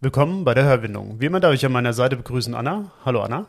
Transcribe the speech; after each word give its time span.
Willkommen 0.00 0.44
bei 0.44 0.54
der 0.54 0.62
Hörwindung. 0.62 1.20
Wie 1.20 1.26
immer 1.26 1.40
darf 1.40 1.54
ich 1.54 1.66
an 1.66 1.72
meiner 1.72 1.92
Seite 1.92 2.14
begrüßen 2.14 2.54
Anna. 2.54 2.92
Hallo 3.04 3.20
Anna. 3.20 3.48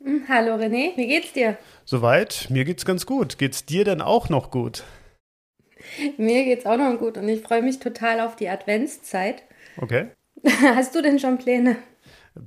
Hm, 0.00 0.22
hallo 0.28 0.54
René, 0.54 0.96
wie 0.96 1.08
geht's 1.08 1.32
dir? 1.32 1.58
Soweit, 1.84 2.46
mir 2.48 2.64
geht's 2.64 2.84
ganz 2.84 3.06
gut. 3.06 3.38
Geht's 3.38 3.66
dir 3.66 3.84
denn 3.84 4.00
auch 4.02 4.28
noch 4.28 4.52
gut? 4.52 4.84
Mir 6.16 6.44
geht's 6.44 6.64
auch 6.64 6.76
noch 6.76 6.96
gut 6.96 7.18
und 7.18 7.28
ich 7.28 7.42
freue 7.42 7.60
mich 7.60 7.80
total 7.80 8.20
auf 8.20 8.36
die 8.36 8.48
Adventszeit. 8.48 9.42
Okay. 9.78 10.10
Hast 10.46 10.94
du 10.94 11.02
denn 11.02 11.18
schon 11.18 11.38
Pläne? 11.38 11.74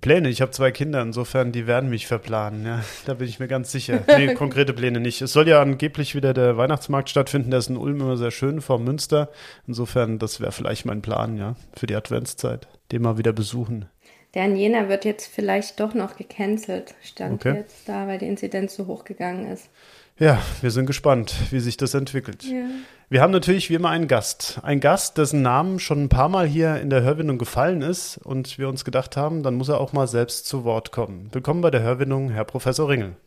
Pläne, 0.02 0.30
ich 0.30 0.42
habe 0.42 0.52
zwei 0.52 0.72
Kinder, 0.72 1.02
insofern, 1.02 1.52
die 1.52 1.68
werden 1.68 1.92
mich 1.92 2.08
verplanen, 2.08 2.66
ja. 2.66 2.84
Da 3.06 3.14
bin 3.14 3.28
ich 3.28 3.40
mir 3.40 3.48
ganz 3.48 3.72
sicher. 3.72 4.04
Nee, 4.18 4.34
konkrete 4.34 4.74
Pläne 4.74 5.00
nicht. 5.00 5.22
Es 5.22 5.34
soll 5.34 5.48
ja 5.48 5.62
angeblich 5.62 6.16
wieder 6.16 6.34
der 6.34 6.58
Weihnachtsmarkt 6.58 7.10
stattfinden, 7.10 7.52
der 7.52 7.60
ist 7.60 7.70
in 7.70 7.78
Ulm 7.78 8.02
immer 8.02 8.18
sehr 8.18 8.32
schön 8.32 8.62
vor 8.62 8.80
Münster. 8.80 9.30
Insofern, 9.68 10.18
das 10.18 10.42
wäre 10.42 10.52
vielleicht 10.52 10.86
mein 10.86 11.02
Plan, 11.02 11.38
ja, 11.38 11.56
für 11.76 11.86
die 11.86 11.96
Adventszeit, 11.96 12.68
den 12.92 13.04
mal 13.04 13.18
wieder 13.18 13.34
besuchen. 13.34 13.86
Der 14.34 14.46
in 14.46 14.56
Jena 14.56 14.90
wird 14.90 15.06
jetzt 15.06 15.28
vielleicht 15.28 15.80
doch 15.80 15.94
noch 15.94 16.18
gecancelt, 16.18 16.96
stand 17.04 17.36
okay. 17.36 17.56
jetzt 17.56 17.88
da, 17.88 18.08
weil 18.08 18.18
die 18.18 18.28
Inzidenz 18.28 18.76
so 18.76 18.88
hoch 18.88 19.04
gegangen 19.06 19.52
ist. 19.52 19.70
Ja, 20.18 20.42
wir 20.62 20.72
sind 20.72 20.86
gespannt, 20.86 21.36
wie 21.52 21.60
sich 21.60 21.76
das 21.76 21.94
entwickelt. 21.94 22.44
Ja. 22.44 22.68
Wir 23.10 23.22
haben 23.22 23.32
natürlich 23.32 23.70
wie 23.70 23.74
immer 23.74 23.90
einen 23.90 24.08
Gast. 24.08 24.60
Ein 24.64 24.80
Gast, 24.80 25.18
dessen 25.18 25.42
Namen 25.42 25.78
schon 25.78 26.04
ein 26.04 26.10
paar 26.10 26.30
Mal 26.30 26.48
hier 26.48 26.78
in 26.78 26.90
der 26.90 27.04
Hörwindung 27.04 27.38
gefallen 27.38 27.82
ist 27.82 28.18
und 28.24 28.58
wir 28.58 28.70
uns 28.70 28.86
gedacht 28.86 29.18
haben, 29.18 29.44
dann 29.44 29.56
muss 29.56 29.68
er 29.68 29.82
auch 29.82 29.92
mal 29.92 30.08
selbst 30.08 30.48
zu 30.48 30.64
Wort 30.64 30.94
kommen. 30.94 31.28
Willkommen 31.34 31.60
bei 31.60 31.70
der 31.70 31.84
Hörwindung, 31.84 32.30
Herr 32.30 32.46
Professor 32.46 32.88
Ringel. 32.88 33.18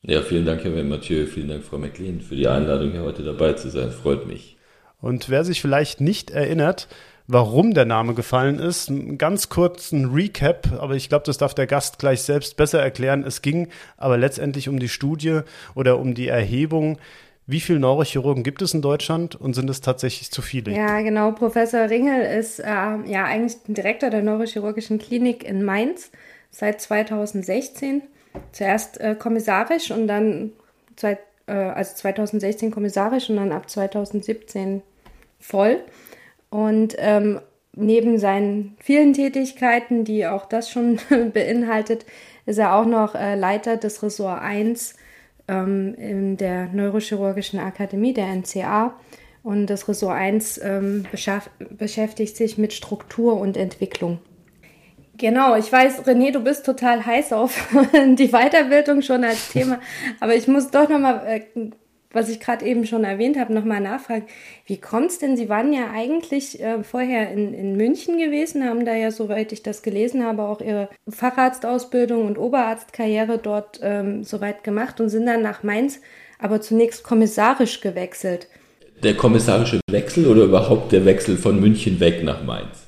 Ja, 0.00 0.22
vielen 0.22 0.46
Dank, 0.46 0.64
Herr 0.64 0.70
Mathieu. 0.82 1.26
Vielen 1.26 1.48
Dank, 1.48 1.64
Frau 1.64 1.76
McLean, 1.76 2.22
für 2.22 2.34
die 2.34 2.48
Einladung, 2.48 2.92
hier 2.92 3.02
heute 3.02 3.24
dabei 3.24 3.52
zu 3.52 3.68
sein. 3.68 3.90
Freut 3.90 4.26
mich. 4.26 4.56
Und 5.02 5.28
wer 5.28 5.44
sich 5.44 5.60
vielleicht 5.60 6.00
nicht 6.00 6.30
erinnert, 6.30 6.88
warum 7.26 7.74
der 7.74 7.84
Name 7.84 8.14
gefallen 8.14 8.58
ist. 8.58 8.90
Einen 8.90 9.18
ganz 9.18 9.48
kurzen 9.48 10.12
Recap, 10.12 10.68
aber 10.78 10.94
ich 10.94 11.08
glaube, 11.08 11.24
das 11.26 11.38
darf 11.38 11.54
der 11.54 11.66
Gast 11.66 11.98
gleich 11.98 12.22
selbst 12.22 12.56
besser 12.56 12.82
erklären. 12.82 13.24
Es 13.24 13.42
ging 13.42 13.68
aber 13.96 14.18
letztendlich 14.18 14.68
um 14.68 14.78
die 14.78 14.88
Studie 14.88 15.40
oder 15.74 15.98
um 15.98 16.14
die 16.14 16.28
Erhebung. 16.28 16.98
Wie 17.46 17.60
viele 17.60 17.80
Neurochirurgen 17.80 18.44
gibt 18.44 18.62
es 18.62 18.72
in 18.72 18.82
Deutschland 18.82 19.34
und 19.34 19.54
sind 19.54 19.68
es 19.68 19.80
tatsächlich 19.80 20.30
zu 20.30 20.42
viele? 20.42 20.72
Ja, 20.72 21.00
genau. 21.00 21.32
Professor 21.32 21.90
Ringel 21.90 22.22
ist 22.38 22.60
äh, 22.60 22.64
ja 22.66 23.24
eigentlich 23.24 23.58
Direktor 23.66 24.10
der 24.10 24.22
Neurochirurgischen 24.22 24.98
Klinik 24.98 25.42
in 25.42 25.64
Mainz 25.64 26.12
seit 26.50 26.80
2016. 26.80 28.02
Zuerst 28.52 29.00
äh, 29.00 29.16
kommissarisch 29.18 29.90
und 29.90 30.06
dann 30.06 30.52
zwei, 30.96 31.18
äh, 31.46 31.52
also 31.52 31.96
2016 31.96 32.70
kommissarisch 32.70 33.28
und 33.28 33.36
dann 33.36 33.52
ab 33.52 33.68
2017 33.68 34.82
voll. 35.40 35.80
Und 36.52 36.96
ähm, 36.98 37.40
neben 37.74 38.18
seinen 38.18 38.76
vielen 38.78 39.14
Tätigkeiten, 39.14 40.04
die 40.04 40.26
auch 40.26 40.44
das 40.44 40.68
schon 40.70 40.98
beinhaltet, 41.32 42.04
ist 42.44 42.58
er 42.58 42.76
auch 42.76 42.84
noch 42.84 43.14
äh, 43.14 43.36
Leiter 43.36 43.78
des 43.78 44.02
Ressort 44.02 44.42
1 44.42 44.94
ähm, 45.48 45.94
in 45.94 46.36
der 46.36 46.66
Neurochirurgischen 46.66 47.58
Akademie, 47.58 48.12
der 48.12 48.26
NCA. 48.26 48.94
Und 49.42 49.68
das 49.68 49.88
Ressort 49.88 50.14
1 50.14 50.60
ähm, 50.62 51.06
beschäftigt 51.70 52.36
sich 52.36 52.58
mit 52.58 52.74
Struktur 52.74 53.40
und 53.40 53.56
Entwicklung. 53.56 54.18
Genau, 55.16 55.56
ich 55.56 55.72
weiß, 55.72 56.04
René, 56.04 56.32
du 56.32 56.40
bist 56.40 56.66
total 56.66 57.06
heiß 57.06 57.32
auf 57.32 57.66
die 57.94 58.28
Weiterbildung 58.28 59.00
schon 59.00 59.24
als 59.24 59.52
Thema, 59.52 59.80
aber 60.20 60.34
ich 60.34 60.48
muss 60.48 60.70
doch 60.70 60.90
nochmal 60.90 61.22
äh, 61.26 61.70
was 62.12 62.28
ich 62.28 62.40
gerade 62.40 62.64
eben 62.64 62.86
schon 62.86 63.04
erwähnt 63.04 63.38
habe, 63.38 63.52
nochmal 63.52 63.80
nachfragen. 63.80 64.26
Wie 64.66 64.78
kommt 64.78 65.10
es 65.10 65.18
denn? 65.18 65.36
Sie 65.36 65.48
waren 65.48 65.72
ja 65.72 65.90
eigentlich 65.92 66.62
äh, 66.62 66.82
vorher 66.82 67.30
in, 67.30 67.54
in 67.54 67.76
München 67.76 68.18
gewesen, 68.18 68.64
haben 68.64 68.84
da 68.84 68.94
ja, 68.94 69.10
soweit 69.10 69.52
ich 69.52 69.62
das 69.62 69.82
gelesen 69.82 70.24
habe, 70.24 70.42
auch 70.42 70.60
ihre 70.60 70.88
Facharztausbildung 71.08 72.26
und 72.26 72.38
Oberarztkarriere 72.38 73.38
dort 73.38 73.80
ähm, 73.82 74.24
soweit 74.24 74.64
gemacht 74.64 75.00
und 75.00 75.08
sind 75.08 75.26
dann 75.26 75.42
nach 75.42 75.62
Mainz, 75.62 76.00
aber 76.38 76.60
zunächst 76.60 77.02
kommissarisch 77.04 77.80
gewechselt. 77.80 78.48
Der 79.02 79.16
kommissarische 79.16 79.80
Wechsel 79.90 80.26
oder 80.26 80.44
überhaupt 80.44 80.92
der 80.92 81.04
Wechsel 81.04 81.36
von 81.36 81.58
München 81.58 81.98
weg 81.98 82.22
nach 82.22 82.44
Mainz? 82.44 82.81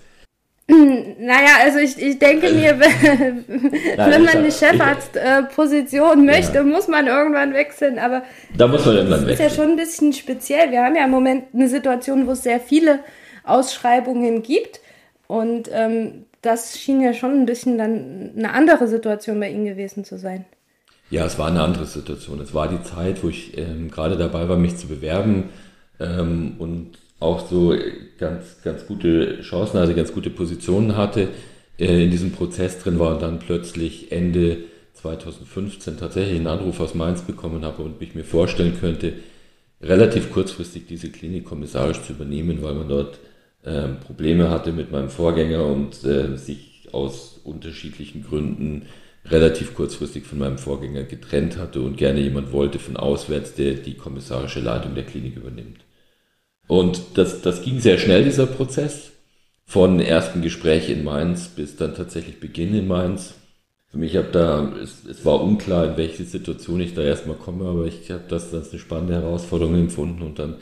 Naja, 0.67 1.59
also 1.63 1.79
ich, 1.79 2.01
ich 2.01 2.19
denke 2.19 2.51
mir, 2.51 2.81
wenn, 2.81 3.45
Nein, 3.97 4.11
wenn 4.11 4.25
man 4.25 4.37
eine 4.37 4.51
Chefarztposition 4.51 6.21
äh, 6.21 6.33
möchte, 6.33 6.57
ja. 6.57 6.63
muss 6.63 6.89
man 6.89 7.07
irgendwann 7.07 7.53
wechseln. 7.53 7.99
Aber 7.99 8.23
da 8.57 8.67
muss 8.67 8.87
man 8.87 8.97
irgendwann 8.97 9.21
das 9.21 9.29
wechseln. 9.29 9.47
ist 9.47 9.57
ja 9.57 9.63
schon 9.63 9.73
ein 9.73 9.77
bisschen 9.77 10.13
speziell. 10.15 10.71
Wir 10.71 10.83
haben 10.83 10.97
ja 10.97 11.05
im 11.05 11.11
Moment 11.11 11.47
eine 11.53 11.69
Situation, 11.69 12.27
wo 12.27 12.33
es 12.33 12.43
sehr 12.43 12.61
viele 12.61 13.01
Ausschreibungen 13.45 14.43
gibt. 14.43 14.81
Und 15.27 15.69
ähm, 15.71 16.25
das 16.41 16.79
schien 16.79 17.01
ja 17.01 17.13
schon 17.13 17.33
ein 17.33 17.47
bisschen 17.47 17.77
dann 17.77 18.33
eine 18.37 18.53
andere 18.53 18.89
Situation 18.89 19.41
bei 19.41 19.51
Ihnen 19.51 19.67
gewesen 19.67 20.05
zu 20.05 20.19
sein. 20.19 20.47
Ja, 21.11 21.27
es 21.27 21.39
war 21.39 21.49
eine 21.49 21.63
andere 21.63 21.85
Situation. 21.85 22.41
Es 22.41 22.55
war 22.55 22.69
die 22.69 22.83
Zeit, 22.83 23.23
wo 23.23 23.29
ich 23.29 23.57
ähm, 23.59 23.91
gerade 23.91 24.17
dabei 24.17 24.49
war, 24.49 24.57
mich 24.57 24.77
zu 24.77 24.89
bewerben. 24.89 25.51
Ähm, 26.01 26.55
und 26.59 26.99
auch 27.25 27.49
so 27.49 27.75
ganz, 28.19 28.62
ganz 28.62 28.87
gute 28.87 29.41
Chancen, 29.41 29.79
also 29.79 29.95
ganz 29.95 30.12
gute 30.12 30.31
Positionen 30.31 30.97
hatte, 30.97 31.29
äh, 31.79 32.05
in 32.05 32.11
diesem 32.11 32.33
Prozess 32.33 32.79
drin 32.79 32.99
war 32.99 33.15
und 33.15 33.23
dann 33.23 33.39
plötzlich 33.39 34.12
Ende 34.12 34.59
2015 34.95 35.99
tatsächlich 35.99 36.37
einen 36.37 36.47
Anruf 36.47 36.81
aus 36.81 36.95
Mainz 36.95 37.23
bekommen 37.23 37.65
habe 37.65 37.83
und 37.83 38.01
mich 38.01 38.15
mir 38.15 38.25
vorstellen 38.25 38.79
könnte, 38.81 39.15
relativ 39.83 40.33
kurzfristig 40.33 40.87
diese 40.87 41.11
Klinik 41.11 41.45
kommissarisch 41.45 42.03
zu 42.03 42.13
übernehmen, 42.13 42.63
weil 42.63 42.75
man 42.75 42.89
dort 42.89 43.19
äh, 43.65 43.89
Probleme 43.89 44.51
hatte 44.51 44.73
mit 44.73 44.93
meinem 44.93 45.11
Vorgänger 45.11 45.67
und 45.67 46.05
äh, 46.05 46.37
sich 46.37 46.89
aus 46.93 47.41
unterschiedlichen 47.45 48.25
Gründen 48.25 48.87
relativ 49.27 49.75
kurzfristig 49.75 50.25
von 50.25 50.39
meinem 50.39 50.59
Vorgänger 50.59 51.03
getrennt 51.05 51.57
hatte 51.59 51.81
und 51.81 51.97
gerne 51.97 52.21
jemand 52.21 52.53
wollte 52.53 52.79
von 52.79 52.97
auswärts, 52.97 53.55
der 53.55 53.75
die 53.75 53.95
kommissarische 53.95 54.61
Leitung 54.61 54.95
der 54.95 55.05
Klinik 55.05 55.37
übernimmt. 55.37 55.81
Und 56.67 57.01
das, 57.15 57.43
das 57.43 57.63
ging 57.63 57.81
sehr 57.81 57.99
schnell, 57.99 58.25
dieser 58.25 58.47
Prozess. 58.47 59.13
Von 59.67 59.99
ersten 59.99 60.43
Gespräch 60.43 60.91
in 60.91 61.05
Mainz 61.05 61.49
bis 61.49 61.77
dann 61.77 61.95
tatsächlich 61.95 62.41
Beginn 62.41 62.75
in 62.75 62.87
Mainz. 62.87 63.35
Für 63.89 63.99
mich 63.99 64.17
habe 64.17 64.29
da, 64.31 64.73
es, 64.83 65.05
es 65.07 65.25
war 65.25 65.43
unklar, 65.43 65.87
in 65.87 65.97
welche 65.97 66.25
Situation 66.25 66.81
ich 66.81 66.95
da 66.95 67.03
erstmal 67.03 67.37
komme, 67.37 67.69
aber 67.69 67.87
ich 67.87 68.11
habe 68.11 68.25
das 68.29 68.53
als 68.53 68.71
eine 68.71 68.81
spannende 68.81 69.15
Herausforderung 69.15 69.75
empfunden 69.77 70.23
und 70.23 70.39
dann 70.39 70.57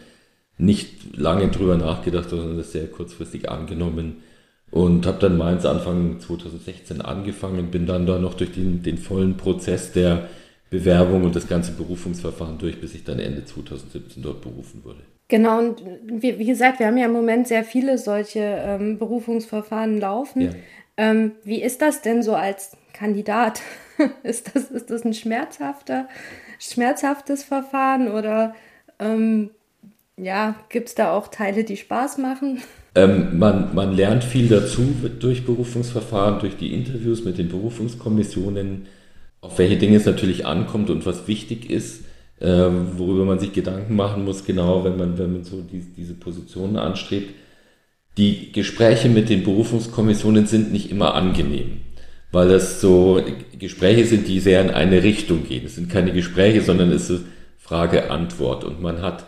nicht 0.59 1.17
lange 1.17 1.49
drüber 1.49 1.77
nachgedacht, 1.77 2.31
sondern 2.31 2.57
das 2.59 2.73
sehr 2.73 2.87
kurzfristig 2.87 3.51
angenommen 3.51 4.23
und 4.71 5.07
habe 5.07 5.19
dann 5.19 5.37
Mainz 5.37 5.67
Anfang 5.67 6.19
2016 6.19 7.03
angefangen, 7.03 7.71
bin 7.71 7.87
dann 7.87 8.07
da 8.07 8.19
noch 8.19 8.35
durch 8.35 8.53
den, 8.53 8.83
den 8.83 8.99
vollen 8.99 9.37
Prozess 9.37 9.93
der 9.93 10.29
Bewerbung 10.71 11.25
und 11.25 11.37
das 11.37 11.47
ganze 11.47 11.73
Berufungsverfahren 11.73 12.59
durch, 12.59 12.81
bis 12.81 12.95
ich 12.95 13.05
dann 13.05 13.19
Ende 13.19 13.45
2017 13.45 14.23
dort 14.23 14.41
berufen 14.41 14.83
wurde. 14.85 15.01
Genau, 15.33 15.61
und 15.61 15.83
wie, 16.05 16.39
wie, 16.39 16.45
gesagt, 16.45 16.79
wir 16.79 16.89
haben 16.89 16.99
ja 16.99 17.07
im 17.07 17.13
Moment 17.15 17.49
sehr 17.49 17.65
viele 17.65 17.97
solche 17.97 18.41
ähm, 18.41 18.99
Berufungsverfahren 18.99 19.99
laufen. 19.99 20.43
Ja. 20.43 20.51
Ähm, 20.99 21.33
wie 21.43 21.63
ist 21.63 21.81
das 21.81 22.03
denn 22.03 22.23
so 22.23 22.35
als 22.35 22.77
Kandidat? 22.93 23.63
ist, 24.25 24.55
das, 24.55 24.65
ist 24.65 24.91
das 24.91 25.07
ein 25.07 25.15
schmerzhafter, 25.15 26.07
schmerzhaftes 26.59 27.45
Verfahren 27.45 28.11
oder 28.11 28.55
ähm, 28.99 29.49
ja, 30.19 30.57
gibt 30.69 30.89
es 30.89 30.97
da 30.97 31.17
auch 31.17 31.29
Teile, 31.29 31.65
die 31.65 31.79
Spaß 31.79 32.19
machen? 32.19 32.61
Ähm, 32.95 33.39
man, 33.39 33.75
man 33.75 33.95
lernt 33.95 34.25
viel 34.25 34.49
dazu 34.49 34.83
durch 35.19 35.47
Berufungsverfahren, 35.47 36.41
durch 36.41 36.59
die 36.59 36.75
Interviews 36.75 37.25
mit 37.25 37.39
den 37.39 37.49
Berufungskommissionen, 37.49 38.85
auf 39.41 39.59
welche 39.59 39.79
Dinge 39.79 39.97
es 39.97 40.05
natürlich 40.05 40.45
ankommt 40.45 40.91
und 40.91 41.07
was 41.07 41.27
wichtig 41.27 41.71
ist 41.71 42.05
ähm, 42.41 42.93
worüber 42.97 43.25
man 43.25 43.39
sich 43.39 43.53
Gedanken 43.53 43.95
machen 43.95 44.25
muss, 44.25 44.45
genau, 44.45 44.85
wenn 44.85 44.97
man, 44.97 45.19
wenn 45.19 45.33
man 45.33 45.45
so 45.45 45.61
die, 45.61 45.81
diese 45.97 46.15
Positionen 46.15 46.77
anstrebt. 46.77 47.35
Die 48.19 48.53
Gespräche 48.53 49.09
mit 49.09 49.29
den 49.29 49.43
Berufungskommissionen 49.43 50.47
sind 50.47 50.73
nicht 50.73 50.91
immer 50.91 51.15
angenehm, 51.15 51.81
weil 52.31 52.51
es 52.51 52.81
so 52.81 53.23
Gespräche 53.59 54.05
sind, 54.05 54.29
die 54.29 54.41
sehr 54.41 54.61
in 54.61 54.71
eine 54.71 55.03
Richtung 55.03 55.47
gehen. 55.47 55.65
Es 55.65 55.77
sind 55.77 55.89
keine 55.89 56.13
Gespräche, 56.13 56.63
sondern 56.63 56.91
es 56.93 57.09
ist 57.09 57.25
Frage-Antwort 57.59 58.65
und 58.65 58.83
man 58.83 59.01
hat 59.01 59.25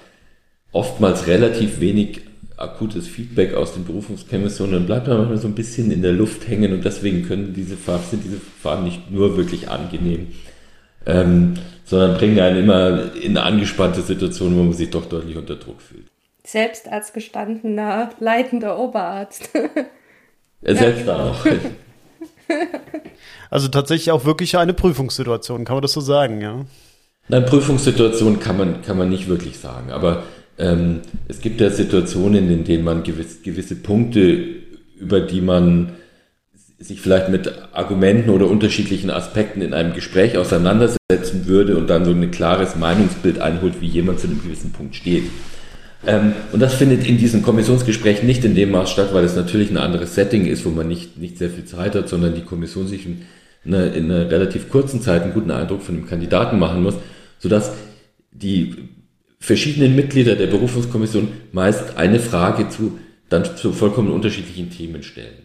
oftmals 0.73 1.27
relativ 1.27 1.81
wenig 1.81 2.23
akutes 2.57 3.09
Feedback 3.09 3.55
aus 3.55 3.75
den 3.75 3.85
Berufungskommissionen, 3.85 4.75
dann 4.75 4.87
bleibt 4.87 5.09
man 5.09 5.19
manchmal 5.19 5.39
so 5.39 5.49
ein 5.49 5.55
bisschen 5.55 5.91
in 5.91 6.03
der 6.03 6.13
Luft 6.13 6.47
hängen 6.49 6.73
und 6.73 6.85
deswegen 6.85 7.27
können 7.27 7.53
diese 7.55 7.77
Verfahren, 7.77 8.11
sind 8.11 8.25
diese 8.25 8.39
Verfahren 8.39 8.85
nicht 8.85 9.11
nur 9.11 9.37
wirklich 9.37 9.69
angenehm, 9.69 10.29
ähm, 11.07 11.55
sondern 11.85 12.17
bringen 12.17 12.41
einen 12.41 12.65
immer 12.65 13.15
in 13.15 13.37
eine 13.37 13.43
angespannte 13.43 14.03
Situation, 14.03 14.57
wo 14.57 14.63
man 14.63 14.73
sich 14.73 14.91
doch 14.91 15.07
deutlich 15.07 15.37
unter 15.37 15.57
Druck 15.57 15.81
fühlt. 15.81 16.07
Selbst 16.45 16.89
als 16.89 17.13
gestandener 17.13 18.11
leitender 18.21 18.79
Oberarzt. 18.79 19.51
Selbst 20.63 21.07
ja, 21.07 21.15
genau. 21.15 21.31
auch. 21.31 21.47
Also 23.51 23.69
tatsächlich 23.69 24.11
auch 24.11 24.25
wirklich 24.25 24.57
eine 24.57 24.75
Prüfungssituation, 24.75 25.65
kann 25.65 25.77
man 25.77 25.83
das 25.83 25.93
so 25.93 26.01
sagen, 26.01 26.41
ja? 26.41 26.65
Nein, 27.29 27.47
Prüfungssituation 27.47 28.41
kann 28.41 28.57
man, 28.57 28.83
kann 28.83 28.99
man 28.99 29.09
nicht 29.09 29.29
wirklich 29.29 29.61
sagen, 29.61 29.93
aber 29.93 30.25
ähm, 30.59 31.03
es 31.29 31.41
gibt 31.41 31.61
ja 31.61 31.71
Situationen, 31.71 32.51
in 32.51 32.65
denen 32.65 32.83
man 32.83 33.05
gewisse, 33.05 33.43
gewisse 33.43 33.77
Punkte, 33.77 34.45
über 34.99 35.21
die 35.21 35.41
man 35.41 35.93
sich 36.79 37.01
vielleicht 37.01 37.29
mit 37.29 37.53
Argumenten 37.73 38.31
oder 38.31 38.49
unterschiedlichen 38.49 39.11
Aspekten 39.11 39.63
in 39.63 39.75
einem 39.75 39.95
Gespräch 39.95 40.37
auseinandersetzen 40.37 41.47
würde 41.47 41.77
und 41.77 41.89
dann 41.89 42.05
so 42.05 42.11
ein 42.11 42.31
klares 42.31 42.77
Meinungsbild 42.77 43.39
einholt, 43.39 43.81
wie 43.81 43.87
jemand 43.87 44.21
zu 44.21 44.27
einem 44.27 44.43
gewissen 44.43 44.73
Punkt 44.73 44.97
steht. 44.97 45.25
Ähm, 46.07 46.33
und 46.53 46.61
das 46.61 46.75
findet 46.75 47.07
in 47.07 47.17
diesen 47.17 47.43
Kommissionsgesprächen 47.43 48.27
nicht 48.27 48.45
in 48.45 48.55
dem 48.55 48.73
Maß 48.73 48.91
statt, 48.91 49.15
weil 49.15 49.25
es 49.25 49.37
natürlich 49.37 49.71
ein 49.71 49.77
anderes 49.77 50.15
Setting 50.15 50.47
ist, 50.47 50.65
wo 50.65 50.71
man 50.71 50.89
nicht, 50.89 51.17
nicht 51.17 51.39
sehr 51.39 51.51
viel 51.51 51.65
Zeit 51.65 51.95
hat, 51.95 52.09
sondern 52.09 52.35
die 52.35 52.43
Kommission 52.43 52.87
sich 52.87 53.07
in 53.07 53.25
einer, 53.67 53.95
in 53.95 54.11
einer 54.11 54.31
relativ 54.31 54.69
kurzen 54.69 55.01
Zeit 55.01 55.23
einen 55.23 55.33
guten 55.33 55.51
Eindruck 55.51 55.83
von 55.83 55.95
dem 55.95 56.07
Kandidaten 56.07 56.59
machen 56.59 56.83
muss, 56.83 56.97
sodass 57.39 57.73
die 58.33 58.75
verschiedenen 59.39 59.95
Mitglieder 59.95 60.37
der 60.37 60.49
Berufungskommission 60.49 61.29
meist 61.53 61.97
eine 61.97 62.19
Frage 62.19 62.69
zu 62.69 62.99
dann 63.31 63.57
zu 63.57 63.73
vollkommen 63.73 64.11
unterschiedlichen 64.11 64.71
Themen 64.71 65.03
stellen. 65.03 65.44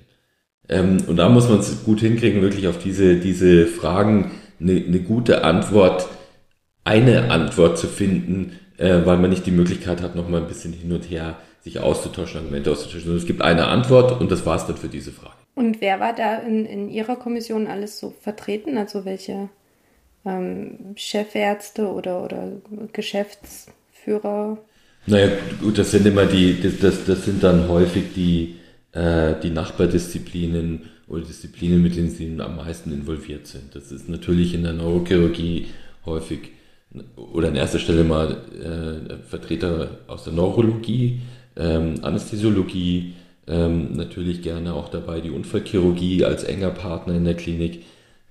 Ähm, 0.69 0.97
und 1.07 1.17
da 1.17 1.29
muss 1.29 1.49
man 1.49 1.59
es 1.59 1.83
gut 1.83 1.99
hinkriegen, 1.99 2.41
wirklich 2.41 2.67
auf 2.67 2.77
diese, 2.77 3.17
diese 3.17 3.65
Fragen 3.65 4.31
eine, 4.61 4.73
eine 4.73 4.99
gute 4.99 5.43
Antwort, 5.43 6.07
eine 6.83 7.31
Antwort 7.31 7.77
zu 7.77 7.87
finden, 7.87 8.59
äh, 8.77 9.01
weil 9.05 9.17
man 9.17 9.29
nicht 9.31 9.45
die 9.45 9.51
Möglichkeit 9.51 10.01
hat, 10.01 10.15
noch 10.15 10.29
mal 10.29 10.41
ein 10.41 10.47
bisschen 10.47 10.73
hin 10.73 10.91
und 10.91 11.09
her 11.09 11.37
sich 11.61 11.79
auszutauschen, 11.79 12.39
Argumente 12.39 12.71
auszutauschen. 12.71 13.15
Es 13.15 13.25
gibt 13.25 13.41
eine 13.41 13.67
Antwort 13.67 14.21
und 14.21 14.31
das 14.31 14.45
war 14.45 14.55
es 14.55 14.65
dann 14.65 14.77
für 14.77 14.87
diese 14.87 15.11
Frage. 15.11 15.35
Und 15.55 15.81
wer 15.81 15.99
war 15.99 16.13
da 16.13 16.37
in, 16.37 16.65
in 16.65 16.89
Ihrer 16.89 17.17
Kommission 17.17 17.67
alles 17.67 17.99
so 17.99 18.13
vertreten? 18.21 18.77
Also 18.77 19.03
welche 19.03 19.49
ähm, 20.25 20.93
Chefärzte 20.95 21.87
oder, 21.87 22.23
oder 22.23 22.53
Geschäftsführer? 22.93 24.57
Naja, 25.05 25.29
gut, 25.61 25.77
das 25.77 25.91
sind 25.91 26.05
immer 26.05 26.25
die, 26.25 26.61
das, 26.79 27.05
das 27.05 27.25
sind 27.25 27.43
dann 27.43 27.67
häufig 27.67 28.13
die, 28.15 28.58
äh, 28.91 29.35
die 29.41 29.49
Nachbardisziplinen 29.49 30.83
oder 31.07 31.21
Disziplinen, 31.21 31.81
mit 31.81 31.95
denen 31.95 32.09
sie 32.09 32.39
am 32.39 32.55
meisten 32.57 32.91
involviert 32.91 33.47
sind. 33.47 33.75
Das 33.75 33.91
ist 33.91 34.09
natürlich 34.09 34.53
in 34.53 34.63
der 34.63 34.73
Neurochirurgie 34.73 35.67
häufig 36.05 36.51
oder 37.15 37.49
an 37.49 37.55
erster 37.55 37.79
Stelle 37.79 38.03
mal 38.03 38.31
äh, 38.31 39.17
Vertreter 39.27 39.99
aus 40.07 40.23
der 40.23 40.33
Neurologie, 40.33 41.21
ähm, 41.55 41.95
Anästhesiologie, 42.01 43.13
ähm, 43.47 43.93
natürlich 43.93 44.41
gerne 44.41 44.73
auch 44.73 44.89
dabei 44.89 45.21
die 45.21 45.31
Unfallchirurgie 45.31 46.25
als 46.25 46.43
enger 46.43 46.71
Partner 46.71 47.15
in 47.15 47.25
der 47.25 47.35
Klinik. 47.35 47.83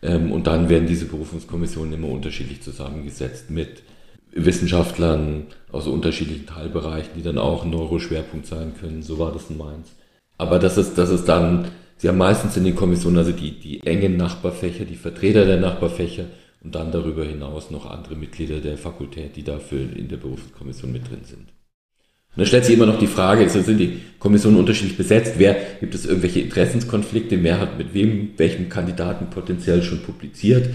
Ähm, 0.03 0.33
und 0.33 0.47
dann 0.47 0.69
werden 0.69 0.87
diese 0.87 1.07
Berufungskommissionen 1.07 1.95
immer 1.95 2.09
unterschiedlich 2.09 2.63
zusammengesetzt 2.63 3.51
mit 3.51 3.83
Wissenschaftlern 4.33 5.47
aus 5.73 5.87
unterschiedlichen 5.87 6.47
Teilbereichen, 6.47 7.13
die 7.17 7.23
dann 7.23 7.39
auch 7.39 7.65
ein 7.65 7.71
Neuroschwerpunkt 7.71 8.47
sein 8.47 8.75
können. 8.81 9.03
So 9.03 9.19
war 9.19 9.33
das 9.33 9.51
in 9.51 9.57
Mainz. 9.57 9.89
Aber 10.39 10.59
das 10.59 10.79
ist, 10.79 10.97
das 10.97 11.11
ist 11.11 11.29
dann, 11.29 11.67
sie 11.97 12.09
haben 12.09 12.19
meistens 12.19 12.57
in 12.57 12.65
den 12.65 12.77
Kommissionen 12.77 13.19
also 13.19 13.33
die, 13.33 13.59
die 13.59 13.85
engen 13.85 14.17
Nachbarfächer, 14.17 14.85
die 14.85 14.97
Vertreter 14.97 15.45
der 15.45 15.59
Nachbarfächer 15.59 16.25
und 16.63 16.75
dann 16.75 16.93
darüber 16.93 17.25
hinaus 17.25 17.71
noch 17.71 17.91
andere 17.91 18.15
Mitglieder 18.15 18.61
der 18.61 18.79
Fakultät, 18.79 19.37
die 19.37 19.43
dafür 19.43 19.81
in 19.95 20.09
der 20.09 20.17
Berufskommission 20.17 20.93
mit 20.93 21.11
drin 21.11 21.25
sind. 21.25 21.49
Und 22.31 22.43
dann 22.43 22.47
stellt 22.47 22.67
sich 22.67 22.75
immer 22.75 22.87
noch 22.87 22.99
die 22.99 23.07
Frage, 23.07 23.49
sind 23.49 23.79
die 23.79 24.01
Kommissionen 24.19 24.59
unterschiedlich 24.59 24.97
besetzt? 24.97 25.35
Wer, 25.39 25.57
gibt 25.81 25.95
es 25.95 26.07
irgendwelche 26.07 26.41
Interessenskonflikte? 26.41 27.43
Wer 27.43 27.59
hat 27.59 27.79
mit 27.79 27.95
wem, 27.95 28.31
welchem 28.37 28.69
Kandidaten 28.69 29.31
potenziell 29.31 29.83
schon 29.83 30.03
publiziert? 30.03 30.69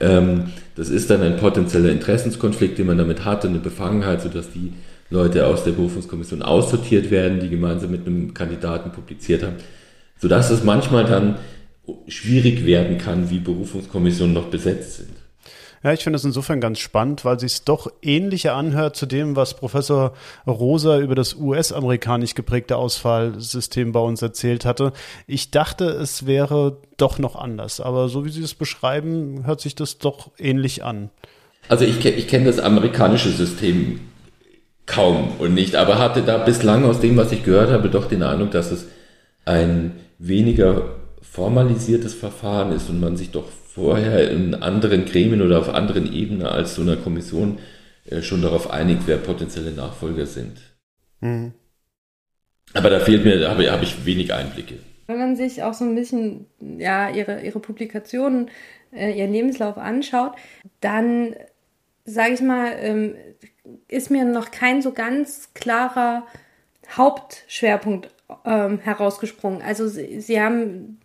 Ähm, 0.00 0.50
das 0.74 0.90
ist 0.90 1.08
dann 1.08 1.22
ein 1.22 1.38
potenzieller 1.38 1.90
Interessenskonflikt, 1.90 2.76
den 2.76 2.86
man 2.86 2.98
damit 2.98 3.24
hat, 3.24 3.46
eine 3.46 3.60
Befangenheit, 3.60 4.20
sodass 4.20 4.52
die 4.52 4.74
Leute 5.10 5.46
aus 5.46 5.64
der 5.64 5.72
Berufungskommission 5.72 6.42
aussortiert 6.42 7.10
werden, 7.10 7.40
die 7.40 7.48
gemeinsam 7.48 7.90
mit 7.90 8.06
einem 8.06 8.34
Kandidaten 8.34 8.92
publiziert 8.92 9.42
haben, 9.42 9.56
sodass 10.18 10.50
es 10.50 10.64
manchmal 10.64 11.04
dann 11.04 11.36
schwierig 12.08 12.66
werden 12.66 12.98
kann, 12.98 13.30
wie 13.30 13.38
Berufungskommissionen 13.38 14.34
noch 14.34 14.46
besetzt 14.46 14.96
sind. 14.96 15.10
Ja, 15.82 15.92
ich 15.92 16.02
finde 16.02 16.16
es 16.16 16.24
insofern 16.24 16.60
ganz 16.60 16.80
spannend, 16.80 17.24
weil 17.24 17.38
sich 17.38 17.52
es 17.52 17.64
doch 17.64 17.86
ähnlicher 18.02 18.54
anhört 18.54 18.96
zu 18.96 19.06
dem, 19.06 19.36
was 19.36 19.54
Professor 19.54 20.14
Rosa 20.44 20.98
über 20.98 21.14
das 21.14 21.34
US-amerikanisch 21.34 22.34
geprägte 22.34 22.76
Ausfallsystem 22.76 23.92
bei 23.92 24.00
uns 24.00 24.20
erzählt 24.20 24.64
hatte. 24.64 24.92
Ich 25.28 25.52
dachte, 25.52 25.84
es 25.84 26.26
wäre 26.26 26.78
doch 26.96 27.20
noch 27.20 27.36
anders, 27.36 27.80
aber 27.80 28.08
so 28.08 28.24
wie 28.24 28.30
Sie 28.30 28.42
es 28.42 28.54
beschreiben, 28.54 29.46
hört 29.46 29.60
sich 29.60 29.76
das 29.76 29.98
doch 29.98 30.32
ähnlich 30.38 30.82
an. 30.82 31.10
Also 31.68 31.84
ich, 31.84 32.04
ich 32.04 32.26
kenne 32.26 32.46
das 32.46 32.58
amerikanische 32.58 33.30
System 33.30 34.00
kaum 34.86 35.32
und 35.38 35.54
nicht, 35.54 35.74
aber 35.74 35.98
hatte 35.98 36.22
da 36.22 36.38
bislang 36.38 36.84
aus 36.84 37.00
dem, 37.00 37.16
was 37.16 37.32
ich 37.32 37.44
gehört 37.44 37.70
habe, 37.70 37.90
doch 37.90 38.06
den 38.08 38.22
Eindruck, 38.22 38.52
dass 38.52 38.70
es 38.70 38.86
ein 39.44 39.92
weniger 40.18 40.96
formalisiertes 41.20 42.14
Verfahren 42.14 42.72
ist 42.72 42.88
und 42.88 43.00
man 43.00 43.16
sich 43.16 43.30
doch 43.30 43.48
vorher 43.48 44.30
in 44.30 44.54
anderen 44.54 45.04
Gremien 45.04 45.42
oder 45.42 45.58
auf 45.58 45.68
anderen 45.68 46.10
Ebenen 46.12 46.46
als 46.46 46.76
so 46.76 46.82
einer 46.82 46.96
Kommission 46.96 47.58
äh, 48.06 48.22
schon 48.22 48.40
darauf 48.40 48.70
einigt, 48.70 49.02
wer 49.06 49.18
potenzielle 49.18 49.72
Nachfolger 49.72 50.24
sind. 50.24 50.58
Mhm. 51.20 51.52
Aber 52.72 52.90
da 52.90 53.00
fehlt 53.00 53.24
mir, 53.24 53.38
da 53.38 53.50
habe, 53.50 53.70
habe 53.70 53.84
ich 53.84 54.06
wenig 54.06 54.32
Einblicke. 54.32 54.76
Wenn 55.06 55.18
man 55.18 55.36
sich 55.36 55.62
auch 55.62 55.74
so 55.74 55.84
ein 55.84 55.94
bisschen 55.94 56.46
ja, 56.60 57.10
ihre, 57.10 57.42
ihre 57.42 57.60
Publikationen, 57.60 58.50
äh, 58.92 59.12
ihren 59.12 59.32
Lebenslauf 59.32 59.76
anschaut, 59.76 60.32
dann 60.80 61.34
sage 62.04 62.34
ich 62.34 62.40
mal, 62.40 62.72
ähm, 62.80 63.14
ist 63.88 64.10
mir 64.10 64.24
noch 64.24 64.50
kein 64.50 64.82
so 64.82 64.92
ganz 64.92 65.52
klarer 65.54 66.24
Hauptschwerpunkt 66.96 68.10
ähm, 68.44 68.78
herausgesprungen. 68.78 69.62
Also 69.62 69.88
sie, 69.88 70.20
sie 70.20 70.40
haben 70.40 70.98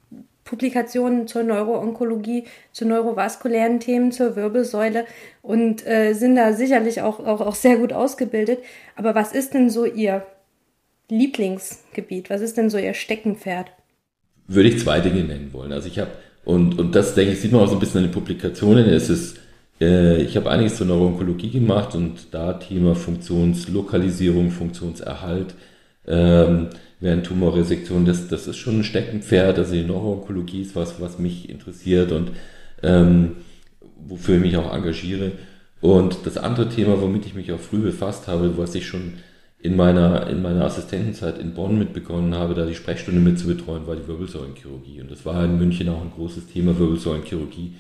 Publikationen 0.43 1.27
zur 1.27 1.43
Neuroonkologie, 1.43 2.45
zu 2.71 2.85
neurovaskulären 2.85 3.79
Themen, 3.79 4.11
zur 4.11 4.35
Wirbelsäule 4.35 5.05
und 5.41 5.85
äh, 5.87 6.13
sind 6.13 6.35
da 6.35 6.53
sicherlich 6.53 7.01
auch, 7.01 7.19
auch, 7.19 7.41
auch 7.41 7.55
sehr 7.55 7.77
gut 7.77 7.93
ausgebildet. 7.93 8.59
Aber 8.95 9.15
was 9.15 9.31
ist 9.31 9.53
denn 9.53 9.69
so 9.69 9.85
Ihr 9.85 10.25
Lieblingsgebiet? 11.09 12.29
Was 12.29 12.41
ist 12.41 12.57
denn 12.57 12.69
so 12.69 12.77
Ihr 12.77 12.93
Steckenpferd? 12.93 13.71
Würde 14.47 14.69
ich 14.69 14.79
zwei 14.79 14.99
Dinge 14.99 15.23
nennen 15.23 15.53
wollen. 15.53 15.71
Also 15.71 15.87
ich 15.87 15.99
habe, 15.99 16.11
und, 16.43 16.77
und 16.79 16.95
das 16.95 17.15
denke 17.15 17.33
ich, 17.33 17.41
sieht 17.41 17.51
man 17.51 17.61
auch 17.61 17.67
so 17.67 17.75
ein 17.75 17.79
bisschen 17.79 18.03
in 18.03 18.07
den 18.09 18.13
Publikationen, 18.13 18.89
es 18.89 19.09
ist, 19.09 19.39
ich 19.81 20.37
habe 20.37 20.51
einiges 20.51 20.77
zur 20.77 20.85
Neuroonkologie 20.85 21.49
gemacht 21.49 21.95
und 21.95 22.27
da 22.31 22.53
Thema 22.53 22.93
Funktionslokalisierung, 22.93 24.51
Funktionserhalt, 24.51 25.55
ähm, 26.07 26.67
während 26.99 27.25
Tumorresektion, 27.25 28.05
das, 28.05 28.27
das 28.27 28.47
ist 28.47 28.57
schon 28.57 28.79
ein 28.79 28.83
Steckenpferd. 28.83 29.57
Also 29.57 29.73
die 29.73 29.83
Neuroonkologie 29.83 30.61
ist 30.61 30.75
was, 30.75 31.01
was 31.01 31.17
mich 31.17 31.49
interessiert 31.49 32.11
und 32.11 32.31
ähm, 32.83 33.37
wofür 33.97 34.35
ich 34.35 34.41
mich 34.41 34.57
auch 34.57 34.71
engagiere. 34.73 35.31
Und 35.81 36.25
das 36.25 36.37
andere 36.37 36.69
Thema, 36.69 37.01
womit 37.01 37.25
ich 37.25 37.33
mich 37.33 37.51
auch 37.51 37.59
früh 37.59 37.79
befasst 37.79 38.27
habe, 38.27 38.57
was 38.57 38.75
ich 38.75 38.85
schon 38.85 39.13
in 39.59 39.75
meiner, 39.75 40.27
in 40.27 40.43
meiner 40.43 40.65
Assistentenzeit 40.65 41.39
in 41.39 41.53
Bonn 41.55 41.77
mitbegonnen 41.77 42.35
habe, 42.35 42.53
da 42.53 42.65
die 42.65 42.75
Sprechstunde 42.75 43.19
mitzubetreuen, 43.19 43.87
war 43.87 43.95
die 43.95 44.07
Wirbelsäulenchirurgie. 44.07 45.01
Und 45.01 45.09
das 45.09 45.25
war 45.25 45.43
in 45.43 45.57
München 45.57 45.89
auch 45.89 46.01
ein 46.01 46.11
großes 46.11 46.47
Thema, 46.47 46.77
Wirbelsäulenchirurgie, 46.77 47.73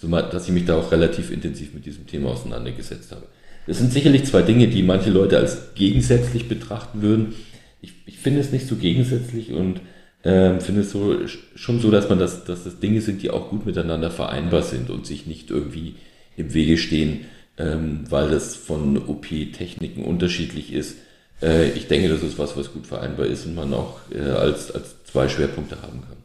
so 0.00 0.08
dass 0.08 0.46
ich 0.46 0.52
mich 0.52 0.64
da 0.64 0.76
auch 0.76 0.92
relativ 0.92 1.30
intensiv 1.30 1.74
mit 1.74 1.84
diesem 1.84 2.06
Thema 2.06 2.30
auseinandergesetzt 2.30 3.12
habe. 3.12 3.26
Das 3.66 3.78
sind 3.78 3.92
sicherlich 3.92 4.24
zwei 4.24 4.42
Dinge, 4.42 4.68
die 4.68 4.82
manche 4.82 5.10
Leute 5.10 5.36
als 5.36 5.74
gegensätzlich 5.74 6.48
betrachten 6.48 7.02
würden 7.02 7.34
ich, 7.80 7.92
ich 8.06 8.18
finde 8.18 8.40
es 8.40 8.52
nicht 8.52 8.66
so 8.66 8.76
gegensätzlich 8.76 9.52
und 9.52 9.80
ähm, 10.24 10.60
finde 10.60 10.80
es 10.80 10.90
so, 10.90 11.16
schon 11.54 11.80
so, 11.80 11.90
dass 11.90 12.08
man 12.08 12.18
das, 12.18 12.44
dass 12.44 12.64
das 12.64 12.80
Dinge 12.80 13.00
sind, 13.00 13.22
die 13.22 13.30
auch 13.30 13.50
gut 13.50 13.66
miteinander 13.66 14.10
vereinbar 14.10 14.62
sind 14.62 14.90
und 14.90 15.06
sich 15.06 15.26
nicht 15.26 15.50
irgendwie 15.50 15.94
im 16.36 16.54
Wege 16.54 16.76
stehen, 16.76 17.26
ähm, 17.56 18.04
weil 18.08 18.30
das 18.30 18.56
von 18.56 18.96
OP-Techniken 18.96 20.04
unterschiedlich 20.04 20.72
ist. 20.72 20.96
Äh, 21.40 21.70
ich 21.70 21.86
denke, 21.86 22.08
das 22.08 22.22
ist 22.22 22.38
was, 22.38 22.56
was 22.56 22.72
gut 22.72 22.86
vereinbar 22.86 23.26
ist 23.26 23.46
und 23.46 23.54
man 23.54 23.72
auch 23.72 24.00
äh, 24.12 24.18
als, 24.18 24.72
als 24.72 25.04
zwei 25.04 25.28
Schwerpunkte 25.28 25.80
haben 25.82 26.00
kann. 26.00 26.17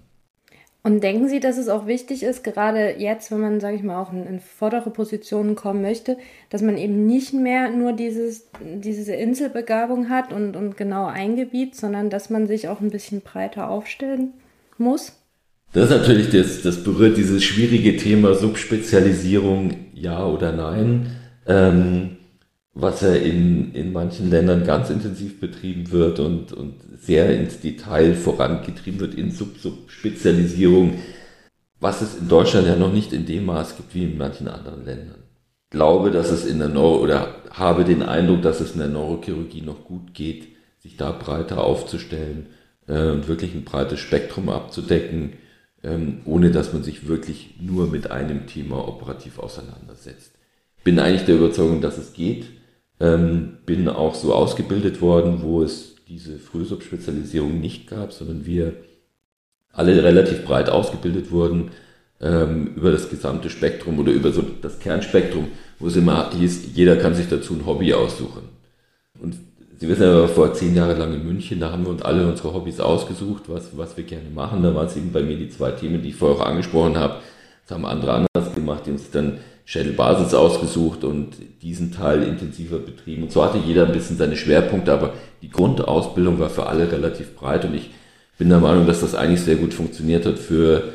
Und 0.86 1.02
denken 1.02 1.30
Sie, 1.30 1.40
dass 1.40 1.58
es 1.58 1.70
auch 1.70 1.88
wichtig 1.88 2.24
ist, 2.24 2.44
gerade 2.44 2.96
jetzt, 2.98 3.32
wenn 3.32 3.40
man, 3.40 3.62
sage 3.62 3.78
ich 3.78 3.84
mal, 3.84 4.02
auch 4.02 4.12
in, 4.12 4.28
in, 4.28 4.42
vordere 4.42 4.90
Positionen 4.90 5.56
kommen 5.56 5.82
möchte, 5.82 6.18
dass 6.50 6.62
man 6.62 6.78
eben 6.78 7.06
nicht 7.06 7.34
mehr 7.34 7.70
nur 7.70 7.94
dieses, 7.94 8.50
diese 8.62 9.14
Inselbegabung 9.14 10.10
hat 10.10 10.34
und, 10.34 10.58
und 10.58 10.76
genau 10.76 11.06
ein 11.06 11.38
Gebiet, 11.38 11.78
sondern 11.78 12.10
dass 12.10 12.30
man 12.30 12.48
sich 12.48 12.68
auch 12.68 12.82
ein 12.82 12.90
bisschen 12.90 13.22
breiter 13.22 13.70
aufstellen 13.70 14.34
muss? 14.78 15.14
Das 15.72 15.86
ist 15.86 15.98
natürlich, 15.98 16.30
das, 16.30 16.62
das 16.64 16.84
berührt 16.84 17.16
dieses 17.16 17.42
schwierige 17.46 17.96
Thema 17.96 18.34
Subspezialisierung, 18.34 19.76
ja 19.94 20.28
oder 20.28 20.52
nein, 20.52 21.16
ähm, 21.48 22.18
was 22.74 23.02
ja 23.02 23.14
in, 23.14 23.74
in 23.74 23.94
manchen 23.94 24.30
Ländern 24.30 24.66
ganz 24.66 24.90
intensiv 24.90 25.40
betrieben 25.40 25.92
wird 25.92 26.20
und, 26.20 26.54
und 26.54 26.76
sehr 27.00 27.36
ins 27.38 27.60
Detail 27.60 28.16
vorangetrieben 28.16 29.00
wird 29.00 29.14
in 29.14 29.32
Sub-Subspezialisierung, 29.32 31.00
was 31.80 32.02
es 32.02 32.16
in 32.18 32.28
Deutschland 32.28 32.68
ja 32.68 32.76
noch 32.76 32.92
nicht 32.92 33.14
in 33.14 33.26
dem 33.26 33.46
Maß 33.46 33.78
gibt 33.78 33.94
wie 33.94 34.04
in 34.04 34.18
manchen 34.18 34.48
anderen 34.48 34.86
Ländern. 34.86 35.24
Ich 35.66 35.78
glaube, 35.78 36.12
dass 36.12 36.32
es 36.32 36.46
in 36.46 36.60
der 36.60 36.70
Neuro 36.70 37.02
oder 37.02 37.36
habe 37.52 37.84
den 37.84 38.04
Eindruck, 38.04 38.42
dass 38.42 38.60
es 38.60 38.74
in 38.74 38.80
der 38.80 38.90
Neurochirurgie 38.90 39.62
noch 39.62 39.86
gut 39.86 40.14
geht, 40.14 40.48
sich 40.80 40.98
da 40.98 41.12
breiter 41.12 41.64
aufzustellen 41.64 42.48
äh, 42.88 43.10
und 43.10 43.28
wirklich 43.28 43.54
ein 43.54 43.64
breites 43.64 44.00
Spektrum 44.00 44.50
abzudecken 44.50 45.34
ähm, 45.84 46.22
ohne 46.26 46.52
dass 46.52 46.74
man 46.74 46.84
sich 46.84 47.08
wirklich 47.08 47.56
nur 47.60 47.88
mit 47.88 48.10
einem 48.10 48.48
Thema 48.48 48.88
operativ 48.88 49.38
auseinandersetzt. 49.40 50.32
Bin 50.84 51.00
eigentlich 51.00 51.26
der 51.26 51.36
Überzeugung, 51.36 51.82
dass 51.82 51.98
es 51.98 52.14
geht. 52.14 52.46
Ähm, 53.04 53.58
bin 53.66 53.90
auch 53.90 54.16
so 54.16 54.34
ausgebildet 54.34 55.02
worden, 55.02 55.42
wo 55.42 55.62
es 55.62 55.96
diese 56.08 56.40
Frühsubspezialisierung 56.40 57.60
nicht 57.60 57.88
gab, 57.90 58.14
sondern 58.14 58.46
wir 58.46 58.74
alle 59.74 60.02
relativ 60.04 60.46
breit 60.46 60.70
ausgebildet 60.70 61.32
wurden 61.32 61.72
ähm, 62.22 62.68
über 62.76 62.92
das 62.92 63.10
gesamte 63.10 63.50
Spektrum 63.50 64.00
oder 64.00 64.12
über 64.14 64.32
so 64.32 64.42
das 64.62 64.80
Kernspektrum, 64.80 65.50
wo 65.80 65.88
es 65.88 65.96
immer 65.98 66.32
hieß, 66.32 66.70
jeder 66.74 66.96
kann 66.96 67.14
sich 67.14 67.28
dazu 67.28 67.54
ein 67.54 67.66
Hobby 67.66 67.94
aussuchen. 67.94 68.50
Und 69.20 69.36
Sie 69.80 69.90
wissen 69.90 70.04
ja, 70.04 70.28
vor 70.28 70.54
zehn 70.54 70.76
Jahren 70.76 70.98
lang 70.98 71.14
in 71.14 71.26
München, 71.26 71.60
da 71.60 71.72
haben 71.72 71.84
wir 71.84 71.90
uns 71.90 72.04
alle 72.04 72.26
unsere 72.26 72.54
Hobbys 72.54 72.80
ausgesucht, 72.80 73.44
was, 73.48 73.76
was 73.76 73.98
wir 73.98 74.06
gerne 74.06 74.30
machen. 74.34 74.64
Da 74.64 74.74
waren 74.74 74.88
es 74.88 74.96
eben 74.96 75.12
bei 75.12 75.22
mir 75.22 75.36
die 75.36 75.50
zwei 75.50 75.72
Themen, 75.72 76.02
die 76.02 76.10
ich 76.10 76.16
vorher 76.16 76.38
auch 76.38 76.46
angesprochen 76.46 76.98
habe. 76.98 77.16
Das 77.64 77.76
haben 77.76 77.86
andere 77.86 78.14
anders 78.14 78.56
gemacht, 78.56 78.84
die 78.86 78.98
sich 78.98 79.12
dann 79.12 79.40
Schädelbasis 79.66 80.34
ausgesucht 80.34 81.04
und 81.04 81.38
diesen 81.62 81.92
Teil 81.92 82.24
intensiver 82.24 82.80
betrieben. 82.80 83.24
Und 83.24 83.32
so 83.32 83.44
hatte 83.44 83.58
jeder 83.58 83.86
ein 83.86 83.94
bisschen 83.94 84.18
seine 84.18 84.36
Schwerpunkte, 84.36 84.92
aber 84.92 85.14
die 85.42 85.50
Grundausbildung 85.50 86.40
war 86.40 86.50
für 86.50 86.68
alle 86.68 86.92
relativ 86.92 87.36
breit 87.36 87.66
und 87.66 87.76
ich 87.76 87.90
bin 88.38 88.50
der 88.50 88.60
Meinung, 88.60 88.86
dass 88.88 89.02
das 89.02 89.16
eigentlich 89.16 89.42
sehr 89.42 89.56
gut 89.56 89.74
funktioniert 89.74 90.26
hat 90.26 90.40
für 90.40 90.92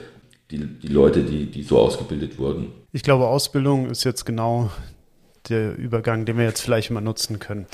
die, 0.50 0.58
die 0.58 0.88
Leute, 0.88 1.22
die, 1.22 1.46
die 1.46 1.62
so 1.62 1.78
ausgebildet 1.78 2.38
wurden. 2.38 2.72
Ich 2.92 3.02
glaube, 3.02 3.26
Ausbildung 3.26 3.88
ist 3.90 4.04
jetzt 4.04 4.25
genau 4.25 4.70
der 5.48 5.76
Übergang, 5.76 6.25
den 6.25 6.37
wir 6.37 6.44
jetzt 6.44 6.60
vielleicht 6.60 6.90
mal 6.90 7.00
nutzen 7.00 7.38
können. 7.38 7.66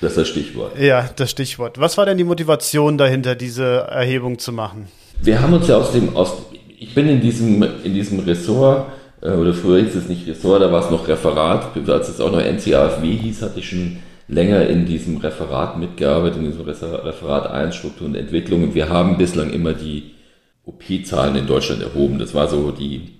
Das 0.00 0.12
ist 0.12 0.18
das 0.18 0.28
Stichwort. 0.28 0.78
Ja, 0.78 1.08
das 1.16 1.30
Stichwort. 1.30 1.78
Was 1.78 1.96
war 1.96 2.06
denn 2.06 2.18
die 2.18 2.24
Motivation 2.24 2.98
dahinter, 2.98 3.34
diese 3.34 3.64
Erhebung 3.64 4.38
zu 4.38 4.52
machen? 4.52 4.88
Wir 5.22 5.40
haben 5.40 5.52
uns 5.52 5.68
ja 5.68 5.76
aus 5.76 5.92
dem, 5.92 6.16
aus, 6.16 6.34
ich 6.78 6.94
bin 6.94 7.08
in 7.08 7.20
diesem, 7.20 7.62
in 7.84 7.94
diesem 7.94 8.18
Ressort, 8.20 8.90
oder 9.30 9.54
früher 9.54 9.82
hieß 9.82 9.94
es 9.94 10.08
nicht 10.08 10.26
Ressort, 10.26 10.62
da 10.62 10.72
war 10.72 10.84
es 10.84 10.90
noch 10.90 11.06
Referat, 11.06 11.76
als 11.88 12.08
es 12.08 12.20
auch 12.20 12.32
noch 12.32 12.40
NCAFW 12.40 13.06
hieß, 13.06 13.42
hatte 13.42 13.60
ich 13.60 13.68
schon 13.68 13.98
länger 14.26 14.66
in 14.66 14.84
diesem 14.84 15.18
Referat 15.18 15.78
mitgearbeitet, 15.78 16.38
in 16.38 16.46
diesem 16.46 16.62
Referat 16.62 17.50
1 17.50 17.74
Struktur 17.74 18.08
und 18.08 18.16
Entwicklung. 18.16 18.64
Und 18.64 18.74
wir 18.74 18.88
haben 18.88 19.18
bislang 19.18 19.50
immer 19.50 19.74
die 19.74 20.12
OP-Zahlen 20.64 21.36
in 21.36 21.46
Deutschland 21.46 21.82
erhoben. 21.82 22.18
Das 22.18 22.34
war 22.34 22.48
so 22.48 22.72
die 22.72 23.14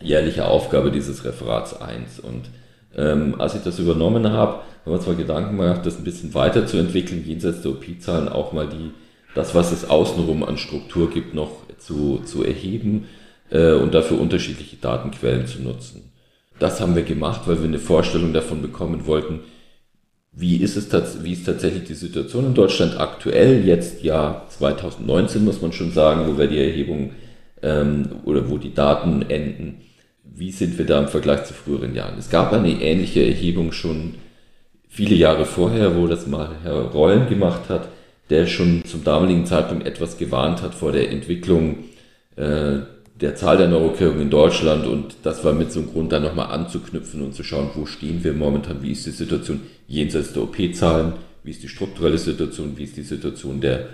jährliche 0.00 0.46
Aufgabe 0.46 0.90
dieses 0.90 1.24
Referats 1.24 1.78
1. 1.80 2.20
Und 2.20 2.48
ähm, 2.96 3.34
als 3.38 3.54
ich 3.54 3.62
das 3.62 3.78
übernommen 3.78 4.30
habe, 4.30 4.60
haben 4.84 4.92
wir 4.92 5.00
zwar 5.00 5.16
Gedanken 5.16 5.58
gemacht, 5.58 5.84
das 5.84 5.98
ein 5.98 6.04
bisschen 6.04 6.32
weiterzuentwickeln, 6.32 7.24
jenseits 7.26 7.60
der 7.60 7.72
OP-Zahlen 7.72 8.28
auch 8.28 8.52
mal 8.52 8.68
die, 8.68 8.92
das, 9.34 9.54
was 9.54 9.72
es 9.72 9.88
außenrum 9.88 10.44
an 10.44 10.56
Struktur 10.56 11.10
gibt, 11.10 11.34
noch 11.34 11.50
zu, 11.78 12.22
zu 12.24 12.42
erheben 12.42 13.06
äh, 13.50 13.72
und 13.72 13.94
dafür 13.94 14.20
unterschiedliche 14.20 14.76
Datenquellen 14.76 15.46
zu 15.46 15.62
nutzen. 15.62 16.12
Das 16.58 16.80
haben 16.80 16.96
wir 16.96 17.02
gemacht, 17.02 17.42
weil 17.46 17.58
wir 17.58 17.68
eine 17.68 17.78
Vorstellung 17.78 18.32
davon 18.32 18.62
bekommen 18.62 19.06
wollten, 19.06 19.40
wie 20.32 20.56
ist 20.56 20.76
es 20.76 20.88
wie 21.22 21.32
ist 21.32 21.46
tatsächlich 21.46 21.84
die 21.84 21.94
Situation 21.94 22.46
in 22.46 22.54
Deutschland 22.54 23.00
aktuell, 23.00 23.66
jetzt 23.66 24.02
Jahr 24.02 24.46
2019 24.50 25.44
muss 25.44 25.62
man 25.62 25.72
schon 25.72 25.92
sagen, 25.92 26.26
wo 26.26 26.38
wir 26.38 26.46
die 26.46 26.58
Erhebung 26.58 27.12
ähm, 27.62 28.08
oder 28.24 28.50
wo 28.50 28.58
die 28.58 28.74
Daten 28.74 29.22
enden. 29.22 29.80
Wie 30.22 30.50
sind 30.50 30.76
wir 30.76 30.84
da 30.84 31.00
im 31.00 31.08
Vergleich 31.08 31.44
zu 31.44 31.54
früheren 31.54 31.94
Jahren? 31.94 32.18
Es 32.18 32.28
gab 32.28 32.52
eine 32.52 32.70
ähnliche 32.82 33.24
Erhebung 33.24 33.72
schon 33.72 34.16
viele 34.88 35.14
Jahre 35.14 35.46
vorher, 35.46 35.96
wo 35.96 36.06
das 36.06 36.26
mal 36.26 36.50
Herr 36.62 36.80
Rollen 36.80 37.28
gemacht 37.28 37.70
hat, 37.70 37.88
der 38.28 38.46
schon 38.46 38.84
zum 38.84 39.04
damaligen 39.04 39.46
Zeitpunkt 39.46 39.86
etwas 39.86 40.18
gewarnt 40.18 40.60
hat 40.60 40.74
vor 40.74 40.92
der 40.92 41.10
Entwicklung 41.10 41.84
äh, 42.36 42.78
der 43.20 43.34
Zahl 43.34 43.56
der 43.56 43.68
Neurochirurgen 43.68 44.22
in 44.22 44.30
Deutschland 44.30 44.86
und 44.86 45.16
das 45.22 45.42
war 45.44 45.52
mit 45.52 45.72
so 45.72 45.80
einem 45.80 45.92
Grund, 45.92 46.12
da 46.12 46.20
nochmal 46.20 46.50
anzuknüpfen 46.52 47.22
und 47.22 47.34
zu 47.34 47.42
schauen, 47.42 47.70
wo 47.74 47.86
stehen 47.86 48.22
wir 48.22 48.34
momentan, 48.34 48.82
wie 48.82 48.92
ist 48.92 49.06
die 49.06 49.10
Situation 49.10 49.62
jenseits 49.86 50.32
der 50.32 50.42
OP-Zahlen, 50.42 51.14
wie 51.42 51.50
ist 51.50 51.62
die 51.62 51.68
strukturelle 51.68 52.18
Situation, 52.18 52.76
wie 52.76 52.84
ist 52.84 52.96
die 52.96 53.02
Situation 53.02 53.60
der 53.60 53.86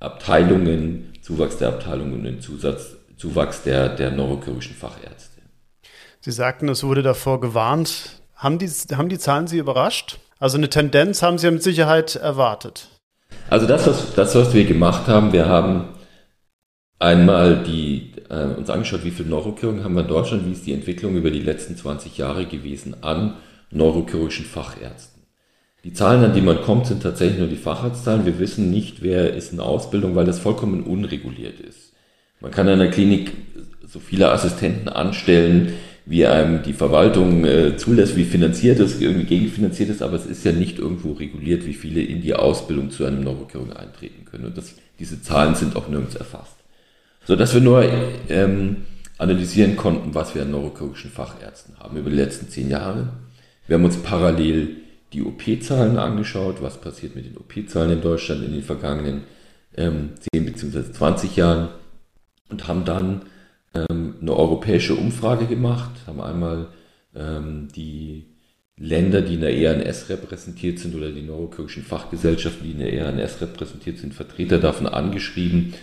Abteilungen, 0.00 1.12
Zuwachs 1.22 1.56
der 1.56 1.68
Abteilungen 1.68 2.14
und 2.14 2.24
den 2.24 2.40
Zusatz, 2.40 2.96
Zuwachs 3.16 3.62
der, 3.62 3.88
der 3.88 4.10
neurochirurgischen 4.10 4.74
Fachärzte. 4.74 5.40
Sie 6.20 6.32
sagten, 6.32 6.68
es 6.68 6.84
wurde 6.84 7.02
davor 7.02 7.40
gewarnt, 7.40 8.20
haben 8.34 8.58
die, 8.58 8.68
haben 8.68 9.08
die 9.08 9.18
Zahlen 9.18 9.46
Sie 9.46 9.58
überrascht? 9.58 10.18
Also 10.38 10.58
eine 10.58 10.68
Tendenz 10.68 11.22
haben 11.22 11.38
Sie 11.38 11.46
ja 11.46 11.52
mit 11.52 11.62
Sicherheit 11.62 12.16
erwartet. 12.16 12.88
Also 13.48 13.66
das, 13.66 13.86
was, 13.86 14.14
das, 14.14 14.34
was 14.34 14.52
wir 14.52 14.64
gemacht 14.64 15.06
haben, 15.06 15.32
wir 15.32 15.46
haben 15.46 15.88
einmal 16.98 17.62
die, 17.62 18.11
äh, 18.32 18.46
uns 18.56 18.70
angeschaut, 18.70 19.04
wie 19.04 19.10
viele 19.10 19.28
Neurochirurgen 19.28 19.84
haben 19.84 19.94
wir 19.94 20.02
in 20.02 20.08
Deutschland, 20.08 20.46
wie 20.46 20.52
ist 20.52 20.66
die 20.66 20.72
Entwicklung 20.72 21.16
über 21.16 21.30
die 21.30 21.40
letzten 21.40 21.76
20 21.76 22.16
Jahre 22.18 22.46
gewesen 22.46 22.96
an 23.02 23.34
neurochirurgischen 23.70 24.46
Fachärzten. 24.46 25.22
Die 25.84 25.92
Zahlen, 25.92 26.24
an 26.24 26.34
die 26.34 26.40
man 26.40 26.62
kommt, 26.62 26.86
sind 26.86 27.02
tatsächlich 27.02 27.38
nur 27.38 27.48
die 27.48 27.56
Facharztzahlen. 27.56 28.24
Wir 28.24 28.38
wissen 28.38 28.70
nicht, 28.70 29.02
wer 29.02 29.34
ist 29.34 29.52
in 29.52 29.60
Ausbildung, 29.60 30.14
weil 30.14 30.24
das 30.24 30.38
vollkommen 30.38 30.84
unreguliert 30.84 31.60
ist. 31.60 31.92
Man 32.40 32.50
kann 32.50 32.68
in 32.68 32.74
einer 32.74 32.90
Klinik 32.90 33.32
so 33.86 33.98
viele 33.98 34.30
Assistenten 34.30 34.88
anstellen, 34.88 35.74
wie 36.06 36.26
einem 36.26 36.62
die 36.62 36.72
Verwaltung 36.72 37.44
äh, 37.44 37.76
zulässt, 37.76 38.16
wie 38.16 38.24
finanziert 38.24 38.80
es, 38.80 39.00
irgendwie 39.00 39.26
gegenfinanziert 39.26 39.90
ist, 39.90 40.02
aber 40.02 40.16
es 40.16 40.26
ist 40.26 40.44
ja 40.44 40.52
nicht 40.52 40.78
irgendwo 40.78 41.12
reguliert, 41.12 41.66
wie 41.66 41.74
viele 41.74 42.02
in 42.02 42.22
die 42.22 42.34
Ausbildung 42.34 42.90
zu 42.90 43.04
einem 43.04 43.22
Neurochirurgen 43.22 43.72
eintreten 43.72 44.24
können. 44.24 44.46
Und 44.46 44.56
das, 44.56 44.74
diese 44.98 45.20
Zahlen 45.22 45.54
sind 45.54 45.76
auch 45.76 45.88
nirgends 45.88 46.16
erfasst. 46.16 46.61
So 47.24 47.36
dass 47.36 47.54
wir 47.54 47.60
nur 47.60 47.84
ähm, 48.28 48.84
analysieren 49.18 49.76
konnten, 49.76 50.14
was 50.14 50.34
wir 50.34 50.42
an 50.42 50.50
neurochirurgischen 50.50 51.10
Fachärzten 51.10 51.78
haben 51.78 51.96
über 51.96 52.10
die 52.10 52.16
letzten 52.16 52.48
zehn 52.48 52.68
Jahre. 52.68 53.10
Wir 53.66 53.76
haben 53.76 53.84
uns 53.84 53.96
parallel 53.98 54.76
die 55.12 55.22
OP-Zahlen 55.22 55.98
angeschaut, 55.98 56.62
was 56.62 56.80
passiert 56.80 57.14
mit 57.14 57.26
den 57.26 57.36
OP-Zahlen 57.36 57.92
in 57.92 58.00
Deutschland 58.00 58.44
in 58.44 58.52
den 58.52 58.62
vergangenen 58.62 59.22
ähm, 59.76 60.10
10 60.34 60.46
bzw. 60.46 60.92
20 60.92 61.36
Jahren 61.36 61.68
und 62.50 62.66
haben 62.66 62.84
dann 62.84 63.22
ähm, 63.74 64.16
eine 64.20 64.34
europäische 64.34 64.96
Umfrage 64.96 65.46
gemacht, 65.46 65.92
haben 66.06 66.20
einmal 66.20 66.68
ähm, 67.14 67.68
die 67.74 68.26
Länder, 68.76 69.20
die 69.20 69.34
in 69.34 69.42
der 69.42 69.56
ERNS 69.56 70.08
repräsentiert 70.08 70.80
sind 70.80 70.96
oder 70.96 71.12
die 71.12 71.22
neurochirurgischen 71.22 71.84
Fachgesellschaften, 71.84 72.64
die 72.64 72.72
in 72.72 72.78
der 72.78 72.92
ERNS 72.92 73.40
repräsentiert 73.40 73.98
sind, 73.98 74.12
Vertreter 74.12 74.58
davon 74.58 74.88
angeschrieben 74.88 75.74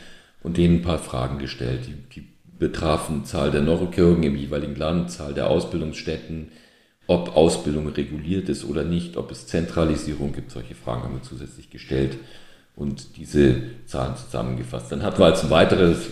und 0.41 0.58
denen 0.58 0.77
ein 0.77 0.81
paar 0.81 1.00
Fragen 1.00 1.39
gestellt. 1.39 1.81
Die, 1.88 2.19
die 2.19 2.27
betrafen 2.58 3.25
Zahl 3.25 3.51
der 3.51 3.62
Neurochirurgen 3.62 4.24
im 4.24 4.36
jeweiligen 4.36 4.75
Land, 4.75 5.12
Zahl 5.12 5.34
der 5.34 5.50
Ausbildungsstätten, 5.50 6.50
ob 7.08 7.36
Ausbildung 7.36 7.88
reguliert 7.88 8.50
ist 8.50 8.65
oder 8.65 8.84
nicht, 8.84 9.17
ob 9.17 9.31
es 9.31 9.48
Zentralisierung 9.48 10.34
gibt. 10.34 10.51
Solche 10.51 10.75
Fragen 10.75 11.03
haben 11.03 11.15
wir 11.15 11.24
zusätzlich 11.24 11.69
gestellt 11.69 12.17
und 12.75 13.17
diese 13.17 13.62
Zahlen 13.86 14.15
zusammengefasst. 14.15 14.91
Dann 14.91 15.03
hatten 15.03 15.19
wir 15.19 15.25
als 15.25 15.50
weiteres 15.50 16.10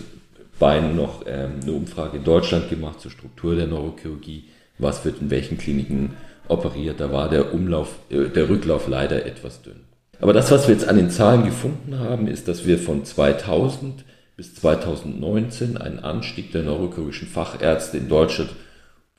Bein 0.58 0.96
noch 0.96 1.24
ähm, 1.26 1.60
eine 1.62 1.72
Umfrage 1.72 2.16
in 2.16 2.24
Deutschland 2.24 2.68
gemacht 2.68 3.00
zur 3.00 3.12
Struktur 3.12 3.54
der 3.54 3.68
Neurochirurgie. 3.68 4.48
Was 4.78 5.04
wird 5.04 5.20
in 5.20 5.30
welchen 5.30 5.56
Kliniken 5.56 6.14
operiert? 6.48 6.98
Da 6.98 7.12
war 7.12 7.28
der 7.28 7.54
Umlauf, 7.54 7.96
äh, 8.10 8.28
der 8.28 8.48
Rücklauf 8.48 8.88
leider 8.88 9.24
etwas 9.24 9.62
dünn. 9.62 9.84
Aber 10.20 10.32
das, 10.32 10.50
was 10.50 10.66
wir 10.66 10.74
jetzt 10.74 10.88
an 10.88 10.96
den 10.96 11.10
Zahlen 11.10 11.44
gefunden 11.44 12.00
haben, 12.00 12.26
ist, 12.26 12.48
dass 12.48 12.66
wir 12.66 12.78
von 12.78 13.04
2000 13.04 14.04
bis 14.38 14.54
2019 14.54 15.76
einen 15.76 15.98
Anstieg 15.98 16.52
der 16.52 16.62
neurochirurgischen 16.62 17.26
Fachärzte 17.26 17.98
in 17.98 18.08
Deutschland 18.08 18.50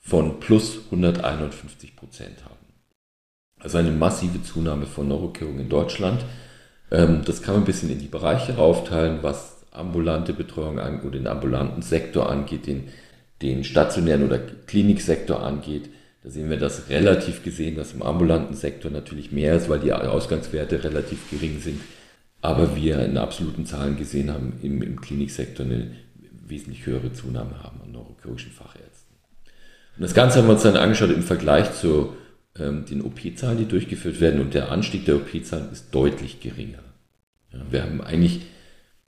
von 0.00 0.40
plus 0.40 0.78
151 0.86 1.94
Prozent 1.94 2.42
haben. 2.42 2.56
Also 3.58 3.76
eine 3.76 3.90
massive 3.90 4.42
Zunahme 4.42 4.86
von 4.86 5.08
Neurochirurgen 5.08 5.60
in 5.60 5.68
Deutschland. 5.68 6.24
Ähm, 6.90 7.20
das 7.26 7.42
kann 7.42 7.52
man 7.52 7.64
ein 7.64 7.66
bisschen 7.66 7.90
in 7.90 7.98
die 7.98 8.08
Bereiche 8.08 8.56
aufteilen, 8.56 9.18
was 9.20 9.66
ambulante 9.72 10.32
Betreuung 10.32 10.78
oder 10.78 11.10
den 11.10 11.26
ambulanten 11.26 11.82
Sektor 11.82 12.30
angeht, 12.30 12.66
den, 12.66 12.88
den 13.42 13.62
stationären 13.62 14.24
oder 14.24 14.38
Kliniksektor 14.38 15.42
angeht. 15.42 15.90
Da 16.24 16.30
sehen 16.30 16.48
wir 16.48 16.58
das 16.58 16.88
relativ 16.88 17.44
gesehen, 17.44 17.76
dass 17.76 17.92
im 17.92 18.02
ambulanten 18.02 18.54
Sektor 18.54 18.90
natürlich 18.90 19.32
mehr 19.32 19.54
ist, 19.54 19.68
weil 19.68 19.80
die 19.80 19.92
Ausgangswerte 19.92 20.82
relativ 20.82 21.28
gering 21.28 21.60
sind. 21.60 21.82
Aber 22.42 22.74
wir 22.76 23.04
in 23.04 23.18
absoluten 23.18 23.66
Zahlen 23.66 23.96
gesehen 23.96 24.30
haben, 24.30 24.58
im, 24.62 24.82
im 24.82 25.00
Kliniksektor 25.00 25.66
eine 25.66 25.94
wesentlich 26.46 26.86
höhere 26.86 27.12
Zunahme 27.12 27.62
haben 27.62 27.80
an 27.82 27.92
neurochirurgischen 27.92 28.52
Fachärzten. 28.52 29.16
Und 29.96 30.02
das 30.02 30.14
Ganze 30.14 30.38
haben 30.38 30.46
wir 30.46 30.54
uns 30.54 30.62
dann 30.62 30.76
angeschaut 30.76 31.10
im 31.10 31.22
Vergleich 31.22 31.72
zu 31.74 32.14
ähm, 32.58 32.86
den 32.86 33.02
OP-Zahlen, 33.02 33.58
die 33.58 33.66
durchgeführt 33.66 34.20
werden. 34.20 34.40
Und 34.40 34.54
der 34.54 34.70
Anstieg 34.70 35.04
der 35.04 35.16
OP-Zahlen 35.16 35.70
ist 35.72 35.94
deutlich 35.94 36.40
geringer. 36.40 36.82
Ja, 37.52 37.60
wir 37.70 37.82
haben 37.82 38.00
eigentlich 38.00 38.42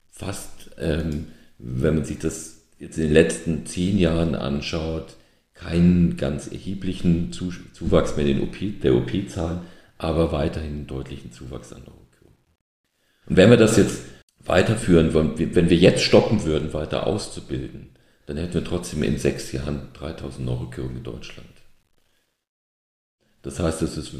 fast, 0.09 0.71
ähm, 0.77 1.27
wenn 1.57 1.95
man 1.95 2.05
sich 2.05 2.19
das 2.19 2.67
jetzt 2.79 2.97
in 2.97 3.05
den 3.05 3.13
letzten 3.13 3.65
zehn 3.65 3.97
Jahren 3.97 4.35
anschaut, 4.35 5.15
keinen 5.53 6.17
ganz 6.17 6.47
erheblichen 6.47 7.31
Zuwachs 7.31 8.15
mehr 8.15 8.25
den 8.25 8.41
OP, 8.41 8.57
der 8.81 8.95
OP-Zahlen, 8.95 9.61
aber 9.97 10.31
weiterhin 10.31 10.73
einen 10.73 10.87
deutlichen 10.87 11.31
Zuwachs 11.31 11.71
an 11.71 11.79
Neurochirurgen. 11.79 12.02
Und 13.27 13.37
wenn 13.37 13.49
wir 13.49 13.57
das 13.57 13.77
jetzt 13.77 14.01
weiterführen 14.45 15.13
wollen, 15.13 15.55
wenn 15.55 15.69
wir 15.69 15.77
jetzt 15.77 16.03
stoppen 16.03 16.43
würden, 16.43 16.73
weiter 16.73 17.07
auszubilden, 17.07 17.89
dann 18.25 18.37
hätten 18.37 18.53
wir 18.53 18.63
trotzdem 18.63 19.03
in 19.03 19.17
sechs 19.17 19.51
Jahren 19.51 19.89
3000 19.93 20.45
Neurochirurgen 20.45 20.97
in 20.97 21.03
Deutschland. 21.03 21.47
Das 23.41 23.59
heißt, 23.59 23.81
es 23.81 23.97
ist 23.97 24.13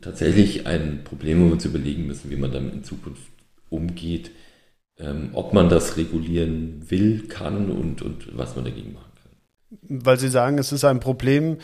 tatsächlich 0.00 0.66
ein 0.66 1.02
Problem, 1.04 1.40
wo 1.40 1.46
wir 1.46 1.52
uns 1.52 1.64
überlegen 1.64 2.06
müssen, 2.06 2.30
wie 2.30 2.36
man 2.36 2.52
damit 2.52 2.74
in 2.74 2.84
Zukunft 2.84 3.22
umgeht, 3.68 4.30
ähm, 4.98 5.30
ob 5.32 5.52
man 5.52 5.68
das 5.68 5.96
regulieren 5.96 6.88
will, 6.90 7.26
kann 7.28 7.70
und, 7.70 8.02
und 8.02 8.36
was 8.36 8.54
man 8.56 8.64
dagegen 8.64 8.94
kann. 8.94 9.09
Weil 9.82 10.18
Sie 10.18 10.28
sagen, 10.28 10.58
es 10.58 10.72
ist 10.72 10.84
ein 10.84 10.98
Problem, 10.98 11.58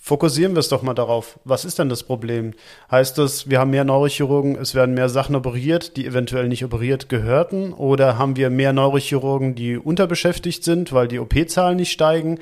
fokussieren 0.00 0.54
wir 0.54 0.60
es 0.60 0.68
doch 0.68 0.82
mal 0.82 0.94
darauf. 0.94 1.40
Was 1.44 1.64
ist 1.64 1.80
denn 1.80 1.88
das 1.88 2.04
Problem? 2.04 2.54
Heißt 2.90 3.18
das, 3.18 3.50
wir 3.50 3.58
haben 3.58 3.70
mehr 3.70 3.84
Neurochirurgen, 3.84 4.56
es 4.56 4.76
werden 4.76 4.94
mehr 4.94 5.08
Sachen 5.08 5.34
operiert, 5.34 5.96
die 5.96 6.06
eventuell 6.06 6.48
nicht 6.48 6.64
operiert 6.64 7.08
gehörten? 7.08 7.72
Oder 7.72 8.18
haben 8.18 8.36
wir 8.36 8.50
mehr 8.50 8.72
Neurochirurgen, 8.72 9.56
die 9.56 9.76
unterbeschäftigt 9.76 10.62
sind, 10.62 10.92
weil 10.92 11.08
die 11.08 11.18
OP-Zahlen 11.18 11.76
nicht 11.76 11.90
steigen? 11.90 12.38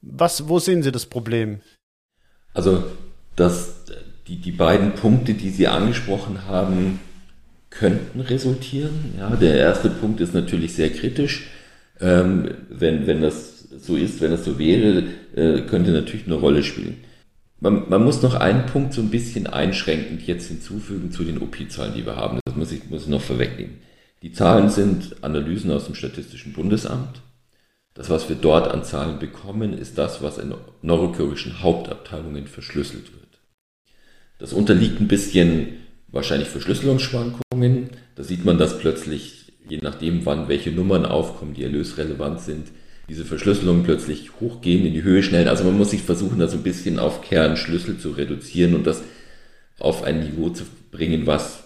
Was, 0.00 0.48
wo 0.48 0.58
sehen 0.58 0.82
Sie 0.82 0.90
das 0.90 1.06
Problem? 1.06 1.60
Also, 2.52 2.82
dass 3.36 3.84
die, 4.26 4.40
die 4.40 4.52
beiden 4.52 4.92
Punkte, 4.94 5.34
die 5.34 5.50
Sie 5.50 5.68
angesprochen 5.68 6.46
haben, 6.48 6.98
könnten 7.70 8.20
resultieren. 8.20 9.14
Ja, 9.18 9.30
der 9.36 9.56
erste 9.56 9.88
Punkt 9.88 10.20
ist 10.20 10.34
natürlich 10.34 10.74
sehr 10.74 10.90
kritisch. 10.90 11.48
Ähm, 12.00 12.54
wenn, 12.68 13.06
wenn 13.06 13.22
das 13.22 13.51
so 13.78 13.96
ist, 13.96 14.20
wenn 14.20 14.30
das 14.30 14.44
so 14.44 14.58
wäre, 14.58 15.04
äh, 15.34 15.62
könnte 15.62 15.90
natürlich 15.90 16.26
eine 16.26 16.36
Rolle 16.36 16.62
spielen. 16.62 16.98
Man, 17.60 17.88
man, 17.88 18.04
muss 18.04 18.22
noch 18.22 18.34
einen 18.34 18.66
Punkt 18.66 18.92
so 18.92 19.00
ein 19.00 19.10
bisschen 19.10 19.46
einschränkend 19.46 20.26
jetzt 20.26 20.48
hinzufügen 20.48 21.12
zu 21.12 21.22
den 21.22 21.40
OP-Zahlen, 21.40 21.94
die 21.94 22.04
wir 22.04 22.16
haben. 22.16 22.40
Das 22.44 22.56
muss 22.56 22.72
ich, 22.72 22.90
muss 22.90 23.02
ich 23.02 23.08
noch 23.08 23.20
vorwegnehmen. 23.20 23.78
Die 24.22 24.32
Zahlen 24.32 24.68
sind 24.68 25.22
Analysen 25.22 25.70
aus 25.70 25.86
dem 25.86 25.94
Statistischen 25.94 26.52
Bundesamt. 26.52 27.22
Das, 27.94 28.08
was 28.08 28.28
wir 28.28 28.36
dort 28.36 28.68
an 28.68 28.84
Zahlen 28.84 29.18
bekommen, 29.18 29.74
ist 29.74 29.98
das, 29.98 30.22
was 30.22 30.38
in 30.38 30.54
neurochirurgischen 30.80 31.62
Hauptabteilungen 31.62 32.46
verschlüsselt 32.46 33.12
wird. 33.12 33.40
Das 34.38 34.52
unterliegt 34.52 35.00
ein 35.00 35.08
bisschen 35.08 35.68
wahrscheinlich 36.08 36.48
Verschlüsselungsschwankungen. 36.48 37.90
Da 38.16 38.22
sieht 38.22 38.44
man, 38.44 38.58
dass 38.58 38.78
plötzlich, 38.78 39.52
je 39.68 39.78
nachdem, 39.78 40.24
wann 40.24 40.48
welche 40.48 40.72
Nummern 40.72 41.06
aufkommen, 41.06 41.54
die 41.54 41.64
erlösrelevant 41.64 42.40
sind, 42.40 42.68
diese 43.12 43.26
Verschlüsselungen 43.26 43.82
plötzlich 43.82 44.40
hochgehen, 44.40 44.86
in 44.86 44.94
die 44.94 45.02
Höhe 45.02 45.22
schnellen. 45.22 45.48
Also 45.48 45.64
man 45.64 45.76
muss 45.76 45.90
sich 45.90 46.02
versuchen, 46.02 46.38
da 46.38 46.48
so 46.48 46.56
ein 46.56 46.62
bisschen 46.62 46.98
auf 46.98 47.20
Kernschlüssel 47.20 47.98
zu 47.98 48.12
reduzieren 48.12 48.74
und 48.74 48.86
das 48.86 49.02
auf 49.78 50.02
ein 50.02 50.20
Niveau 50.20 50.48
zu 50.48 50.64
bringen, 50.90 51.26
was 51.26 51.64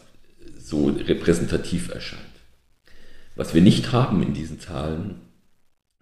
so 0.58 0.86
repräsentativ 0.86 1.94
erscheint. 1.94 2.22
Was 3.36 3.54
wir 3.54 3.62
nicht 3.62 3.92
haben 3.92 4.24
in 4.24 4.34
diesen 4.34 4.58
Zahlen, 4.58 5.20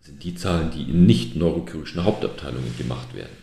sind 0.00 0.24
die 0.24 0.34
Zahlen, 0.34 0.70
die 0.70 0.90
in 0.90 1.04
nicht 1.04 1.36
neurochirurgischen 1.36 2.04
Hauptabteilungen 2.04 2.74
gemacht 2.78 3.14
werden. 3.14 3.36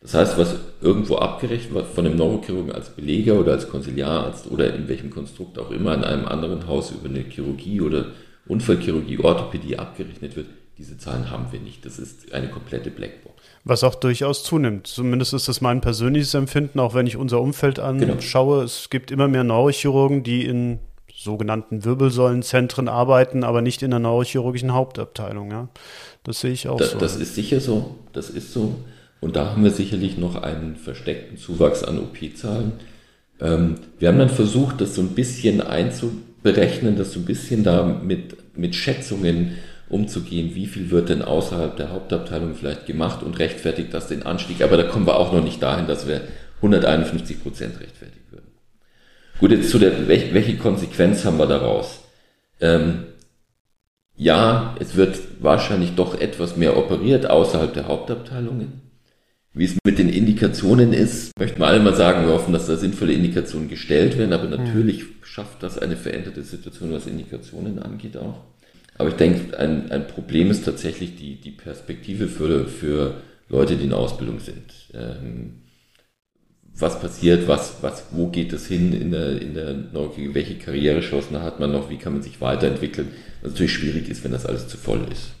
Das 0.00 0.14
heißt, 0.14 0.38
was 0.38 0.56
irgendwo 0.80 1.18
abgerechnet 1.18 1.72
wird 1.72 1.86
von 1.86 2.04
einem 2.04 2.16
Neurochirurgen 2.16 2.72
als 2.72 2.90
Beleger 2.90 3.38
oder 3.38 3.52
als 3.52 3.68
Konsiliararzt 3.68 4.50
oder 4.50 4.74
in 4.74 4.88
welchem 4.88 5.10
Konstrukt 5.10 5.56
auch 5.60 5.70
immer 5.70 5.94
in 5.94 6.02
einem 6.02 6.26
anderen 6.26 6.66
Haus 6.66 6.90
über 6.90 7.08
eine 7.08 7.20
Chirurgie 7.20 7.80
oder 7.80 8.06
Unfallchirurgie, 8.48 9.18
Orthopädie 9.18 9.78
abgerechnet 9.78 10.34
wird, 10.34 10.46
diese 10.78 10.96
Zahlen 10.96 11.30
haben 11.30 11.46
wir 11.50 11.58
nicht. 11.58 11.84
Das 11.84 11.98
ist 11.98 12.32
eine 12.32 12.48
komplette 12.48 12.90
Blackbox. 12.90 13.34
Was 13.64 13.82
auch 13.82 13.96
durchaus 13.96 14.44
zunimmt. 14.44 14.86
Zumindest 14.86 15.34
ist 15.34 15.48
das 15.48 15.60
mein 15.60 15.80
persönliches 15.80 16.34
Empfinden, 16.34 16.78
auch 16.78 16.94
wenn 16.94 17.06
ich 17.06 17.16
unser 17.16 17.40
Umfeld 17.40 17.80
anschaue. 17.80 18.56
Genau. 18.56 18.64
Es 18.64 18.88
gibt 18.88 19.10
immer 19.10 19.26
mehr 19.26 19.44
Neurochirurgen, 19.44 20.22
die 20.22 20.44
in 20.44 20.78
sogenannten 21.12 21.84
Wirbelsäulenzentren 21.84 22.88
arbeiten, 22.88 23.42
aber 23.42 23.60
nicht 23.60 23.82
in 23.82 23.90
der 23.90 23.98
neurochirurgischen 23.98 24.72
Hauptabteilung. 24.72 25.50
Ja? 25.50 25.68
Das 26.22 26.40
sehe 26.40 26.52
ich 26.52 26.68
auch 26.68 26.78
da, 26.78 26.86
so. 26.86 26.98
Das 26.98 27.16
ist 27.16 27.34
sicher 27.34 27.60
so. 27.60 27.96
Das 28.12 28.30
ist 28.30 28.52
so. 28.52 28.76
Und 29.20 29.34
da 29.34 29.50
haben 29.50 29.64
wir 29.64 29.72
sicherlich 29.72 30.16
noch 30.16 30.40
einen 30.40 30.76
versteckten 30.76 31.36
Zuwachs 31.36 31.82
an 31.82 31.98
OP-Zahlen. 31.98 32.74
Ähm, 33.40 33.74
wir 33.98 34.08
haben 34.08 34.18
dann 34.18 34.28
versucht, 34.28 34.80
das 34.80 34.94
so 34.94 35.00
ein 35.00 35.08
bisschen 35.08 35.60
einzuberechnen, 35.60 36.96
das 36.96 37.12
so 37.12 37.18
ein 37.18 37.24
bisschen 37.24 37.64
da 37.64 37.84
mit, 37.84 38.56
mit 38.56 38.76
Schätzungen 38.76 39.56
umzugehen, 39.88 40.54
wie 40.54 40.66
viel 40.66 40.90
wird 40.90 41.08
denn 41.08 41.22
außerhalb 41.22 41.76
der 41.76 41.90
Hauptabteilung 41.90 42.54
vielleicht 42.54 42.86
gemacht 42.86 43.22
und 43.22 43.38
rechtfertigt 43.38 43.92
das 43.94 44.08
den 44.08 44.22
Anstieg. 44.24 44.62
Aber 44.62 44.76
da 44.76 44.84
kommen 44.84 45.06
wir 45.06 45.16
auch 45.16 45.32
noch 45.32 45.42
nicht 45.42 45.62
dahin, 45.62 45.86
dass 45.86 46.06
wir 46.06 46.22
151 46.56 47.42
Prozent 47.42 47.80
rechtfertigen 47.80 48.24
würden. 48.30 48.48
Gut, 49.38 49.50
jetzt 49.52 49.70
zu 49.70 49.78
der, 49.78 50.08
welche, 50.08 50.34
welche 50.34 50.56
Konsequenz 50.56 51.24
haben 51.24 51.38
wir 51.38 51.46
daraus? 51.46 52.00
Ähm, 52.60 53.04
ja, 54.16 54.74
es 54.80 54.96
wird 54.96 55.16
wahrscheinlich 55.40 55.94
doch 55.94 56.20
etwas 56.20 56.56
mehr 56.56 56.76
operiert 56.76 57.30
außerhalb 57.30 57.72
der 57.72 57.86
Hauptabteilungen. 57.86 58.88
Wie 59.54 59.64
es 59.64 59.76
mit 59.84 59.98
den 59.98 60.08
Indikationen 60.08 60.92
ist, 60.92 61.32
möchten 61.38 61.60
wir 61.60 61.68
alle 61.68 61.80
mal 61.80 61.94
sagen, 61.94 62.26
wir 62.26 62.34
hoffen, 62.34 62.52
dass 62.52 62.66
da 62.66 62.76
sinnvolle 62.76 63.12
Indikationen 63.12 63.68
gestellt 63.68 64.18
werden, 64.18 64.32
aber 64.32 64.48
natürlich 64.48 65.04
schafft 65.22 65.62
das 65.62 65.78
eine 65.78 65.96
veränderte 65.96 66.42
Situation, 66.42 66.92
was 66.92 67.06
Indikationen 67.06 67.78
angeht 67.78 68.16
auch. 68.16 68.40
Aber 68.98 69.08
ich 69.10 69.14
denke, 69.14 69.56
ein, 69.58 69.90
ein 69.90 70.06
Problem 70.08 70.50
ist 70.50 70.64
tatsächlich 70.64 71.14
die, 71.14 71.40
die 71.40 71.52
Perspektive 71.52 72.26
für, 72.26 72.66
für 72.66 73.22
Leute, 73.48 73.76
die 73.76 73.84
in 73.84 73.92
Ausbildung 73.92 74.40
sind. 74.40 74.90
Ähm, 74.92 75.62
was 76.74 77.00
passiert, 77.00 77.48
was, 77.48 77.82
was, 77.82 78.04
wo 78.10 78.28
geht 78.28 78.52
es 78.52 78.66
hin 78.66 78.92
in 78.92 79.10
der, 79.10 79.40
in 79.40 79.54
der 79.54 79.72
Neurologie, 79.72 80.34
welche 80.34 80.58
Karrierechancen 80.58 81.40
hat 81.42 81.58
man 81.58 81.72
noch, 81.72 81.90
wie 81.90 81.96
kann 81.96 82.12
man 82.12 82.22
sich 82.22 82.40
weiterentwickeln, 82.40 83.12
was 83.42 83.52
natürlich 83.52 83.72
schwierig 83.72 84.08
ist, 84.08 84.22
wenn 84.24 84.32
das 84.32 84.46
alles 84.46 84.68
zu 84.68 84.76
voll 84.76 85.06
ist. 85.10 85.32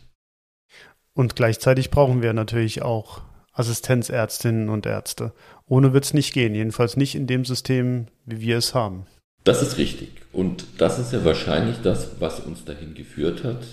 Und 1.12 1.36
gleichzeitig 1.36 1.90
brauchen 1.90 2.22
wir 2.22 2.32
natürlich 2.32 2.82
auch 2.82 3.22
Assistenzärztinnen 3.52 4.68
und 4.68 4.86
Ärzte. 4.86 5.32
Ohne 5.66 5.92
wird 5.92 6.04
es 6.04 6.14
nicht 6.14 6.32
gehen, 6.32 6.54
jedenfalls 6.54 6.96
nicht 6.96 7.16
in 7.16 7.26
dem 7.26 7.44
System, 7.44 8.06
wie 8.24 8.40
wir 8.40 8.56
es 8.58 8.74
haben. 8.74 9.06
Das 9.48 9.62
ist 9.62 9.78
richtig. 9.78 10.10
Und 10.30 10.66
das 10.76 10.98
ist 10.98 11.10
ja 11.10 11.24
wahrscheinlich 11.24 11.76
das, 11.82 12.20
was 12.20 12.38
uns 12.38 12.66
dahin 12.66 12.92
geführt 12.92 13.44
hat, 13.44 13.64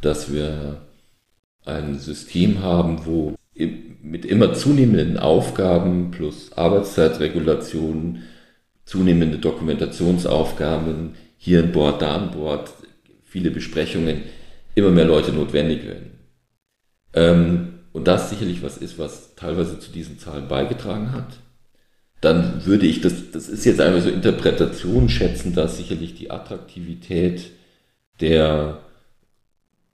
dass 0.00 0.32
wir 0.32 0.82
ein 1.64 1.98
System 1.98 2.62
haben, 2.62 3.04
wo 3.04 3.34
mit 4.00 4.24
immer 4.24 4.54
zunehmenden 4.54 5.18
Aufgaben 5.18 6.12
plus 6.12 6.52
Arbeitszeitregulationen, 6.52 8.22
zunehmende 8.84 9.38
Dokumentationsaufgaben, 9.38 11.16
hier 11.36 11.64
ein 11.64 11.72
Board, 11.72 12.00
da 12.00 12.14
ein 12.16 12.30
Board, 12.30 12.70
viele 13.24 13.50
Besprechungen, 13.50 14.22
immer 14.76 14.90
mehr 14.90 15.06
Leute 15.06 15.32
notwendig 15.32 15.84
werden. 15.84 16.12
Ähm, 17.12 17.80
und 17.92 18.06
das 18.06 18.30
sicherlich 18.30 18.62
was 18.62 18.78
ist, 18.78 19.00
was 19.00 19.34
teilweise 19.34 19.80
zu 19.80 19.90
diesen 19.90 20.20
Zahlen 20.20 20.46
beigetragen 20.46 21.10
hat, 21.10 21.40
dann 22.20 22.64
würde 22.64 22.86
ich, 22.86 23.00
das, 23.00 23.30
das 23.32 23.48
ist 23.48 23.64
jetzt 23.64 23.80
einfach 23.80 24.02
so 24.02 24.10
Interpretation 24.10 25.08
schätzen, 25.08 25.54
dass 25.54 25.76
sicherlich 25.76 26.14
die 26.14 26.30
Attraktivität 26.30 27.50
der, 28.20 28.80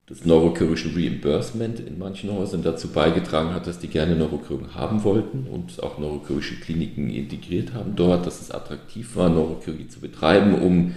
des 0.09 0.25
neurochirurgischen 0.25 0.95
Reimbursement 0.95 1.81
in 1.81 1.99
manchen 1.99 2.33
Häusern 2.33 2.63
dazu 2.63 2.89
beigetragen 2.89 3.53
hat, 3.53 3.67
dass 3.67 3.79
die 3.79 3.89
gerne 3.89 4.17
Neurochirurgen 4.17 4.75
haben 4.75 5.05
wollten 5.05 5.47
und 5.47 5.83
auch 5.83 5.99
neurochirurgische 5.99 6.61
Kliniken 6.61 7.11
integriert 7.11 7.75
haben 7.75 7.95
dort, 7.97 8.27
dass 8.27 8.41
es 8.41 8.51
attraktiv 8.51 9.17
war, 9.17 9.29
Neurochirurgie 9.29 9.89
zu 9.89 10.01
betreiben, 10.01 10.55
um 10.55 10.95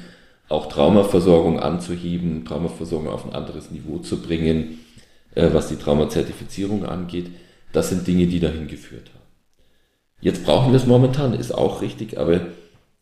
auch 0.49 0.67
Traumaversorgung 0.69 1.59
anzuheben, 1.59 2.45
Traumaversorgung 2.45 3.09
auf 3.09 3.25
ein 3.25 3.35
anderes 3.35 3.71
Niveau 3.71 3.97
zu 3.99 4.21
bringen 4.21 4.79
äh, 5.37 5.53
was 5.53 5.69
die 5.69 5.75
Traumazertifizierung 5.75 6.85
angeht. 6.85 7.29
Das 7.71 7.89
sind 7.89 8.07
Dinge, 8.07 8.25
die 8.25 8.39
dahin 8.39 8.67
geführt 8.67 9.11
haben. 9.13 9.16
Jetzt 10.19 10.43
brauchen 10.45 10.71
wir 10.71 10.77
es 10.77 10.87
momentan, 10.87 11.33
ist 11.33 11.53
auch 11.53 11.81
richtig, 11.81 12.17
aber 12.17 12.41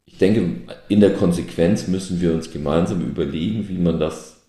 ich 0.06 0.18
denke, 0.18 0.74
in 0.90 1.00
der 1.00 1.14
Konsequenz 1.14 1.88
müssen 1.88 2.22
wir 2.22 2.34
uns 2.34 2.52
gemeinsam 2.52 3.02
überlegen, 3.02 3.70
wie 3.70 3.78
man 3.78 4.00
das 4.00 4.46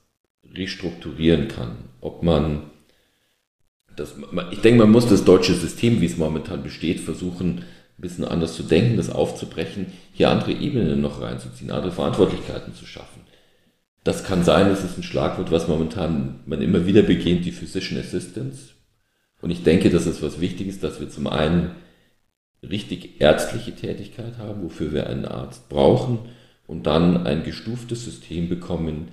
restrukturieren 0.54 1.48
kann. 1.48 1.76
Ob 2.00 2.22
man 2.22 2.70
das, 3.96 4.14
ich 4.50 4.60
denke, 4.60 4.80
man 4.80 4.90
muss 4.90 5.08
das 5.08 5.24
deutsche 5.24 5.54
System, 5.54 6.00
wie 6.00 6.06
es 6.06 6.18
momentan 6.18 6.62
besteht, 6.62 7.00
versuchen, 7.00 7.64
ein 7.98 8.02
bisschen 8.02 8.24
anders 8.24 8.54
zu 8.54 8.62
denken, 8.62 8.98
das 8.98 9.08
aufzubrechen, 9.08 9.86
hier 10.12 10.28
andere 10.28 10.52
Ebenen 10.52 11.00
noch 11.00 11.22
reinzuziehen, 11.22 11.70
andere 11.70 11.92
Verantwortlichkeiten 11.92 12.74
zu 12.74 12.84
schaffen. 12.84 13.22
Das 14.04 14.22
kann 14.22 14.44
sein, 14.44 14.68
es 14.68 14.84
ist 14.84 14.98
ein 14.98 15.02
Schlagwort, 15.02 15.50
was 15.50 15.66
momentan 15.66 16.40
man 16.46 16.60
immer 16.60 16.86
wieder 16.86 17.02
beginnt, 17.02 17.46
die 17.46 17.52
Physician 17.52 17.98
Assistance. 17.98 18.74
Und 19.40 19.50
ich 19.50 19.62
denke, 19.62 19.90
das 19.90 20.06
ist 20.06 20.22
was 20.22 20.40
Wichtiges, 20.40 20.78
dass 20.78 21.00
wir 21.00 21.08
zum 21.08 21.26
einen 21.26 21.70
richtig 22.70 23.20
ärztliche 23.20 23.74
Tätigkeit 23.74 24.38
haben, 24.38 24.62
wofür 24.62 24.92
wir 24.92 25.06
einen 25.08 25.24
Arzt 25.24 25.68
brauchen, 25.68 26.18
und 26.66 26.86
dann 26.86 27.26
ein 27.26 27.44
gestuftes 27.44 28.04
System 28.04 28.48
bekommen, 28.48 29.08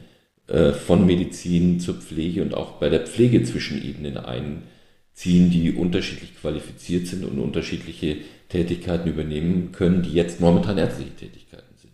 äh, 0.48 0.74
von 0.74 1.06
Medizin 1.06 1.80
zur 1.80 1.96
Pflege 1.96 2.42
und 2.42 2.54
auch 2.54 2.74
bei 2.74 2.90
der 2.90 3.02
Pflege 3.02 3.44
zwischen 3.44 3.84
Ebenen 3.84 4.18
einziehen, 4.18 5.52
die 5.52 5.72
unterschiedlich 5.72 6.36
qualifiziert 6.36 7.08
sind 7.08 7.24
und 7.24 7.40
unterschiedliche 7.40 8.18
Tätigkeiten 8.50 9.08
übernehmen 9.08 9.72
können, 9.72 10.02
die 10.02 10.14
jetzt 10.14 10.42
momentan 10.42 10.78
ärztliche 10.78 11.16
Tätigkeiten 11.16 11.76
sind. 11.78 11.94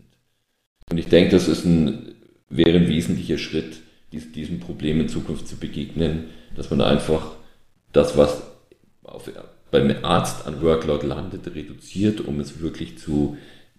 Und 0.89 0.97
ich 0.97 1.07
denke, 1.07 1.31
das 1.31 1.47
ist 1.47 1.65
ein, 1.65 2.15
wäre 2.49 2.77
ein 2.77 2.87
wesentlicher 2.87 3.37
Schritt, 3.37 3.81
diesem 4.11 4.59
Problem 4.59 4.99
in 4.99 5.09
Zukunft 5.09 5.47
zu 5.47 5.57
begegnen, 5.57 6.25
dass 6.55 6.71
man 6.71 6.81
einfach 6.81 7.35
das, 7.93 8.17
was 8.17 8.41
auf, 9.03 9.29
beim 9.71 9.93
Arzt 10.03 10.47
an 10.47 10.61
Workload 10.61 11.05
landet, 11.05 11.47
reduziert, 11.53 12.21
um 12.21 12.39
es 12.39 12.59
wirklich 12.61 12.97
zu 12.97 13.37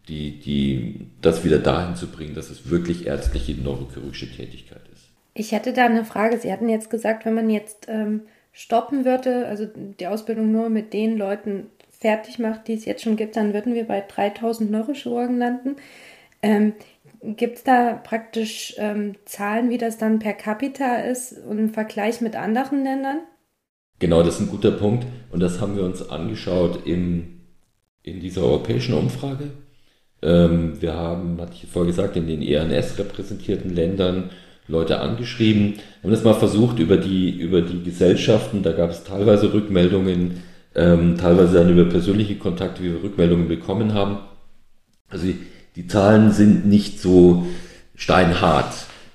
die, 0.09 0.41
die, 0.41 1.07
das 1.21 1.45
wieder 1.45 1.59
dahin 1.59 1.95
zu 1.95 2.09
bringen, 2.09 2.35
dass 2.35 2.51
es 2.51 2.69
wirklich 2.69 3.07
ärztliche 3.07 3.55
neurochirurgische 3.55 4.31
Tätigkeit 4.31 4.83
ist. 4.93 5.11
Ich 5.35 5.53
hätte 5.53 5.73
da 5.73 5.87
eine 5.87 6.05
Frage. 6.05 6.39
Sie 6.39 6.53
hatten 6.53 6.69
jetzt 6.69 6.91
gesagt, 6.91 7.25
wenn 7.25 7.35
man 7.35 7.49
jetzt 7.49 7.87
ähm, 7.89 8.23
stoppen 8.53 9.05
würde, 9.05 9.47
also 9.47 9.67
die 9.67 10.07
Ausbildung 10.07 10.51
nur 10.51 10.69
mit 10.69 10.93
den 10.93 11.17
Leuten 11.17 11.67
fertig 11.91 12.39
macht, 12.39 12.67
die 12.67 12.75
es 12.75 12.85
jetzt 12.85 13.03
schon 13.03 13.17
gibt, 13.17 13.37
dann 13.37 13.53
würden 13.53 13.75
wir 13.75 13.85
bei 13.85 14.01
3000 14.01 14.71
Neurochirurgen 14.71 15.39
landen. 15.39 15.77
Ähm, 16.43 16.73
Gibt 17.23 17.59
es 17.59 17.65
da 17.65 17.93
praktisch 17.93 18.75
ähm, 18.79 19.15
Zahlen, 19.27 19.69
wie 19.69 19.77
das 19.77 19.99
dann 19.99 20.19
per 20.19 20.33
capita 20.33 20.97
ist 20.97 21.33
im 21.33 21.69
Vergleich 21.69 22.23
mit 22.23 22.35
anderen 22.35 22.83
Ländern? 22.83 23.19
Genau, 24.01 24.23
das 24.23 24.35
ist 24.35 24.41
ein 24.41 24.49
guter 24.49 24.73
Punkt. 24.73 25.07
Und 25.31 25.41
das 25.41 25.61
haben 25.61 25.77
wir 25.77 25.85
uns 25.85 26.09
angeschaut 26.11 26.81
im, 26.87 27.41
in 28.03 28.21
dieser 28.21 28.43
europäischen 28.43 28.95
Umfrage. 28.95 29.51
Ähm, 30.23 30.81
wir 30.81 30.95
haben, 30.95 31.41
hatte 31.41 31.53
ich 31.55 31.71
vorher 31.71 31.91
gesagt, 31.91 32.17
in 32.17 32.27
den 32.27 32.43
ERNS 32.43 32.99
repräsentierten 32.99 33.75
Ländern 33.75 34.31
Leute 34.67 35.01
angeschrieben, 35.01 35.75
haben 36.03 36.11
das 36.11 36.25
mal 36.25 36.35
versucht 36.35 36.79
über 36.79 36.97
die, 36.97 37.31
über 37.31 37.61
die 37.61 37.83
Gesellschaften, 37.83 38.63
da 38.63 38.73
gab 38.73 38.91
es 38.91 39.03
teilweise 39.03 39.53
Rückmeldungen, 39.53 40.43
ähm, 40.77 41.17
teilweise 41.19 41.55
dann 41.55 41.71
über 41.71 41.87
persönliche 41.87 42.37
Kontakte, 42.37 42.83
wie 42.83 42.93
wir 42.93 43.03
Rückmeldungen 43.03 43.49
bekommen 43.49 43.95
haben. 43.95 44.19
Also 45.09 45.27
die, 45.27 45.39
die 45.75 45.89
Zahlen 45.89 46.31
sind 46.31 46.67
nicht 46.67 47.01
so 47.01 47.47
steinhart 47.97 48.73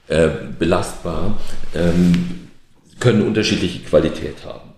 äh, 0.08 0.30
belastbar, 0.60 1.40
ähm, 1.74 2.50
können 3.00 3.26
unterschiedliche 3.26 3.80
Qualität 3.80 4.46
haben. 4.46 4.75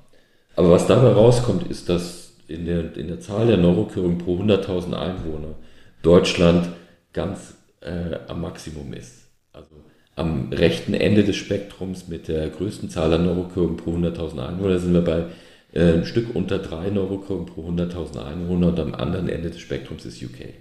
Aber 0.57 0.71
was 0.71 0.87
dabei 0.87 1.09
rauskommt, 1.09 1.69
ist, 1.69 1.87
dass 1.87 2.33
in 2.47 2.65
der, 2.65 2.97
in 2.97 3.07
der 3.07 3.19
Zahl 3.19 3.45
der 3.45 3.57
Neurochirurgen 3.57 4.17
pro 4.17 4.39
100.000 4.39 4.93
Einwohner 4.93 5.53
Deutschland 6.01 6.69
ganz 7.13 7.53
äh, 7.81 8.17
am 8.27 8.41
Maximum 8.41 8.91
ist. 8.93 9.27
Also 9.53 9.75
am 10.15 10.51
rechten 10.51 10.95
Ende 10.95 11.23
des 11.23 11.35
Spektrums 11.35 12.07
mit 12.07 12.27
der 12.27 12.49
größten 12.49 12.89
Zahl 12.89 13.13
an 13.13 13.25
Neurochirurgen 13.25 13.77
pro 13.77 13.91
100.000 13.91 14.47
Einwohner 14.47 14.79
sind 14.79 14.93
wir 14.93 15.01
bei 15.01 15.25
äh, 15.73 15.93
ein 15.93 16.05
Stück 16.05 16.35
unter 16.35 16.57
drei 16.57 16.89
Neurochirurgen 16.89 17.45
pro 17.45 17.69
100.000 17.69 18.25
Einwohner 18.25 18.69
und 18.69 18.79
am 18.79 18.95
anderen 18.95 19.29
Ende 19.29 19.51
des 19.51 19.59
Spektrums 19.59 20.05
ist 20.05 20.23
UK. 20.23 20.55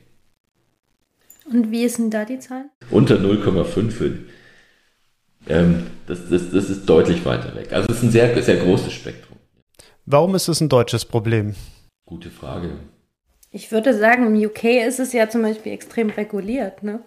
Und 1.50 1.70
wie 1.70 1.84
ist 1.84 1.96
denn 1.96 2.10
da 2.10 2.26
die 2.26 2.38
Zahl? 2.38 2.66
Unter 2.90 3.16
0,5. 3.16 4.12
Ähm, 5.48 5.86
das, 6.06 6.28
das, 6.28 6.50
das 6.50 6.68
ist 6.68 6.84
deutlich 6.84 7.24
weiter 7.24 7.54
weg. 7.54 7.72
Also 7.72 7.88
es 7.88 7.96
ist 7.96 8.02
ein 8.02 8.10
sehr, 8.10 8.42
sehr 8.42 8.56
großes 8.56 8.92
Spektrum. 8.92 9.25
Warum 10.08 10.36
ist 10.36 10.46
es 10.46 10.60
ein 10.60 10.68
deutsches 10.68 11.04
Problem? 11.04 11.56
Gute 12.04 12.30
Frage. 12.30 12.70
Ich 13.50 13.72
würde 13.72 13.92
sagen, 13.92 14.26
im 14.26 14.36
UK 14.46 14.86
ist 14.86 15.00
es 15.00 15.12
ja 15.12 15.28
zum 15.28 15.42
Beispiel 15.42 15.72
extrem 15.72 16.10
reguliert, 16.10 16.84
ne? 16.84 17.00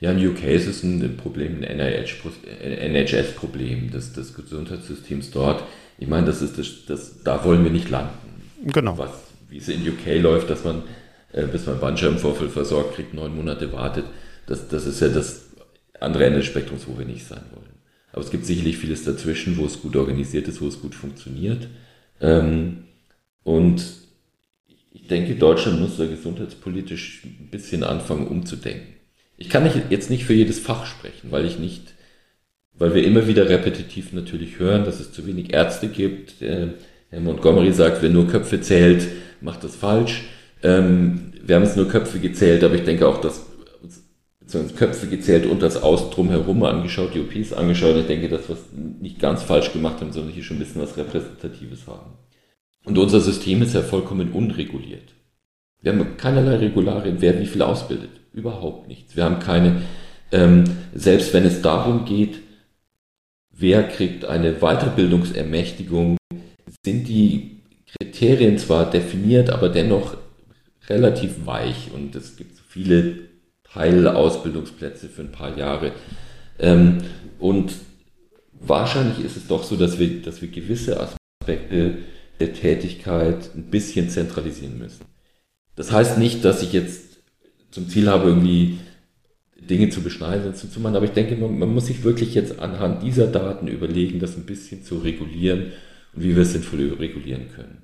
Ja, 0.00 0.10
in 0.10 0.28
UK 0.28 0.42
ist 0.44 0.66
es 0.66 0.82
ein 0.82 1.16
Problem, 1.16 1.62
ein 1.62 1.78
NHS-Problem 1.78 3.92
des, 3.92 4.14
des 4.14 4.34
Gesundheitssystems 4.34 5.30
dort. 5.30 5.62
Ich 5.98 6.08
meine, 6.08 6.26
das 6.26 6.42
ist 6.42 6.58
das, 6.58 6.86
das, 6.86 7.22
da 7.22 7.44
wollen 7.44 7.62
wir 7.62 7.70
nicht 7.70 7.88
landen. 7.88 8.42
Genau. 8.64 8.98
Was, 8.98 9.12
wie 9.48 9.58
es 9.58 9.68
in 9.68 9.88
UK 9.88 10.20
läuft, 10.20 10.50
dass 10.50 10.64
man, 10.64 10.82
äh, 11.32 11.46
bis 11.46 11.66
man 11.66 11.78
Bandscheibenvorfall 11.78 12.48
versorgt 12.48 12.96
kriegt, 12.96 13.14
neun 13.14 13.36
Monate 13.36 13.72
wartet, 13.72 14.06
das, 14.46 14.66
das 14.66 14.86
ist 14.86 15.00
ja 15.00 15.06
das 15.08 15.50
andere 16.00 16.26
Ende 16.26 16.38
des 16.38 16.46
Spektrums, 16.46 16.88
wo 16.88 16.98
wir 16.98 17.06
nicht 17.06 17.26
sein 17.26 17.44
wollen. 17.54 17.78
Aber 18.10 18.22
es 18.22 18.30
gibt 18.30 18.44
sicherlich 18.44 18.76
vieles 18.76 19.04
dazwischen, 19.04 19.56
wo 19.56 19.66
es 19.66 19.80
gut 19.80 19.94
organisiert 19.94 20.48
ist, 20.48 20.60
wo 20.60 20.66
es 20.66 20.80
gut 20.80 20.96
funktioniert. 20.96 21.68
Ähm, 22.20 22.84
und 23.42 23.82
ich 24.92 25.06
denke, 25.06 25.34
Deutschland 25.34 25.80
muss 25.80 25.96
da 25.96 26.06
gesundheitspolitisch 26.06 27.22
ein 27.24 27.48
bisschen 27.50 27.82
anfangen 27.82 28.26
umzudenken. 28.26 28.94
Ich 29.36 29.48
kann 29.48 29.62
nicht, 29.62 29.76
jetzt 29.90 30.10
nicht 30.10 30.24
für 30.24 30.34
jedes 30.34 30.58
Fach 30.58 30.84
sprechen, 30.84 31.30
weil 31.30 31.46
ich 31.46 31.58
nicht, 31.58 31.94
weil 32.74 32.94
wir 32.94 33.04
immer 33.04 33.26
wieder 33.26 33.48
repetitiv 33.48 34.12
natürlich 34.12 34.58
hören, 34.58 34.84
dass 34.84 35.00
es 35.00 35.12
zu 35.12 35.26
wenig 35.26 35.54
Ärzte 35.54 35.88
gibt. 35.88 36.42
Äh, 36.42 36.68
Herr 37.10 37.20
Montgomery 37.20 37.72
sagt, 37.72 38.02
wer 38.02 38.10
nur 38.10 38.26
Köpfe 38.26 38.60
zählt, 38.60 39.06
macht 39.40 39.64
das 39.64 39.76
falsch. 39.76 40.24
Ähm, 40.62 41.32
wir 41.42 41.56
haben 41.56 41.62
jetzt 41.62 41.76
nur 41.76 41.88
Köpfe 41.88 42.18
gezählt, 42.18 42.64
aber 42.64 42.74
ich 42.74 42.84
denke 42.84 43.06
auch, 43.06 43.20
dass 43.20 43.46
uns 44.56 44.74
Köpfe 44.74 45.06
gezählt 45.08 45.46
und 45.46 45.60
das 45.60 45.82
Außen 45.82 46.10
drumherum 46.10 46.62
angeschaut, 46.62 47.14
die 47.14 47.20
OPs 47.20 47.52
angeschaut. 47.52 47.96
Ich 47.96 48.06
denke, 48.06 48.28
dass 48.28 48.48
wir 48.48 48.56
es 48.56 48.64
nicht 48.72 49.18
ganz 49.18 49.42
falsch 49.42 49.72
gemacht 49.72 50.00
haben, 50.00 50.12
sondern 50.12 50.32
hier 50.32 50.42
schon 50.42 50.56
ein 50.56 50.60
bisschen 50.60 50.80
was 50.80 50.96
Repräsentatives 50.96 51.86
haben. 51.86 52.12
Und 52.84 52.96
unser 52.96 53.20
System 53.20 53.60
ist 53.60 53.74
ja 53.74 53.82
vollkommen 53.82 54.32
unreguliert. 54.32 55.14
Wir 55.82 55.92
haben 55.92 56.16
keinerlei 56.16 56.56
Regularien, 56.56 57.16
wer 57.20 57.38
wie 57.38 57.46
viel 57.46 57.62
ausbildet. 57.62 58.10
Überhaupt 58.32 58.88
nichts. 58.88 59.14
Wir 59.14 59.24
haben 59.24 59.38
keine, 59.38 59.82
ähm, 60.32 60.64
selbst 60.94 61.34
wenn 61.34 61.44
es 61.44 61.60
darum 61.60 62.04
geht, 62.04 62.40
wer 63.50 63.82
kriegt 63.82 64.24
eine 64.24 64.54
Weiterbildungsermächtigung, 64.54 66.16
sind 66.84 67.08
die 67.08 67.60
Kriterien 67.98 68.58
zwar 68.58 68.90
definiert, 68.90 69.50
aber 69.50 69.68
dennoch 69.68 70.16
relativ 70.88 71.46
weich 71.46 71.90
und 71.94 72.14
es 72.14 72.36
gibt 72.36 72.56
so 72.56 72.62
viele 72.66 73.27
Teilausbildungsplätze 73.78 75.08
für 75.08 75.22
ein 75.22 75.30
paar 75.30 75.56
Jahre. 75.56 75.92
Ähm, 76.58 76.98
und 77.38 77.72
wahrscheinlich 78.52 79.24
ist 79.24 79.36
es 79.36 79.46
doch 79.46 79.62
so, 79.62 79.76
dass 79.76 80.00
wir, 80.00 80.20
dass 80.20 80.42
wir 80.42 80.48
gewisse 80.48 80.98
Aspekte 80.98 81.98
der 82.40 82.52
Tätigkeit 82.54 83.50
ein 83.54 83.70
bisschen 83.70 84.10
zentralisieren 84.10 84.78
müssen. 84.78 85.04
Das 85.76 85.92
heißt 85.92 86.18
nicht, 86.18 86.44
dass 86.44 86.62
ich 86.62 86.72
jetzt 86.72 87.20
zum 87.70 87.88
Ziel 87.88 88.08
habe, 88.08 88.28
irgendwie 88.28 88.78
Dinge 89.60 89.90
zu 89.90 90.00
beschneiden 90.00 90.48
und 90.48 90.56
zu 90.56 90.80
machen, 90.80 90.96
aber 90.96 91.04
ich 91.04 91.12
denke, 91.12 91.36
man, 91.36 91.56
man 91.56 91.72
muss 91.72 91.86
sich 91.86 92.02
wirklich 92.02 92.34
jetzt 92.34 92.58
anhand 92.58 93.02
dieser 93.02 93.28
Daten 93.28 93.68
überlegen, 93.68 94.18
das 94.18 94.36
ein 94.36 94.46
bisschen 94.46 94.82
zu 94.82 94.98
regulieren 94.98 95.72
und 96.14 96.24
wie 96.24 96.34
wir 96.34 96.42
es 96.42 96.52
sinnvoll 96.52 96.96
regulieren 96.98 97.48
können. 97.54 97.82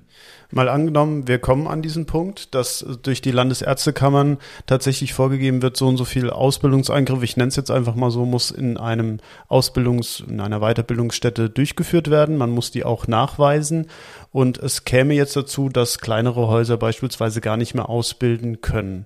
Mal 0.51 0.69
angenommen, 0.69 1.27
wir 1.27 1.39
kommen 1.39 1.67
an 1.67 1.81
diesen 1.81 2.05
Punkt, 2.05 2.53
dass 2.53 2.85
durch 3.01 3.21
die 3.21 3.31
Landesärztekammern 3.31 4.37
tatsächlich 4.67 5.13
vorgegeben 5.13 5.61
wird, 5.61 5.75
so 5.75 5.87
und 5.87 5.97
so 5.97 6.05
viel 6.05 6.29
Ausbildungseingriff, 6.29 7.23
ich 7.23 7.35
nenne 7.37 7.49
es 7.49 7.55
jetzt 7.55 7.71
einfach 7.71 7.95
mal 7.95 8.11
so, 8.11 8.25
muss 8.25 8.51
in 8.51 8.77
einem 8.77 9.19
Ausbildungs-, 9.49 10.23
in 10.27 10.39
einer 10.39 10.59
Weiterbildungsstätte 10.59 11.49
durchgeführt 11.49 12.09
werden. 12.09 12.37
Man 12.37 12.51
muss 12.51 12.71
die 12.71 12.83
auch 12.83 13.07
nachweisen. 13.07 13.87
Und 14.31 14.57
es 14.57 14.85
käme 14.85 15.13
jetzt 15.13 15.35
dazu, 15.35 15.69
dass 15.69 15.99
kleinere 15.99 16.47
Häuser 16.47 16.77
beispielsweise 16.77 17.41
gar 17.41 17.57
nicht 17.57 17.73
mehr 17.73 17.89
ausbilden 17.89 18.61
können. 18.61 19.05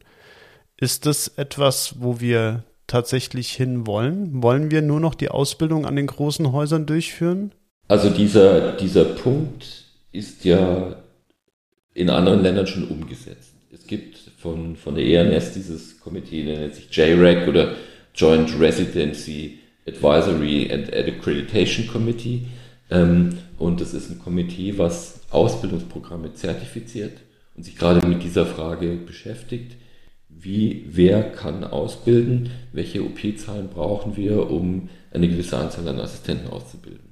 Ist 0.77 1.05
das 1.05 1.27
etwas, 1.27 1.95
wo 1.99 2.19
wir 2.19 2.63
tatsächlich 2.87 3.51
hin 3.51 3.87
wollen? 3.87 4.41
Wollen 4.41 4.71
wir 4.71 4.81
nur 4.81 4.99
noch 4.99 5.15
die 5.15 5.29
Ausbildung 5.29 5.85
an 5.85 5.95
den 5.95 6.07
großen 6.07 6.51
Häusern 6.51 6.85
durchführen? 6.85 7.51
Also 7.87 8.09
dieser, 8.09 8.73
dieser 8.73 9.05
Punkt 9.05 9.85
ist 10.11 10.45
ja 10.45 10.95
in 11.99 12.09
anderen 12.09 12.41
Ländern 12.41 12.65
schon 12.65 12.87
umgesetzt. 12.87 13.53
Es 13.73 13.85
gibt 13.85 14.17
von, 14.37 14.77
von 14.77 14.95
der 14.95 15.05
ENS 15.05 15.51
dieses 15.51 15.99
Komitee, 15.99 16.45
das 16.45 16.57
nennt 16.57 16.75
sich 16.75 16.95
JREC 16.95 17.47
oder 17.47 17.75
Joint 18.15 18.57
Residency 18.57 19.59
Advisory 19.85 20.71
and 20.71 20.93
Accreditation 20.93 21.87
Committee. 21.87 22.43
Ähm, 22.89 23.37
und 23.57 23.81
das 23.81 23.93
ist 23.93 24.09
ein 24.09 24.19
Komitee, 24.19 24.77
was 24.77 25.21
Ausbildungsprogramme 25.29 26.33
zertifiziert 26.33 27.17
und 27.55 27.63
sich 27.63 27.75
gerade 27.75 28.07
mit 28.07 28.23
dieser 28.23 28.45
Frage 28.45 28.95
beschäftigt. 29.05 29.75
wie, 30.29 30.85
wer 30.87 31.21
kann 31.23 31.65
ausbilden, 31.65 32.49
welche 32.71 33.03
OP-Zahlen 33.03 33.67
brauchen 33.67 34.15
wir, 34.15 34.49
um 34.49 34.87
eine 35.11 35.27
gewisse 35.27 35.57
Anzahl 35.57 35.85
an 35.87 35.99
Assistenten 35.99 36.47
auszubilden. 36.49 37.09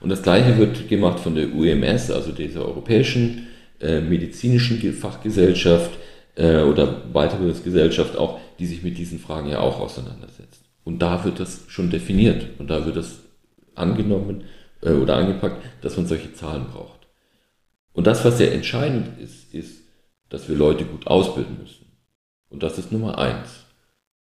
Und 0.00 0.10
das 0.10 0.22
Gleiche 0.22 0.56
wird 0.58 0.88
gemacht 0.88 1.18
von 1.18 1.34
der 1.34 1.52
UMS, 1.52 2.12
also 2.12 2.30
dieser 2.30 2.64
Europäischen 2.64 3.48
äh, 3.80 4.00
Medizinischen 4.00 4.92
Fachgesellschaft 4.92 5.90
äh, 6.36 6.62
oder 6.62 7.02
Weiterbildungsgesellschaft 7.12 8.16
auch, 8.16 8.40
die 8.58 8.66
sich 8.66 8.82
mit 8.82 8.98
diesen 8.98 9.18
Fragen 9.18 9.48
ja 9.48 9.60
auch 9.60 9.80
auseinandersetzt. 9.80 10.62
Und 10.84 11.00
da 11.00 11.24
wird 11.24 11.40
das 11.40 11.64
schon 11.68 11.90
definiert 11.90 12.46
und 12.58 12.68
da 12.68 12.84
wird 12.86 12.96
das 12.96 13.20
angenommen 13.74 14.44
äh, 14.82 14.92
oder 14.92 15.16
angepackt, 15.16 15.62
dass 15.82 15.96
man 15.96 16.06
solche 16.06 16.32
Zahlen 16.34 16.66
braucht. 16.72 17.06
Und 17.92 18.06
das, 18.06 18.24
was 18.24 18.38
sehr 18.38 18.52
entscheidend 18.52 19.18
ist, 19.20 19.52
ist, 19.52 19.82
dass 20.28 20.48
wir 20.48 20.56
Leute 20.56 20.84
gut 20.84 21.06
ausbilden 21.06 21.58
müssen. 21.60 21.86
Und 22.48 22.62
das 22.62 22.78
ist 22.78 22.92
Nummer 22.92 23.18
eins. 23.18 23.64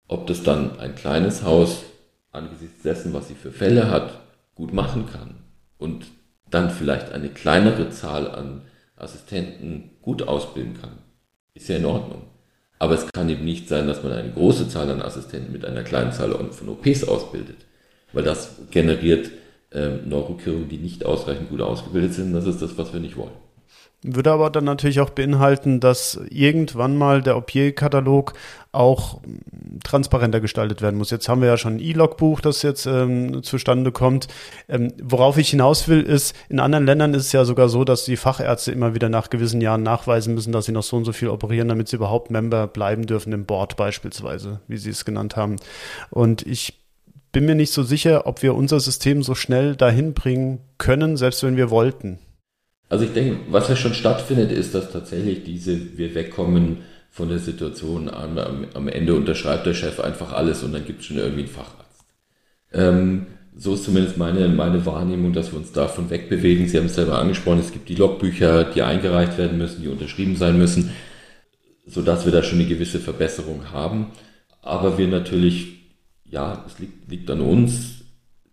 Ob 0.09 0.27
das 0.27 0.43
dann 0.43 0.79
ein 0.79 0.95
kleines 0.95 1.43
Haus 1.43 1.85
angesichts 2.33 2.83
dessen, 2.83 3.13
was 3.13 3.29
sie 3.29 3.35
für 3.35 3.53
Fälle 3.53 3.91
hat, 3.91 4.21
gut 4.55 4.73
machen 4.73 5.07
kann 5.07 5.37
und 5.79 6.07
dann 6.51 6.71
vielleicht 6.71 7.13
eine 7.13 7.29
kleinere 7.29 7.91
Zahl 7.91 8.31
an 8.31 8.63
Assistenten 9.03 9.91
gut 10.01 10.23
ausbilden 10.23 10.75
kann, 10.81 10.99
ist 11.55 11.69
ja 11.69 11.77
in 11.77 11.85
Ordnung. 11.85 12.23
Aber 12.79 12.95
es 12.95 13.07
kann 13.13 13.29
eben 13.29 13.45
nicht 13.45 13.69
sein, 13.69 13.87
dass 13.87 14.03
man 14.03 14.13
eine 14.13 14.33
große 14.33 14.69
Zahl 14.69 14.91
an 14.91 15.03
Assistenten 15.03 15.53
mit 15.53 15.65
einer 15.65 15.85
kleinen 15.85 16.13
Zahl 16.13 16.33
von 16.51 16.69
OPs 16.69 17.05
ausbildet, 17.05 17.59
weil 18.13 18.25
das 18.25 18.57
generiert 18.71 19.31
äh, 19.71 19.89
Neurochirurgen, 20.05 20.69
die 20.69 20.79
nicht 20.79 21.05
ausreichend 21.05 21.51
gut 21.51 21.61
ausgebildet 21.61 22.15
sind. 22.15 22.33
Das 22.33 22.47
ist 22.47 22.61
das, 22.61 22.77
was 22.79 22.93
wir 22.93 23.01
nicht 23.01 23.17
wollen. 23.17 23.37
Würde 24.05 24.33
aber 24.33 24.51
dann 24.51 24.65
natürlich 24.65 24.99
auch 24.99 25.11
beinhalten, 25.11 25.79
dass 25.79 26.21
irgendwann 26.29 26.99
mal 26.99 27.23
der 27.23 27.37
Objet-Katalog 27.37 28.33
auch 28.73 29.21
transparenter 29.85 30.41
gestaltet 30.41 30.83
werden 30.83 30.97
muss. 30.97 31.11
Jetzt 31.11 31.29
haben 31.29 31.41
wir 31.41 31.49
ja 31.49 31.57
schon 31.57 31.75
ein 31.77 31.81
E-Log-Buch, 31.81 32.41
das 32.41 32.63
jetzt 32.63 32.87
ähm, 32.87 33.45
zustande 33.45 33.93
kommt. 33.93 34.27
Ähm, 34.69 34.93
worauf 35.01 35.39
ich 35.39 35.51
hinaus 35.51 35.87
will, 35.87 36.03
ist, 36.03 36.35
in 36.49 36.59
anderen 36.59 36.85
Ländern 36.85 37.15
ist 37.15 37.27
es 37.27 37.33
ja 37.33 37.45
sogar 37.45 37.69
so, 37.69 37.85
dass 37.85 38.05
die 38.05 38.17
Fachärzte 38.17 38.73
immer 38.73 38.95
wieder 38.95 39.09
nach 39.09 39.31
gewissen 39.31 39.61
Jahren 39.61 39.85
nachweisen 39.85 40.35
müssen, 40.35 40.53
dass 40.53 40.65
sie 40.65 40.73
noch 40.73 40.83
so 40.83 40.97
und 40.97 41.05
so 41.05 41.13
viel 41.13 41.29
operieren, 41.29 41.69
damit 41.69 41.87
sie 41.87 41.97
überhaupt 41.97 42.31
Member 42.31 42.67
bleiben 42.67 43.07
dürfen 43.07 43.33
im 43.33 43.45
Board 43.45 43.77
beispielsweise, 43.77 44.61
wie 44.67 44.79
sie 44.79 44.91
es 44.91 45.05
genannt 45.05 45.37
haben. 45.37 45.57
Und 46.11 46.45
ich 46.45 46.83
bin 47.31 47.47
mir 47.47 47.55
nicht 47.55 47.73
so 47.73 47.85
sicher, 47.85 48.27
ob 48.27 48.43
wir 48.43 48.55
unser 48.55 48.81
System 48.81 49.23
so 49.23 49.37
schnell 49.37 49.77
dahin 49.77 50.13
bringen 50.13 50.61
können, 50.79 51.17
selbst 51.17 51.45
wenn 51.45 51.57
wir 51.57 51.71
wollten. 51.71 52.19
Also 52.93 53.07
ich 53.07 53.15
denke, 53.15 53.41
was 53.49 53.71
ja 53.71 53.75
schon 53.75 53.95
stattfindet, 53.95 54.53
ist, 54.53 54.75
dass 54.75 54.93
tatsächlich 54.93 55.45
diese, 55.45 55.97
wir 55.97 56.15
wegkommen 56.15 56.83
von 57.11 57.31
der 57.31 57.39
Situation, 57.39 58.11
am, 58.11 58.37
am 58.75 58.89
Ende 58.89 59.15
unterschreibt 59.15 59.65
der 59.65 59.73
Chef 59.73 59.99
einfach 59.99 60.35
alles 60.35 60.63
und 60.63 60.75
dann 60.75 60.85
gibt 60.85 61.01
es 61.01 61.07
schon 61.07 61.17
irgendwie 61.17 61.45
einen 61.45 61.49
Facharzt. 61.49 62.05
Ähm, 62.71 63.29
so 63.57 63.73
ist 63.73 63.85
zumindest 63.85 64.19
meine, 64.19 64.47
meine 64.51 64.85
Wahrnehmung, 64.85 65.33
dass 65.33 65.53
wir 65.53 65.59
uns 65.59 65.73
davon 65.73 66.11
wegbewegen. 66.11 66.69
Sie 66.69 66.77
haben 66.77 66.85
es 66.85 66.95
selber 66.95 67.19
angesprochen, 67.19 67.61
es 67.61 67.73
gibt 67.73 67.89
die 67.89 67.95
Logbücher, 67.95 68.65
die 68.65 68.83
eingereicht 68.83 69.39
werden 69.39 69.57
müssen, 69.57 69.81
die 69.81 69.89
unterschrieben 69.89 70.37
sein 70.37 70.59
müssen, 70.59 70.91
sodass 71.87 72.27
wir 72.27 72.33
da 72.33 72.43
schon 72.43 72.59
eine 72.59 72.69
gewisse 72.69 73.01
Verbesserung 73.01 73.73
haben. 73.73 74.09
Aber 74.61 74.99
wir 74.99 75.09
natürlich, 75.09 75.95
ja, 76.27 76.63
es 76.67 76.79
liegt, 76.79 77.11
liegt 77.11 77.31
an 77.31 77.41
uns, 77.41 78.03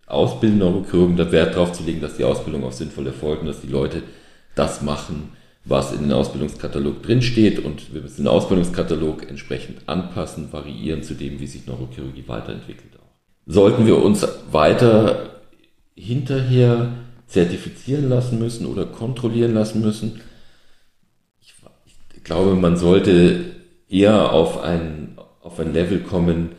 ausbilden 0.08 0.60
Neurochirurgen, 0.60 1.18
da 1.18 1.30
Wert 1.30 1.56
darauf 1.56 1.74
zu 1.74 1.84
legen, 1.84 2.00
dass 2.00 2.16
die 2.16 2.24
Ausbildung 2.24 2.64
auch 2.64 2.72
sinnvoll 2.72 3.06
erfolgt 3.06 3.42
und 3.42 3.48
dass 3.50 3.60
die 3.60 3.68
Leute 3.68 4.02
das 4.60 4.82
machen, 4.82 5.32
was 5.64 5.94
in 5.94 6.02
den 6.02 6.12
Ausbildungskatalog 6.12 7.02
drinsteht 7.02 7.64
und 7.64 7.94
wir 7.94 8.02
müssen 8.02 8.24
den 8.24 8.28
Ausbildungskatalog 8.28 9.30
entsprechend 9.30 9.88
anpassen, 9.88 10.52
variieren 10.52 11.02
zu 11.02 11.14
dem, 11.14 11.40
wie 11.40 11.48
sich 11.48 11.66
Neurochirurgie 11.66 12.26
weiterentwickelt. 12.28 12.90
Sollten 13.46 13.88
wir 13.88 14.04
uns 14.04 14.28
weiter 14.52 15.42
hinterher 15.96 16.92
zertifizieren 17.28 18.10
lassen 18.10 18.38
müssen 18.38 18.66
oder 18.66 18.86
kontrollieren 18.86 19.54
lassen 19.54 19.82
müssen? 19.82 20.22
Ich, 21.42 21.56
ich 22.16 22.24
glaube, 22.24 22.56
man 22.56 22.78
sollte 22.78 23.46
eher 23.88 24.32
auf 24.34 24.62
ein, 24.62 25.18
auf 25.42 25.60
ein 25.60 25.74
Level 25.74 26.02
kommen, 26.02 26.50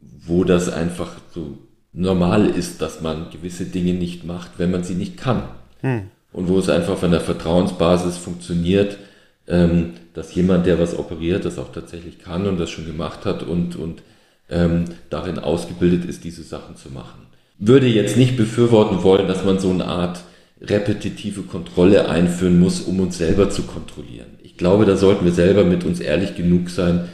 wo 0.00 0.44
das 0.44 0.68
einfach 0.68 1.12
so 1.32 1.58
normal 1.92 2.46
ist, 2.46 2.82
dass 2.82 3.00
man 3.00 3.30
gewisse 3.30 3.64
Dinge 3.64 3.94
nicht 3.94 4.24
macht, 4.24 4.58
wenn 4.58 4.70
man 4.70 4.84
sie 4.84 4.94
nicht 4.94 5.16
kann. 5.16 5.42
Hm 5.80 6.10
und 6.32 6.48
wo 6.48 6.58
es 6.58 6.68
einfach 6.68 6.96
von 6.96 7.10
der 7.10 7.20
Vertrauensbasis 7.20 8.16
funktioniert, 8.16 8.98
ähm, 9.46 9.94
dass 10.14 10.34
jemand, 10.34 10.66
der 10.66 10.78
was 10.78 10.98
operiert, 10.98 11.44
das 11.44 11.58
auch 11.58 11.72
tatsächlich 11.72 12.18
kann 12.18 12.46
und 12.46 12.58
das 12.58 12.70
schon 12.70 12.86
gemacht 12.86 13.24
hat 13.24 13.42
und, 13.42 13.76
und 13.76 14.02
ähm, 14.50 14.84
darin 15.10 15.38
ausgebildet 15.38 16.04
ist, 16.04 16.24
diese 16.24 16.42
Sachen 16.42 16.76
zu 16.76 16.90
machen. 16.90 17.26
Würde 17.58 17.86
jetzt 17.86 18.16
nicht 18.16 18.36
befürworten 18.36 19.02
wollen, 19.02 19.26
dass 19.26 19.44
man 19.44 19.58
so 19.58 19.70
eine 19.70 19.86
Art 19.86 20.20
repetitive 20.60 21.42
Kontrolle 21.42 22.08
einführen 22.08 22.58
muss, 22.58 22.80
um 22.80 23.00
uns 23.00 23.18
selber 23.18 23.50
zu 23.50 23.62
kontrollieren. 23.62 24.38
Ich 24.42 24.56
glaube, 24.56 24.84
da 24.84 24.96
sollten 24.96 25.24
wir 25.24 25.32
selber 25.32 25.64
mit 25.64 25.84
uns 25.84 26.00
ehrlich 26.00 26.36
genug 26.36 26.70
sein, 26.70 27.08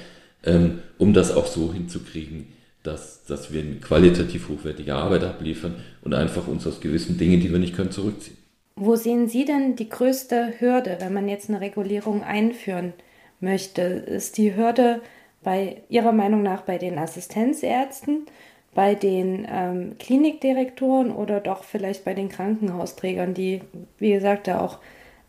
ähm, 0.44 0.78
um 0.98 1.12
das 1.12 1.34
auch 1.34 1.46
so 1.46 1.72
hinzukriegen, 1.72 2.46
dass, 2.82 3.24
dass 3.24 3.52
wir 3.52 3.62
eine 3.62 3.76
qualitativ 3.76 4.48
hochwertige 4.48 4.94
Arbeit 4.94 5.24
abliefern 5.24 5.74
und 6.02 6.14
einfach 6.14 6.46
uns 6.46 6.66
aus 6.66 6.80
gewissen 6.80 7.18
Dingen, 7.18 7.40
die 7.40 7.50
wir 7.50 7.58
nicht 7.58 7.74
können, 7.74 7.90
zurückziehen. 7.90 8.36
Wo 8.76 8.96
sehen 8.96 9.28
Sie 9.28 9.44
denn 9.44 9.76
die 9.76 9.88
größte 9.88 10.54
Hürde, 10.58 10.96
wenn 11.00 11.12
man 11.12 11.28
jetzt 11.28 11.48
eine 11.48 11.60
Regulierung 11.60 12.24
einführen 12.24 12.92
möchte? 13.38 13.82
Ist 13.82 14.36
die 14.36 14.56
Hürde 14.56 15.00
bei 15.44 15.82
Ihrer 15.88 16.12
Meinung 16.12 16.42
nach 16.42 16.62
bei 16.62 16.76
den 16.76 16.98
Assistenzärzten, 16.98 18.26
bei 18.74 18.96
den 18.96 19.46
ähm, 19.48 19.92
Klinikdirektoren 20.00 21.12
oder 21.12 21.38
doch 21.38 21.62
vielleicht 21.62 22.04
bei 22.04 22.14
den 22.14 22.28
Krankenhausträgern, 22.28 23.32
die, 23.32 23.60
wie 23.98 24.10
gesagt, 24.10 24.48
da 24.48 24.60
auch 24.60 24.78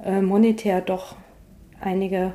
äh, 0.03 0.21
monetär 0.21 0.81
doch 0.81 1.15
einige 1.79 2.33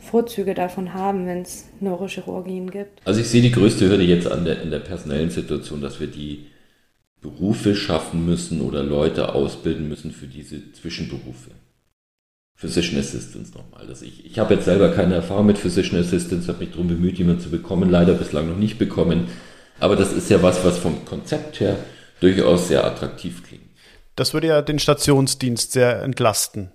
Vorzüge 0.00 0.54
davon 0.54 0.92
haben, 0.92 1.26
wenn 1.26 1.42
es 1.42 1.68
Neurochirurgien 1.78 2.72
gibt? 2.72 3.06
Also 3.06 3.20
ich 3.20 3.28
sehe 3.28 3.42
die 3.42 3.52
größte 3.52 3.88
Hürde 3.88 4.02
jetzt 4.02 4.30
an 4.30 4.44
der, 4.44 4.60
in 4.62 4.72
der 4.72 4.80
personellen 4.80 5.30
Situation, 5.30 5.80
dass 5.80 6.00
wir 6.00 6.08
die 6.08 6.46
Berufe 7.20 7.74
schaffen 7.74 8.24
müssen 8.24 8.60
oder 8.60 8.82
Leute 8.82 9.34
ausbilden 9.34 9.88
müssen 9.88 10.12
für 10.12 10.26
diese 10.26 10.72
Zwischenberufe. 10.72 11.50
Physician 12.54 12.98
Assistance 12.98 13.52
nochmal. 13.54 13.86
Also 13.86 14.04
ich, 14.04 14.26
ich 14.26 14.38
habe 14.38 14.54
jetzt 14.54 14.64
selber 14.64 14.90
keine 14.90 15.14
Erfahrung 15.14 15.46
mit 15.46 15.58
Physician 15.58 16.00
Assistance, 16.00 16.48
habe 16.48 16.58
mich 16.60 16.70
darum 16.70 16.88
bemüht, 16.88 17.18
jemanden 17.18 17.40
zu 17.40 17.50
bekommen, 17.50 17.88
leider 17.88 18.14
bislang 18.14 18.48
noch 18.48 18.56
nicht 18.56 18.78
bekommen. 18.78 19.28
Aber 19.78 19.94
das 19.94 20.12
ist 20.12 20.28
ja 20.28 20.42
was, 20.42 20.64
was 20.64 20.78
vom 20.78 21.04
Konzept 21.04 21.60
her 21.60 21.76
durchaus 22.20 22.68
sehr 22.68 22.84
attraktiv 22.84 23.44
klingt. 23.44 23.62
Das 24.16 24.34
würde 24.34 24.48
ja 24.48 24.62
den 24.62 24.80
Stationsdienst 24.80 25.70
sehr 25.70 26.02
entlasten, 26.02 26.72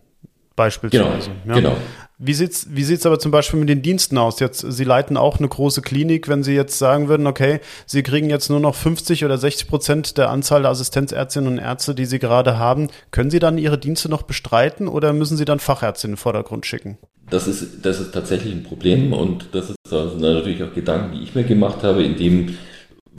beispielsweise. 0.56 1.32
Genau, 1.44 1.56
ja. 1.56 1.62
genau. 1.62 1.78
Wie 2.20 2.34
sieht's, 2.34 2.68
wie 2.70 2.84
sieht's 2.84 3.06
aber 3.06 3.20
zum 3.20 3.32
Beispiel 3.32 3.60
mit 3.60 3.70
den 3.70 3.82
Diensten 3.82 4.18
aus? 4.18 4.40
Jetzt, 4.40 4.60
Sie 4.60 4.84
leiten 4.84 5.18
auch 5.18 5.40
eine 5.40 5.48
große 5.48 5.82
Klinik, 5.82 6.30
wenn 6.30 6.44
Sie 6.44 6.54
jetzt 6.54 6.78
sagen 6.78 7.10
würden, 7.10 7.28
okay, 7.28 7.60
Sie 7.86 8.04
kriegen 8.04 8.30
jetzt 8.30 8.50
nur 8.50 8.60
noch 8.60 8.76
50 8.76 9.26
oder 9.26 9.38
60 9.38 9.68
Prozent 9.68 10.18
der 10.18 10.30
Anzahl 10.30 10.62
der 10.62 10.72
Assistenzärztinnen 10.72 11.54
und 11.54 11.58
Ärzte, 11.58 11.96
die 11.96 12.06
Sie 12.06 12.20
gerade 12.20 12.58
haben. 12.58 12.90
Können 13.12 13.30
Sie 13.30 13.40
dann 13.40 13.58
Ihre 13.58 13.78
Dienste 13.78 14.10
noch 14.10 14.22
bestreiten 14.22 14.88
oder 14.88 15.12
müssen 15.12 15.38
Sie 15.38 15.46
dann 15.46 15.60
Fachärzte 15.60 16.08
in 16.08 16.12
den 16.12 16.18
Vordergrund 16.18 16.66
schicken? 16.66 16.98
Das 17.30 17.48
ist, 17.48 17.84
das 17.86 18.00
ist 18.00 18.14
tatsächlich 18.14 18.54
ein 18.54 18.64
Problem 18.64 19.12
und 19.12 19.48
das 19.54 19.72
ist 19.72 19.78
also 19.92 20.18
natürlich 20.18 20.62
auch 20.64 20.74
Gedanken, 20.74 21.18
die 21.18 21.24
ich 21.24 21.36
mir 21.36 21.44
gemacht 21.44 21.84
habe, 21.84 22.04
indem 22.04 22.58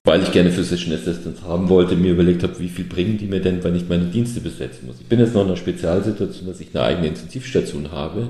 weil 0.04 0.22
ich 0.22 0.32
gerne 0.32 0.52
Physician 0.52 0.94
Assistance 0.94 1.42
haben 1.42 1.68
wollte, 1.68 1.96
mir 1.96 2.12
überlegt 2.12 2.42
habe, 2.42 2.58
wie 2.60 2.68
viel 2.68 2.84
bringen 2.84 3.18
die 3.18 3.26
mir 3.26 3.40
denn, 3.40 3.64
wenn 3.64 3.74
ich 3.74 3.88
meine 3.88 4.04
Dienste 4.04 4.40
besetzen 4.40 4.86
muss. 4.86 5.00
Ich 5.00 5.06
bin 5.06 5.18
jetzt 5.18 5.34
noch 5.34 5.42
in 5.42 5.48
einer 5.48 5.56
Spezialsituation, 5.56 6.46
dass 6.46 6.60
ich 6.60 6.74
eine 6.74 6.84
eigene 6.84 7.08
Intensivstation 7.08 7.90
habe 7.90 8.28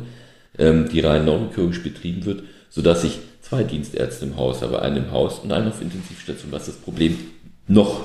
ähm, 0.59 0.89
die 0.89 1.01
rein 1.01 1.25
neurochirurgisch 1.25 1.83
betrieben 1.83 2.25
wird, 2.25 2.45
sodass 2.71 3.05
ich 3.05 3.19
zwei 3.41 3.65
Dienstärzte 3.65 4.27
im 4.27 4.37
Haus 4.37 4.63
habe, 4.63 4.83
einen 4.83 4.97
im 4.97 5.13
Haus 5.13 5.39
und 5.39 5.53
einen 5.53 5.69
auf 5.69 5.83
Intensivstation, 5.83 6.53
was 6.53 6.67
das 6.67 6.77
Problem 6.77 7.19
noch 7.67 8.03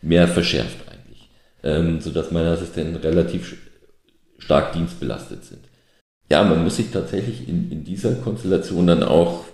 mehr 0.00 0.28
verschärft 0.28 0.88
eigentlich, 0.90 1.30
ähm, 1.62 2.00
sodass 2.00 2.30
meine 2.30 2.50
Assistenten 2.50 2.96
relativ 2.96 3.56
stark 4.38 4.72
dienstbelastet 4.72 5.44
sind. 5.44 5.60
Ja, 6.30 6.42
man 6.44 6.64
muss 6.64 6.76
sich 6.76 6.90
tatsächlich 6.90 7.48
in, 7.48 7.70
in 7.70 7.84
dieser 7.84 8.14
Konstellation 8.14 8.86
dann 8.86 9.02
auch 9.02 9.44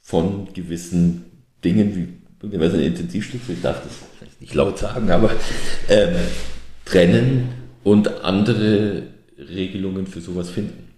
von 0.00 0.52
gewissen 0.52 1.24
Dingen 1.64 1.94
wie 1.94 2.21
möglicherweise 2.42 2.76
eine 2.76 2.86
Intensivstation, 2.86 3.56
ich 3.56 3.62
darf 3.62 3.82
das 3.82 3.92
vielleicht 4.18 4.40
nicht 4.40 4.54
laut 4.54 4.78
sagen, 4.78 5.10
aber 5.10 5.30
ähm, 5.88 6.14
trennen 6.84 7.48
und 7.84 8.22
andere 8.24 9.04
Regelungen 9.38 10.06
für 10.06 10.20
sowas 10.20 10.50
finden 10.50 10.92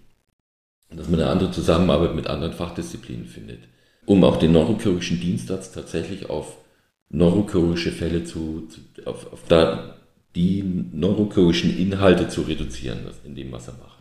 dass 0.96 1.08
man 1.08 1.20
eine 1.20 1.30
andere 1.30 1.50
Zusammenarbeit 1.50 2.14
mit 2.14 2.26
anderen 2.26 2.52
Fachdisziplinen 2.52 3.26
findet, 3.26 3.60
um 4.06 4.24
auch 4.24 4.36
den 4.36 4.52
neurochirurgischen 4.52 5.20
Dienstarzt 5.20 5.74
tatsächlich 5.74 6.30
auf 6.30 6.56
neurochirurgische 7.10 7.92
Fälle 7.92 8.24
zu, 8.24 8.68
zu 8.68 8.80
auf, 9.08 9.32
auf 9.32 9.40
da 9.48 9.96
die 10.34 10.62
neurochirurgischen 10.62 11.76
Inhalte 11.78 12.28
zu 12.28 12.42
reduzieren, 12.42 12.98
in 13.24 13.34
dem, 13.34 13.52
was 13.52 13.68
er 13.68 13.74
macht. 13.74 13.98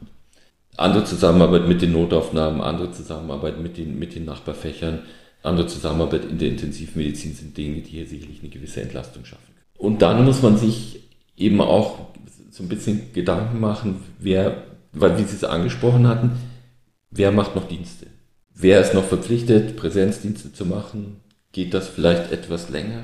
Andere 0.75 1.03
Zusammenarbeit 1.03 1.67
mit 1.67 1.83
den 1.83 1.91
Notaufnahmen, 1.91 2.59
andere 2.61 2.91
Zusammenarbeit 2.91 3.59
mit 3.59 3.77
den, 3.77 3.99
mit 3.99 4.15
den 4.15 4.25
Nachbarfächern, 4.25 4.99
andere 5.43 5.67
Zusammenarbeit 5.67 6.25
in 6.25 6.37
der 6.37 6.49
Intensivmedizin 6.49 7.35
sind 7.35 7.57
Dinge, 7.57 7.81
die 7.81 7.91
hier 7.91 8.07
sicherlich 8.07 8.39
eine 8.39 8.49
gewisse 8.49 8.81
Entlastung 8.81 9.25
schaffen. 9.25 9.53
Und 9.77 10.01
dann 10.01 10.23
muss 10.23 10.41
man 10.41 10.57
sich 10.57 11.01
eben 11.35 11.59
auch 11.61 11.99
so 12.49 12.63
ein 12.63 12.69
bisschen 12.69 13.13
Gedanken 13.13 13.59
machen, 13.59 14.01
wer, 14.19 14.63
weil 14.93 15.17
wie 15.17 15.23
Sie 15.23 15.35
es 15.35 15.43
angesprochen 15.43 16.07
hatten, 16.07 16.31
wer 17.11 17.31
macht 17.31 17.55
noch 17.55 17.67
Dienste? 17.67 18.07
Wer 18.55 18.79
ist 18.79 18.93
noch 18.93 19.03
verpflichtet, 19.03 19.75
Präsenzdienste 19.75 20.53
zu 20.53 20.65
machen? 20.65 21.17
Geht 21.51 21.73
das 21.73 21.87
vielleicht 21.87 22.31
etwas 22.31 22.69
länger? 22.69 23.03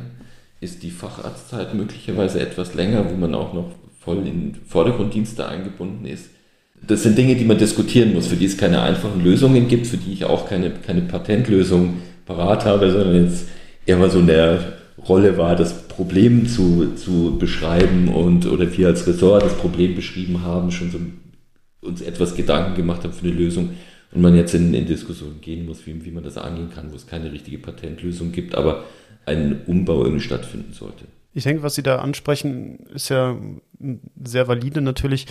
Ist 0.62 0.84
die 0.84 0.92
Facharztzeit 0.92 1.74
möglicherweise 1.74 2.40
etwas 2.40 2.76
länger, 2.76 3.10
wo 3.10 3.16
man 3.16 3.34
auch 3.34 3.54
noch 3.54 3.72
voll 4.00 4.26
in 4.28 4.56
Vordergrunddienste 4.68 5.48
eingebunden 5.48 6.06
ist? 6.06 6.30
Das 6.82 7.04
sind 7.04 7.18
Dinge, 7.18 7.36
die 7.36 7.46
man 7.46 7.58
diskutieren 7.58 8.14
muss, 8.14 8.28
für 8.28 8.36
die 8.36 8.46
es 8.46 8.58
keine 8.58 8.82
einfachen 8.82 9.24
Lösungen 9.24 9.68
gibt, 9.68 9.88
für 9.88 9.98
die 9.98 10.14
ich 10.14 10.26
auch 10.26 10.48
keine, 10.48 10.70
keine 10.72 11.02
Patentlösung 11.02 11.98
parat 12.30 12.64
habe, 12.66 12.92
sondern 12.92 13.26
jetzt 13.26 13.48
eher 13.88 13.98
mal 13.98 14.10
so 14.10 14.20
in 14.20 14.28
der 14.28 14.60
Rolle 15.08 15.38
war, 15.38 15.56
das 15.56 15.88
Problem 15.88 16.48
zu, 16.48 16.94
zu 16.94 17.38
beschreiben 17.40 18.10
und 18.10 18.46
oder 18.46 18.78
wir 18.78 18.88
als 18.88 19.08
Ressort 19.08 19.44
das 19.44 19.56
Problem 19.56 19.96
beschrieben 19.96 20.44
haben, 20.44 20.72
schon 20.72 20.92
so 20.92 21.00
uns 21.82 22.02
etwas 22.02 22.36
Gedanken 22.36 22.76
gemacht 22.76 23.04
haben 23.04 23.14
für 23.14 23.26
eine 23.26 23.36
Lösung 23.36 23.72
und 24.12 24.22
man 24.22 24.36
jetzt 24.36 24.54
in, 24.54 24.74
in 24.74 24.86
Diskussionen 24.86 25.42
gehen 25.42 25.66
muss, 25.66 25.88
wie, 25.88 26.06
wie 26.06 26.12
man 26.12 26.24
das 26.24 26.38
angehen 26.38 26.70
kann, 26.70 26.92
wo 26.92 26.96
es 26.96 27.08
keine 27.08 27.32
richtige 27.32 27.58
Patentlösung 27.58 28.32
gibt, 28.32 28.54
aber 28.54 28.84
ein 29.26 29.62
Umbau 29.66 30.04
irgendwie 30.04 30.24
stattfinden 30.24 30.74
sollte. 30.74 31.06
Ich 31.34 31.44
denke, 31.44 31.64
was 31.64 31.76
Sie 31.76 31.84
da 31.84 31.98
ansprechen, 31.98 32.80
ist 32.94 33.10
ja 33.10 33.38
sehr 34.24 34.48
valide 34.48 34.82
natürlich. 34.82 35.28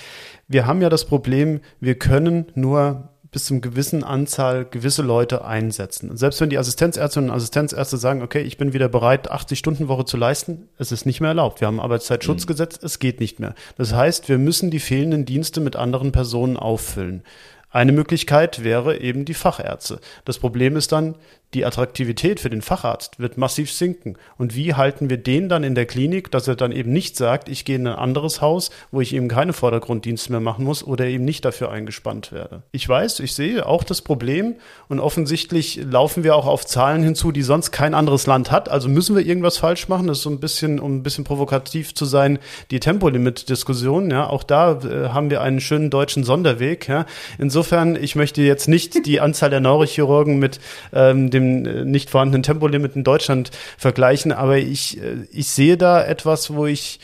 Wir 0.46 0.66
haben 0.66 0.80
ja 0.80 0.88
das 0.88 1.04
Problem, 1.04 1.60
wir 1.80 1.96
können 1.96 2.46
nur 2.54 3.10
bis 3.30 3.44
zum 3.44 3.60
gewissen 3.60 4.04
Anzahl 4.04 4.64
gewisse 4.64 5.02
Leute 5.02 5.44
einsetzen. 5.44 6.10
Und 6.10 6.16
selbst 6.16 6.40
wenn 6.40 6.50
die 6.50 6.58
Assistenzärztinnen 6.58 7.30
und 7.30 7.36
Assistenzärzte 7.36 7.98
sagen, 7.98 8.22
okay, 8.22 8.40
ich 8.40 8.56
bin 8.56 8.72
wieder 8.72 8.88
bereit, 8.88 9.30
80 9.30 9.58
Stunden 9.58 9.88
Woche 9.88 10.04
zu 10.04 10.16
leisten, 10.16 10.68
es 10.78 10.92
ist 10.92 11.04
nicht 11.04 11.20
mehr 11.20 11.28
erlaubt. 11.28 11.60
Wir 11.60 11.68
haben 11.68 11.78
ein 11.78 11.84
Arbeitszeitschutzgesetz, 11.84 12.80
mhm. 12.80 12.86
es 12.86 12.98
geht 12.98 13.20
nicht 13.20 13.38
mehr. 13.38 13.54
Das 13.76 13.92
heißt, 13.92 14.28
wir 14.28 14.38
müssen 14.38 14.70
die 14.70 14.80
fehlenden 14.80 15.24
Dienste 15.26 15.60
mit 15.60 15.76
anderen 15.76 16.12
Personen 16.12 16.56
auffüllen. 16.56 17.22
Eine 17.70 17.92
Möglichkeit 17.92 18.64
wäre 18.64 18.98
eben 18.98 19.26
die 19.26 19.34
Fachärzte. 19.34 20.00
Das 20.24 20.38
Problem 20.38 20.76
ist 20.76 20.90
dann, 20.90 21.16
die 21.54 21.64
Attraktivität 21.64 22.40
für 22.40 22.50
den 22.50 22.60
Facharzt 22.60 23.18
wird 23.18 23.38
massiv 23.38 23.72
sinken. 23.72 24.16
Und 24.36 24.54
wie 24.54 24.74
halten 24.74 25.08
wir 25.08 25.16
den 25.16 25.48
dann 25.48 25.64
in 25.64 25.74
der 25.74 25.86
Klinik, 25.86 26.30
dass 26.30 26.46
er 26.46 26.56
dann 26.56 26.72
eben 26.72 26.92
nicht 26.92 27.16
sagt, 27.16 27.48
ich 27.48 27.64
gehe 27.64 27.76
in 27.76 27.86
ein 27.86 27.94
anderes 27.94 28.42
Haus, 28.42 28.70
wo 28.90 29.00
ich 29.00 29.14
eben 29.14 29.28
keine 29.28 29.54
Vordergrunddienste 29.54 30.30
mehr 30.30 30.40
machen 30.40 30.64
muss 30.64 30.84
oder 30.86 31.06
eben 31.06 31.24
nicht 31.24 31.44
dafür 31.46 31.70
eingespannt 31.70 32.32
werde? 32.32 32.62
Ich 32.70 32.86
weiß, 32.86 33.20
ich 33.20 33.34
sehe 33.34 33.64
auch 33.64 33.82
das 33.82 34.02
Problem 34.02 34.56
und 34.88 35.00
offensichtlich 35.00 35.80
laufen 35.90 36.22
wir 36.22 36.36
auch 36.36 36.46
auf 36.46 36.66
Zahlen 36.66 37.02
hinzu, 37.02 37.32
die 37.32 37.42
sonst 37.42 37.70
kein 37.70 37.94
anderes 37.94 38.26
Land 38.26 38.50
hat. 38.50 38.68
Also 38.68 38.90
müssen 38.90 39.16
wir 39.16 39.24
irgendwas 39.24 39.56
falsch 39.56 39.88
machen. 39.88 40.06
Das 40.06 40.18
ist 40.18 40.24
so 40.24 40.30
ein 40.30 40.40
bisschen, 40.40 40.78
um 40.78 40.96
ein 40.96 41.02
bisschen 41.02 41.24
provokativ 41.24 41.94
zu 41.94 42.04
sein, 42.04 42.38
die 42.70 42.80
Tempolimit-Diskussion. 42.80 44.10
Ja, 44.10 44.28
auch 44.28 44.42
da 44.42 44.80
äh, 44.82 45.08
haben 45.08 45.30
wir 45.30 45.40
einen 45.40 45.60
schönen 45.60 45.88
deutschen 45.88 46.24
Sonderweg. 46.24 46.88
Ja. 46.88 47.06
Insofern, 47.38 47.96
ich 47.96 48.16
möchte 48.16 48.42
jetzt 48.42 48.68
nicht 48.68 49.06
die 49.06 49.20
Anzahl 49.20 49.48
der 49.48 49.60
Neurochirurgen 49.60 50.38
mit 50.38 50.60
ähm, 50.92 51.30
dem 51.30 51.37
äh, 51.38 51.84
nicht 51.84 52.10
vorhandenen 52.10 52.42
Tempolimit 52.42 52.96
in 52.96 53.04
Deutschland 53.04 53.50
vergleichen, 53.76 54.32
aber 54.32 54.58
ich, 54.58 55.00
äh, 55.02 55.26
ich 55.30 55.48
sehe 55.48 55.76
da 55.76 56.04
etwas, 56.04 56.54
wo 56.54 56.66
ich 56.66 57.00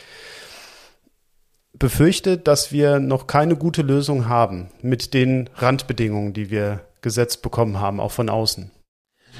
befürchte, 1.73 2.37
dass 2.37 2.71
wir 2.71 2.99
noch 2.99 3.27
keine 3.27 3.55
gute 3.55 3.81
Lösung 3.81 4.27
haben 4.27 4.69
mit 4.81 5.13
den 5.13 5.49
Randbedingungen, 5.55 6.33
die 6.33 6.49
wir 6.49 6.81
gesetzt 7.01 7.41
bekommen 7.41 7.79
haben, 7.79 7.99
auch 7.99 8.11
von 8.11 8.29
außen. 8.29 8.71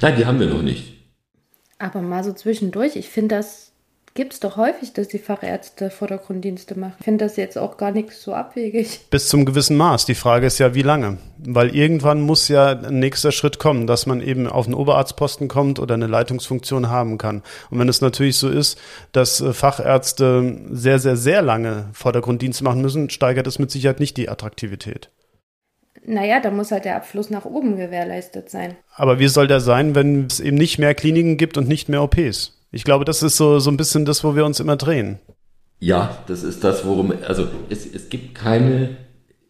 Nein, 0.00 0.16
die 0.16 0.26
haben 0.26 0.38
wir 0.38 0.46
noch 0.46 0.62
nicht. 0.62 0.94
Aber 1.78 2.00
mal 2.02 2.24
so 2.24 2.32
zwischendurch, 2.32 2.96
ich 2.96 3.08
finde 3.08 3.36
das 3.36 3.65
gibt 4.16 4.32
es 4.32 4.40
doch 4.40 4.56
häufig, 4.56 4.92
dass 4.92 5.06
die 5.06 5.20
Fachärzte 5.20 5.90
Vordergrunddienste 5.90 6.76
machen. 6.76 6.94
Ich 6.98 7.04
finde 7.04 7.24
das 7.24 7.36
jetzt 7.36 7.56
auch 7.56 7.76
gar 7.76 7.92
nicht 7.92 8.10
so 8.10 8.34
abwegig. 8.34 9.08
Bis 9.10 9.28
zum 9.28 9.44
gewissen 9.44 9.76
Maß. 9.76 10.06
Die 10.06 10.16
Frage 10.16 10.46
ist 10.46 10.58
ja, 10.58 10.74
wie 10.74 10.82
lange? 10.82 11.18
Weil 11.38 11.76
irgendwann 11.76 12.20
muss 12.20 12.48
ja 12.48 12.70
ein 12.70 12.98
nächster 12.98 13.30
Schritt 13.30 13.60
kommen, 13.60 13.86
dass 13.86 14.06
man 14.06 14.20
eben 14.20 14.48
auf 14.48 14.66
einen 14.66 14.74
Oberarztposten 14.74 15.46
kommt 15.46 15.78
oder 15.78 15.94
eine 15.94 16.08
Leitungsfunktion 16.08 16.88
haben 16.88 17.18
kann. 17.18 17.42
Und 17.70 17.78
wenn 17.78 17.88
es 17.88 18.00
natürlich 18.00 18.38
so 18.38 18.48
ist, 18.48 18.78
dass 19.12 19.40
äh, 19.40 19.52
Fachärzte 19.52 20.58
sehr, 20.72 20.98
sehr, 20.98 21.16
sehr 21.16 21.42
lange 21.42 21.90
Vordergrunddienste 21.92 22.64
machen 22.64 22.82
müssen, 22.82 23.10
steigert 23.10 23.46
es 23.46 23.60
mit 23.60 23.70
Sicherheit 23.70 24.00
nicht 24.00 24.16
die 24.16 24.28
Attraktivität. 24.28 25.10
Naja, 26.04 26.40
da 26.40 26.50
muss 26.50 26.70
halt 26.70 26.84
der 26.84 26.96
Abfluss 26.96 27.30
nach 27.30 27.44
oben 27.44 27.76
gewährleistet 27.76 28.48
sein. 28.48 28.76
Aber 28.94 29.18
wie 29.18 29.28
soll 29.28 29.48
der 29.48 29.60
sein, 29.60 29.94
wenn 29.94 30.26
es 30.26 30.40
eben 30.40 30.56
nicht 30.56 30.78
mehr 30.78 30.94
Kliniken 30.94 31.36
gibt 31.36 31.58
und 31.58 31.68
nicht 31.68 31.88
mehr 31.88 32.02
OPs? 32.02 32.55
Ich 32.70 32.84
glaube, 32.84 33.04
das 33.04 33.22
ist 33.22 33.36
so, 33.36 33.58
so 33.58 33.70
ein 33.70 33.76
bisschen 33.76 34.04
das, 34.04 34.24
wo 34.24 34.34
wir 34.34 34.44
uns 34.44 34.60
immer 34.60 34.76
drehen. 34.76 35.18
Ja, 35.78 36.18
das 36.26 36.42
ist 36.42 36.64
das, 36.64 36.84
worum, 36.84 37.12
also 37.26 37.46
es, 37.68 37.86
es 37.86 38.08
gibt 38.08 38.34
keine, 38.34 38.96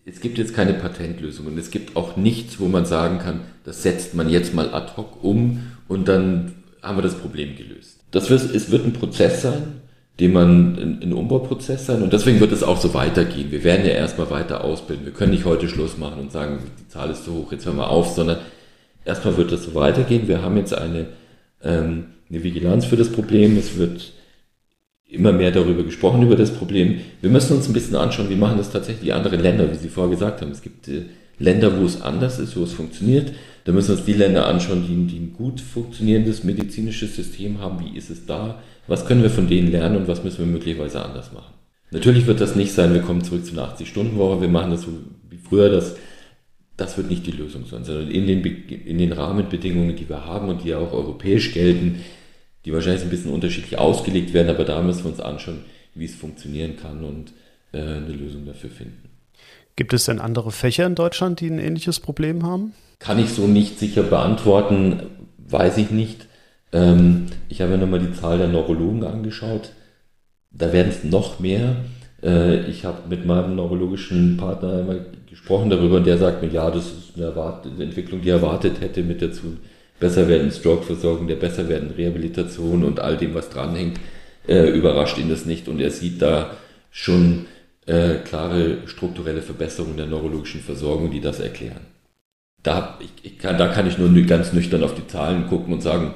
es 0.05 0.21
gibt 0.21 0.39
jetzt 0.39 0.55
keine 0.55 0.75
Patentlösung 0.75 1.47
und 1.47 1.59
es 1.59 1.71
gibt 1.71 1.97
auch 1.97 2.17
nichts, 2.17 2.59
wo 2.59 2.67
man 2.67 2.85
sagen 2.85 3.19
kann, 3.19 3.43
das 3.65 3.83
setzt 3.83 4.15
man 4.15 4.29
jetzt 4.29 4.55
mal 4.55 4.75
ad 4.75 4.93
hoc 4.97 5.23
um 5.23 5.73
und 5.89 6.09
dann 6.09 6.55
haben 6.83 6.99
wir 6.99 7.03
das 7.03 7.15
Problem 7.15 7.57
gelöst. 7.57 8.01
Das 8.11 8.29
wird, 8.31 8.43
es 8.55 8.71
wird 8.71 8.85
ein 8.85 8.93
Prozess 8.93 9.43
sein, 9.43 9.81
den 10.19 10.33
man, 10.33 10.77
ein, 10.77 11.03
ein 11.03 11.13
Umbauprozess 11.13 11.87
sein 11.87 12.03
und 12.03 12.13
deswegen 12.13 12.41
wird 12.41 12.53
es 12.53 12.63
auch 12.63 12.81
so 12.81 12.93
weitergehen. 12.95 13.51
Wir 13.51 13.63
werden 13.63 13.87
ja 13.87 13.93
erstmal 13.93 14.31
weiter 14.31 14.65
ausbilden. 14.65 15.05
Wir 15.05 15.13
können 15.13 15.33
nicht 15.33 15.45
heute 15.45 15.69
Schluss 15.69 15.97
machen 15.97 16.21
und 16.21 16.33
sagen, 16.33 16.59
die 16.81 16.89
Zahl 16.89 17.11
ist 17.11 17.25
so 17.25 17.33
hoch, 17.33 17.53
jetzt 17.53 17.67
hören 17.67 17.77
wir 17.77 17.91
auf, 17.91 18.09
sondern 18.15 18.39
erstmal 19.05 19.37
wird 19.37 19.53
es 19.53 19.65
so 19.65 19.75
weitergehen. 19.75 20.27
Wir 20.27 20.43
haben 20.43 20.57
jetzt 20.57 20.75
eine, 20.75 21.07
ähm, 21.63 22.07
eine 22.31 22.43
Vigilanz 22.43 22.85
für 22.85 22.97
das 22.97 23.11
Problem. 23.11 23.57
Es 23.57 23.77
wird 23.77 24.13
immer 25.09 25.33
mehr 25.33 25.53
darüber 25.53 25.83
gesprochen, 25.83 26.23
über 26.23 26.37
das 26.37 26.53
Problem. 26.53 27.01
Wir 27.21 27.31
müssen 27.31 27.57
uns 27.57 27.69
ein 27.69 27.73
bisschen 27.73 27.97
anschauen, 27.97 28.29
wie 28.29 28.37
machen 28.37 28.59
das 28.59 28.71
tatsächlich 28.73 29.13
andere 29.13 29.37
Länder, 29.37 29.71
wie 29.73 29.77
Sie 29.77 29.89
vorher 29.89 30.11
gesagt 30.11 30.41
haben. 30.41 30.51
Es 30.51 30.63
gibt 30.63 30.89
äh, 30.89 31.03
Länder, 31.39 31.79
wo 31.79 31.85
es 31.85 32.01
anders 32.03 32.39
ist, 32.39 32.57
wo 32.57 32.65
es 32.65 32.73
funktioniert. 32.73 33.33
Da 33.65 33.73
müssen 33.73 33.89
wir 33.89 33.97
uns 33.97 34.05
die 34.05 34.13
Länder 34.13 34.47
anschauen, 34.47 34.85
die, 34.87 35.13
die 35.13 35.21
ein 35.21 35.33
gut 35.33 35.61
funktionierendes 35.61 36.45
medizinisches 36.45 37.15
System 37.15 37.61
haben. 37.61 37.85
Wie 37.85 37.97
ist 37.97 38.11
es 38.11 38.27
da? 38.27 38.63
Was 38.87 39.07
können 39.07 39.23
wir 39.23 39.31
von 39.31 39.49
denen 39.49 39.71
lernen 39.71 39.97
und 39.97 40.09
was 40.09 40.25
müssen 40.25 40.39
wir 40.39 40.47
möglicherweise 40.47 41.05
anders 41.05 41.33
machen? 41.33 41.55
Natürlich 41.91 42.27
wird 42.27 42.41
das 42.41 42.57
nicht 42.57 42.73
sein, 42.73 42.95
wir 42.95 43.03
kommen 43.03 43.23
zurück 43.23 43.45
zu 43.47 43.53
einer 43.53 43.73
80-Stunden-Woche, 43.73 44.41
wir 44.41 44.49
machen 44.49 44.73
das 44.73 44.83
so 44.83 44.89
wie 45.31 45.39
früher, 45.39 45.71
das, 45.71 45.97
das 46.77 46.97
wird 46.97 47.09
nicht 47.09 47.27
die 47.27 47.33
Lösung 47.33 47.65
sein, 47.67 47.85
sondern 47.85 48.11
in 48.11 48.27
den, 48.27 48.45
in 48.45 48.99
den 48.99 49.13
Rahmenbedingungen, 49.13 49.95
die 49.95 50.09
wir 50.09 50.25
haben 50.25 50.49
und 50.49 50.65
die 50.65 50.69
ja 50.69 50.79
auch 50.79 50.93
europäisch 50.93 51.53
gelten, 51.53 52.01
die 52.67 52.73
wahrscheinlich 52.73 53.05
ein 53.05 53.11
bisschen 53.11 53.33
unterschiedlich 53.33 53.79
ausgelegt 53.79 54.35
werden, 54.35 54.51
aber 54.51 54.65
da 54.65 54.83
müssen 54.83 55.05
wir 55.05 55.13
uns 55.13 55.21
anschauen, 55.21 55.65
wie 55.95 56.05
es 56.05 56.17
funktionieren 56.17 56.77
kann 56.77 57.05
und 57.05 57.33
äh, 57.73 57.79
eine 57.79 58.13
Lösung 58.13 58.45
dafür 58.45 58.71
finden. 58.71 59.09
Gibt 59.77 59.93
es 59.93 60.07
denn 60.07 60.19
andere 60.19 60.51
Fächer 60.51 60.85
in 60.85 60.97
Deutschland, 60.97 61.41
die 61.41 61.49
ein 61.49 61.61
ähnliches 61.61 62.01
Problem 62.01 62.45
haben? 62.45 62.73
Kann 62.99 63.21
ich 63.21 63.31
so 63.31 63.47
nicht 63.47 63.79
sicher 63.79 64.03
beantworten, 64.03 65.01
weiß 65.39 65.79
ich 65.79 65.91
nicht. 65.91 66.27
Ähm, 66.73 67.27
ich 67.49 67.61
habe 67.61 67.73
mir 67.73 67.79
nochmal 67.79 68.01
die 68.01 68.13
Zahl 68.13 68.39
der 68.39 68.49
Neurologen 68.49 69.05
angeschaut. 69.05 69.71
Da 70.51 70.73
werden 70.73 70.89
es 70.89 71.05
noch 71.05 71.39
mehr. 71.39 71.77
Äh, 72.23 72.69
ich 72.69 72.85
habe 72.85 73.09
mit 73.09 73.27
meinem 73.27 73.55
neurologischen 73.55 74.39
Partner 74.39 74.81
einmal 74.81 75.07
gesprochen 75.31 75.71
darüber 75.71 75.99
und 75.99 76.07
der 76.07 76.19
sagt 76.19 76.43
mir, 76.43 76.49
ja, 76.49 76.69
das 76.71 76.87
ist 76.87 77.13
eine, 77.17 77.29
eine 77.29 77.85
Entwicklung, 77.85 78.23
die 78.23 78.31
er 78.31 78.37
erwartet 78.37 78.81
hätte 78.81 79.05
mit 79.05 79.21
der 79.21 79.33
zu 79.33 79.59
besser 79.99 80.29
werden 80.29 80.51
Stroke-Versorgung, 80.51 81.27
der 81.27 81.37
besser 81.37 81.69
werden 81.69 81.91
Rehabilitation 81.97 82.85
und 82.85 83.01
all 83.01 83.17
dem, 83.17 83.35
was 83.35 83.49
dranhängt, 83.51 83.99
äh, 84.47 84.69
überrascht 84.71 85.19
ihn 85.19 85.29
das 85.29 85.47
nicht 85.47 85.69
und 85.69 85.81
er 85.81 85.91
sieht 85.91 86.23
da 86.23 86.57
schon 86.91 87.47
äh, 87.87 88.17
klare 88.17 88.79
strukturelle 88.87 89.43
Verbesserungen 89.43 89.97
der 89.97 90.07
neurologischen 90.07 90.61
Versorgung, 90.61 91.11
die 91.11 91.21
das 91.21 91.41
erklären. 91.41 91.81
Da, 92.63 92.99
ich, 93.01 93.13
ich 93.25 93.39
kann, 93.39 93.59
da 93.59 93.69
kann 93.69 93.87
ich 93.87 93.99
nur 93.99 94.11
ganz 94.25 94.53
nüchtern 94.53 94.83
auf 94.83 94.95
die 94.95 95.07
Zahlen 95.07 95.47
gucken 95.49 95.73
und 95.73 95.83
sagen, 95.83 96.15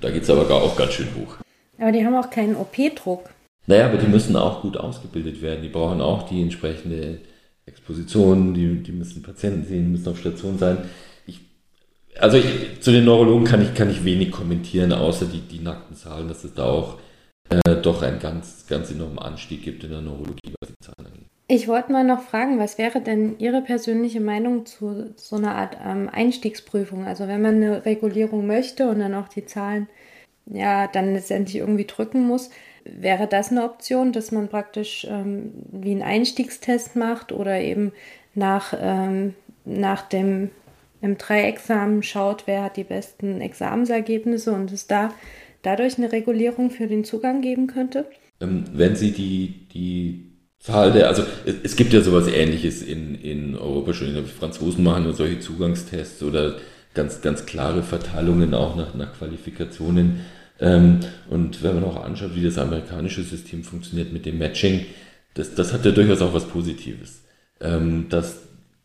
da 0.00 0.10
geht 0.10 0.22
es 0.22 0.30
aber 0.30 0.46
gar 0.46 0.62
auch 0.62 0.76
ganz 0.76 0.94
schön 0.94 1.08
hoch. 1.14 1.36
Aber 1.78 1.92
die 1.92 2.04
haben 2.04 2.14
auch 2.14 2.30
keinen 2.30 2.56
OP-Druck. 2.56 3.30
Naja, 3.66 3.86
aber 3.86 3.98
die 3.98 4.08
müssen 4.08 4.34
auch 4.36 4.62
gut 4.62 4.76
ausgebildet 4.76 5.42
werden. 5.42 5.62
Die 5.62 5.68
brauchen 5.68 6.00
auch 6.00 6.28
die 6.28 6.42
entsprechende 6.42 7.18
Exposition, 7.66 8.54
die, 8.54 8.82
die 8.82 8.92
müssen 8.92 9.22
Patienten 9.22 9.64
sehen, 9.64 9.92
müssen 9.92 10.08
auf 10.08 10.18
Station 10.18 10.58
sein 10.58 10.78
also 12.18 12.36
ich, 12.36 12.80
zu 12.80 12.92
den 12.92 13.04
Neurologen 13.04 13.44
kann 13.44 13.62
ich, 13.62 13.74
kann 13.74 13.90
ich 13.90 14.04
wenig 14.04 14.30
kommentieren, 14.30 14.92
außer 14.92 15.26
die, 15.26 15.40
die 15.40 15.60
nackten 15.60 15.96
Zahlen, 15.96 16.28
dass 16.28 16.44
es 16.44 16.54
da 16.54 16.64
auch 16.64 16.98
äh, 17.48 17.76
doch 17.76 18.02
einen 18.02 18.18
ganz, 18.18 18.66
ganz 18.68 18.90
enormen 18.90 19.18
Anstieg 19.18 19.62
gibt 19.62 19.84
in 19.84 19.90
der 19.90 20.00
Neurologie, 20.00 20.54
was 20.60 20.70
die 20.70 20.84
Zahlen 20.84 21.06
angeht. 21.06 21.26
Ich 21.48 21.68
wollte 21.68 21.92
mal 21.92 22.04
noch 22.04 22.22
fragen, 22.22 22.58
was 22.58 22.78
wäre 22.78 23.00
denn 23.00 23.38
Ihre 23.38 23.60
persönliche 23.60 24.20
Meinung 24.20 24.64
zu 24.64 25.12
so 25.16 25.36
einer 25.36 25.54
Art 25.54 25.76
ähm, 25.84 26.08
Einstiegsprüfung? 26.10 27.04
Also 27.04 27.28
wenn 27.28 27.42
man 27.42 27.56
eine 27.56 27.84
Regulierung 27.84 28.46
möchte 28.46 28.88
und 28.88 29.00
dann 29.00 29.14
auch 29.14 29.28
die 29.28 29.44
Zahlen 29.44 29.88
ja 30.46 30.86
dann 30.86 31.12
letztendlich 31.12 31.56
irgendwie 31.56 31.86
drücken 31.86 32.26
muss, 32.26 32.50
wäre 32.84 33.26
das 33.26 33.50
eine 33.50 33.64
Option, 33.64 34.12
dass 34.12 34.32
man 34.32 34.48
praktisch 34.48 35.06
ähm, 35.08 35.52
wie 35.70 35.92
einen 35.92 36.02
Einstiegstest 36.02 36.96
macht 36.96 37.32
oder 37.32 37.60
eben 37.60 37.92
nach, 38.34 38.72
ähm, 38.80 39.34
nach 39.64 40.02
dem 40.02 40.50
im 41.02 41.18
Dreiexamen 41.18 42.02
schaut, 42.02 42.44
wer 42.46 42.62
hat 42.62 42.76
die 42.76 42.84
besten 42.84 43.40
Examensergebnisse 43.40 44.52
und 44.52 44.72
es 44.72 44.86
da 44.86 45.12
dadurch 45.62 45.98
eine 45.98 46.12
Regulierung 46.12 46.70
für 46.70 46.86
den 46.86 47.04
Zugang 47.04 47.42
geben 47.42 47.66
könnte? 47.66 48.06
Ähm, 48.40 48.64
wenn 48.72 48.96
Sie 48.96 49.10
die, 49.10 49.68
die 49.72 50.28
der, 50.66 51.08
also 51.08 51.24
es, 51.44 51.56
es, 51.64 51.76
gibt 51.76 51.92
ja 51.92 52.02
sowas 52.02 52.28
ähnliches 52.28 52.82
in, 52.82 53.16
in 53.16 53.56
Europa 53.56 53.94
schon, 53.94 54.14
die 54.14 54.22
Franzosen 54.22 54.84
machen 54.84 55.06
ja 55.06 55.12
solche 55.12 55.40
Zugangstests 55.40 56.22
oder 56.22 56.56
ganz, 56.94 57.20
ganz 57.20 57.46
klare 57.46 57.82
Verteilungen 57.82 58.54
auch 58.54 58.76
nach, 58.76 58.94
nach 58.94 59.12
Qualifikationen. 59.18 60.20
Ähm, 60.60 61.00
und 61.28 61.64
wenn 61.64 61.74
man 61.74 61.84
auch 61.84 62.04
anschaut, 62.04 62.36
wie 62.36 62.44
das 62.44 62.58
amerikanische 62.58 63.22
System 63.22 63.64
funktioniert 63.64 64.12
mit 64.12 64.24
dem 64.24 64.38
Matching, 64.38 64.86
das, 65.34 65.54
das 65.56 65.72
hat 65.72 65.84
ja 65.84 65.90
durchaus 65.90 66.22
auch 66.22 66.32
was 66.32 66.46
Positives. 66.46 67.24
Ähm, 67.60 68.06
dass 68.08 68.42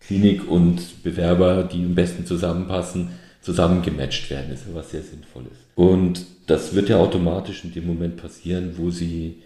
Klinik 0.08 0.50
und 0.50 1.04
Bewerber, 1.04 1.64
die 1.64 1.84
am 1.84 1.94
besten 1.94 2.26
zusammenpassen, 2.26 3.10
zusammen 3.42 3.82
gematcht 3.82 4.30
werden, 4.30 4.54
ist 4.54 4.66
ja 4.68 4.74
was 4.74 4.92
sehr 4.92 5.04
Sinnvolles. 5.04 5.52
Und 5.76 6.26
das 6.48 6.74
wird 6.74 6.88
ja 6.88 6.98
automatisch 6.98 7.66
in 7.66 7.74
dem 7.74 7.86
Moment 7.86 8.16
passieren, 8.16 8.76
wo 8.78 8.90
sie 8.90 9.44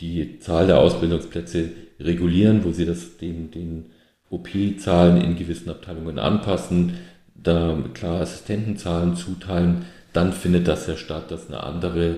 die 0.00 0.40
Zahl 0.40 0.66
der 0.66 0.78
Ausbildungsplätze 0.78 1.70
regulieren, 2.00 2.64
wo 2.64 2.72
sie 2.72 2.84
das 2.84 3.16
den, 3.16 3.52
den 3.52 3.86
OP-Zahlen 4.28 5.20
in 5.20 5.36
gewissen 5.36 5.70
Abteilungen 5.70 6.18
anpassen, 6.18 6.94
da 7.34 7.78
klar 7.94 8.20
Assistentenzahlen 8.20 9.14
zuteilen, 9.14 9.86
dann 10.12 10.32
findet 10.32 10.66
das 10.66 10.86
ja 10.88 10.96
statt, 10.96 11.30
dass 11.30 11.48
eine 11.48 11.62
andere, 11.62 12.16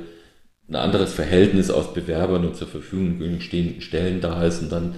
ein 0.69 0.77
anderes 0.77 1.12
Verhältnis 1.12 1.71
aus 1.71 1.93
Bewerbern 1.93 2.47
und 2.47 2.57
zur 2.57 2.69
Verfügung 2.69 3.41
stehenden 3.41 3.83
Stellen 3.83 4.21
da 4.21 4.43
ist 4.45 4.62
und 4.62 4.73
dann 4.73 4.95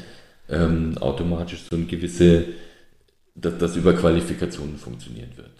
ähm, 0.50 0.98
automatisch 0.98 1.62
so 1.70 1.76
eine 1.76 1.86
gewisse, 1.86 2.44
dass 3.34 3.58
das 3.58 3.76
über 3.76 3.94
Qualifikationen 3.94 4.76
funktionieren 4.76 5.36
wird. 5.36 5.50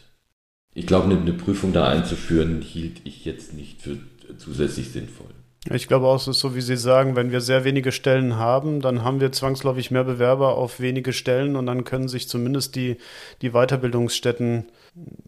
Ich 0.73 0.87
glaube, 0.87 1.15
eine 1.15 1.33
Prüfung 1.33 1.73
da 1.73 1.89
einzuführen, 1.89 2.63
hielt 2.63 3.01
ich 3.05 3.25
jetzt 3.25 3.55
nicht 3.55 3.83
für 3.83 3.99
zusätzlich 4.39 4.91
sinnvoll. 4.91 5.27
Ich 5.69 5.89
glaube 5.89 6.07
auch, 6.07 6.17
es 6.17 6.27
ist 6.27 6.41
so, 6.41 6.55
wie 6.55 6.63
Sie 6.63 6.77
sagen, 6.77 7.17
wenn 7.17 7.33
wir 7.33 7.43
sehr 7.43 7.65
wenige 7.65 7.93
Stellen 7.93 8.37
haben, 8.37 8.81
dann 8.81 9.05
haben 9.05 9.21
wir 9.21 9.31
zwangsläufig 9.31 9.91
mehr 9.91 10.05
Bewerber 10.05 10.57
auf 10.57 10.81
wenige 10.81 11.13
Stellen 11.13 11.55
und 11.55 11.67
dann 11.67 11.85
können 11.85 12.09
sich 12.09 12.29
zumindest 12.29 12.77
die, 12.77 12.97
die 13.43 13.51
Weiterbildungsstätten 13.51 14.67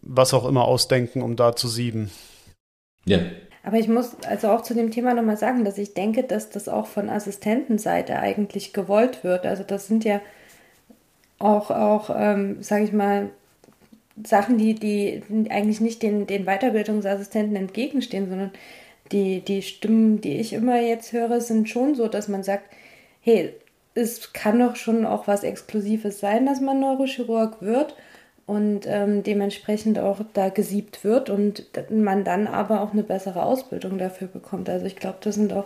was 0.01 0.33
auch 0.33 0.47
immer 0.47 0.65
ausdenken, 0.65 1.21
um 1.21 1.35
da 1.35 1.55
zu 1.55 1.67
sieben. 1.67 2.09
Ja. 3.05 3.19
Aber 3.63 3.77
ich 3.77 3.87
muss 3.87 4.17
also 4.27 4.49
auch 4.49 4.61
zu 4.61 4.73
dem 4.73 4.91
Thema 4.91 5.13
nochmal 5.13 5.37
sagen, 5.37 5.63
dass 5.63 5.77
ich 5.77 5.93
denke, 5.93 6.23
dass 6.23 6.49
das 6.49 6.67
auch 6.67 6.85
von 6.85 7.09
Assistentenseite 7.09 8.19
eigentlich 8.19 8.73
gewollt 8.73 9.23
wird. 9.23 9.45
Also 9.45 9.63
das 9.63 9.87
sind 9.87 10.03
ja 10.03 10.19
auch, 11.39 11.71
auch 11.71 12.13
ähm, 12.15 12.61
sage 12.61 12.83
ich 12.83 12.91
mal, 12.91 13.29
Sachen, 14.23 14.57
die, 14.57 14.75
die 14.75 15.23
eigentlich 15.49 15.81
nicht 15.81 16.03
den, 16.03 16.27
den 16.27 16.45
Weiterbildungsassistenten 16.45 17.55
entgegenstehen, 17.55 18.29
sondern 18.29 18.51
die, 19.11 19.39
die 19.41 19.61
Stimmen, 19.61 20.21
die 20.21 20.37
ich 20.37 20.53
immer 20.53 20.79
jetzt 20.81 21.13
höre, 21.13 21.41
sind 21.41 21.69
schon 21.69 21.95
so, 21.95 22.07
dass 22.07 22.27
man 22.27 22.43
sagt, 22.43 22.65
hey, 23.21 23.53
es 23.95 24.33
kann 24.33 24.59
doch 24.59 24.75
schon 24.75 25.05
auch 25.05 25.27
was 25.27 25.43
Exklusives 25.43 26.19
sein, 26.19 26.45
dass 26.45 26.61
man 26.61 26.79
Neurochirurg 26.79 27.61
wird 27.61 27.95
und 28.45 28.81
ähm, 28.85 29.23
dementsprechend 29.23 29.99
auch 29.99 30.19
da 30.33 30.49
gesiebt 30.49 31.03
wird 31.03 31.29
und 31.29 31.65
man 31.89 32.23
dann 32.23 32.47
aber 32.47 32.81
auch 32.81 32.91
eine 32.91 33.03
bessere 33.03 33.43
Ausbildung 33.43 33.97
dafür 33.97 34.27
bekommt. 34.27 34.69
Also 34.69 34.85
ich 34.85 34.95
glaube, 34.95 35.17
das 35.21 35.35
sind 35.35 35.53
auch, 35.53 35.65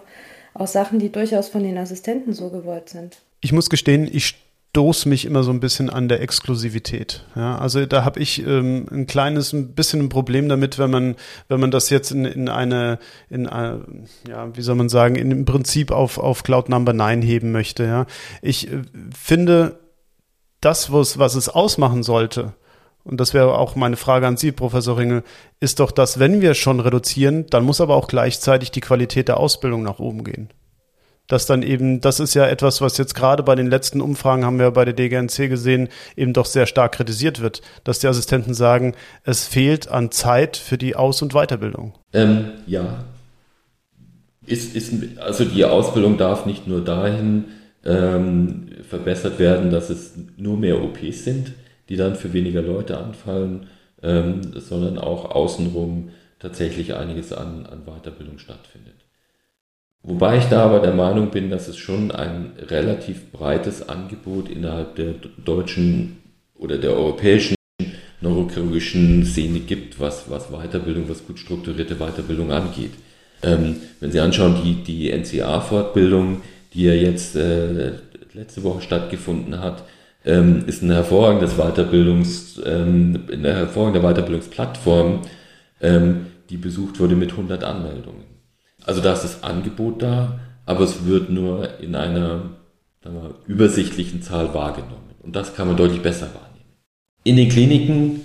auch 0.54 0.68
Sachen, 0.68 1.00
die 1.00 1.12
durchaus 1.12 1.50
von 1.50 1.64
den 1.64 1.78
Assistenten 1.78 2.34
so 2.34 2.50
gewollt 2.50 2.90
sind. 2.90 3.18
Ich 3.42 3.52
muss 3.52 3.70
gestehen, 3.70 4.08
ich 4.12 4.36
stoße 4.78 5.10
mich 5.10 5.26
immer 5.26 5.42
so 5.42 5.50
ein 5.50 5.60
bisschen 5.60 5.90
an 5.90 6.08
der 6.08 6.22
Exklusivität. 6.22 7.26
Ja, 7.36 7.58
also 7.58 7.84
da 7.88 8.04
habe 8.04 8.20
ich 8.20 8.46
ähm, 8.46 8.86
ein 8.92 9.08
kleines 9.08 9.52
ein 9.52 9.74
bisschen 9.74 10.02
ein 10.02 10.10
Problem 10.10 10.50
damit, 10.50 10.78
wenn 10.78 10.92
man 10.92 11.16
wenn 11.48 11.60
man 11.60 11.72
das 11.72 11.90
jetzt 11.90 12.12
in, 12.12 12.26
in 12.26 12.48
eine 12.48 13.00
in 13.28 13.48
eine, 13.48 13.84
ja 14.28 14.56
wie 14.56 14.62
soll 14.62 14.76
man 14.76 14.90
sagen 14.90 15.16
in, 15.16 15.32
im 15.32 15.46
Prinzip 15.46 15.92
auf 15.92 16.20
auf 16.20 16.44
Cloud 16.44 16.70
Number 16.70 16.94
9 16.94 17.24
heben 17.24 17.52
möchte. 17.52 17.86
Ja, 17.86 18.06
ich 18.44 18.72
äh, 18.72 18.84
finde 19.18 19.80
das 20.62 20.92
was 20.92 21.18
was 21.18 21.34
es 21.34 21.50
ausmachen 21.50 22.04
sollte. 22.04 22.54
Und 23.08 23.20
das 23.22 23.34
wäre 23.34 23.58
auch 23.58 23.76
meine 23.76 23.96
Frage 23.96 24.28
an 24.28 24.38
Sie, 24.38 24.52
Professor 24.52 24.98
Ringel, 24.98 25.24
ist 25.60 25.80
doch, 25.80 25.92
dass 25.92 26.20
wenn 26.20 26.42
wir 26.42 26.54
schon 26.54 26.80
reduzieren, 26.80 27.46
dann 27.50 27.64
muss 27.64 27.82
aber 27.82 27.96
auch 27.96 28.08
gleichzeitig 28.08 28.72
die 28.72 28.82
Qualität 28.82 29.28
der 29.28 29.38
Ausbildung 29.38 29.82
nach 29.84 30.00
oben 30.00 30.24
gehen 30.24 30.50
dass 31.28 31.46
dann 31.46 31.62
eben, 31.62 32.02
das 32.02 32.20
ist 32.20 32.34
ja 32.34 32.48
etwas, 32.48 32.82
was 32.82 32.98
jetzt 32.98 33.14
gerade 33.14 33.44
bei 33.44 33.56
den 33.56 33.68
letzten 33.68 34.02
Umfragen 34.02 34.46
haben 34.46 34.60
wir 34.60 34.72
bei 34.72 34.86
der 34.86 34.94
DGNC 34.94 35.50
gesehen, 35.50 35.90
eben 36.16 36.34
doch 36.34 36.46
sehr 36.46 36.66
stark 36.66 36.94
kritisiert 36.94 37.42
wird, 37.42 37.62
dass 37.84 38.00
die 38.00 38.08
Assistenten 38.08 38.54
sagen, 38.54 38.96
es 39.24 39.46
fehlt 39.46 39.90
an 39.90 40.12
Zeit 40.12 40.58
für 40.58 40.78
die 40.78 40.96
Aus- 40.96 41.22
und 41.22 41.34
Weiterbildung. 41.34 41.94
Ähm, 42.14 42.52
ja. 42.66 43.04
Ist, 44.46 44.74
ist, 44.74 44.94
also 45.20 45.44
die 45.44 45.66
Ausbildung 45.66 46.18
darf 46.18 46.46
nicht 46.46 46.68
nur 46.68 46.82
dahin 46.84 47.46
ähm, 47.84 48.70
verbessert 48.88 49.40
werden, 49.40 49.72
dass 49.72 49.90
es 49.90 50.14
nur 50.38 50.58
mehr 50.58 50.82
OPs 50.82 51.26
sind, 51.26 51.52
die 51.90 51.96
dann 51.96 52.16
für 52.16 52.34
weniger 52.34 52.62
Leute 52.62 52.98
anfallen, 52.98 53.68
ähm, 54.04 54.42
sondern 54.56 54.98
auch 54.98 55.32
außenrum 55.32 56.10
tatsächlich 56.40 56.94
einiges 56.94 57.34
an, 57.34 57.66
an 57.66 57.86
Weiterbildung 57.86 58.38
stattfindet. 58.40 58.96
Wobei 60.04 60.38
ich 60.38 60.46
da 60.46 60.64
aber 60.64 60.80
der 60.80 60.94
Meinung 60.94 61.32
bin, 61.32 61.50
dass 61.50 61.68
es 61.68 61.78
schon 61.78 62.12
ein 62.12 62.54
relativ 62.70 63.32
breites 63.32 63.90
Angebot 63.90 64.50
innerhalb 64.50 64.96
der 64.96 65.16
deutschen 65.44 66.18
oder 66.56 66.78
der 66.78 66.92
europäischen 66.92 67.56
neurochirurgischen 68.22 69.26
Szene 69.26 69.60
gibt, 69.60 70.00
was, 70.00 70.30
was 70.30 70.50
Weiterbildung, 70.50 71.10
was 71.10 71.26
gut 71.26 71.40
strukturierte 71.40 71.96
Weiterbildung 71.96 72.52
angeht. 72.52 72.92
Ähm, 73.44 73.78
wenn 74.00 74.12
Sie 74.12 74.20
anschauen, 74.20 74.62
die, 74.64 74.84
die 74.84 75.12
NCA-Fortbildung, 75.12 76.42
die 76.74 76.86
ja 76.86 76.94
jetzt 76.94 77.36
äh, 77.36 77.94
letzte 78.34 78.64
Woche 78.64 78.82
stattgefunden 78.82 79.60
hat, 79.60 79.84
ähm, 80.28 80.66
ist 80.68 80.84
ein 80.84 80.92
hervorragendes 80.92 81.56
Weiterbildungs, 81.56 82.62
ähm, 82.66 83.24
eine 83.32 83.54
hervorragende 83.56 84.02
Weiterbildungsplattform, 84.02 85.22
ähm, 85.82 86.28
die 86.50 86.58
besucht 86.58 87.00
wurde 87.00 87.16
mit 87.16 87.32
100 87.32 87.64
Anmeldungen. 87.64 88.26
Also 88.84 89.02
da 89.02 89.14
ist 89.14 89.24
das 89.24 89.44
Angebot 89.44 90.02
da, 90.02 90.40
aber 90.66 90.84
es 90.84 91.06
wird 91.06 91.30
nur 91.30 91.80
in 91.80 91.96
einer 91.96 92.42
wir, 93.04 93.36
übersichtlichen 93.48 94.22
Zahl 94.22 94.54
wahrgenommen. 94.54 95.16
Und 95.24 95.36
das 95.36 95.56
kann 95.56 95.68
man 95.68 95.78
deutlich 95.78 96.02
besser 96.02 96.28
wahrnehmen. 96.28 96.76
In 97.24 97.38
den 97.38 97.50
Kliniken 97.50 98.22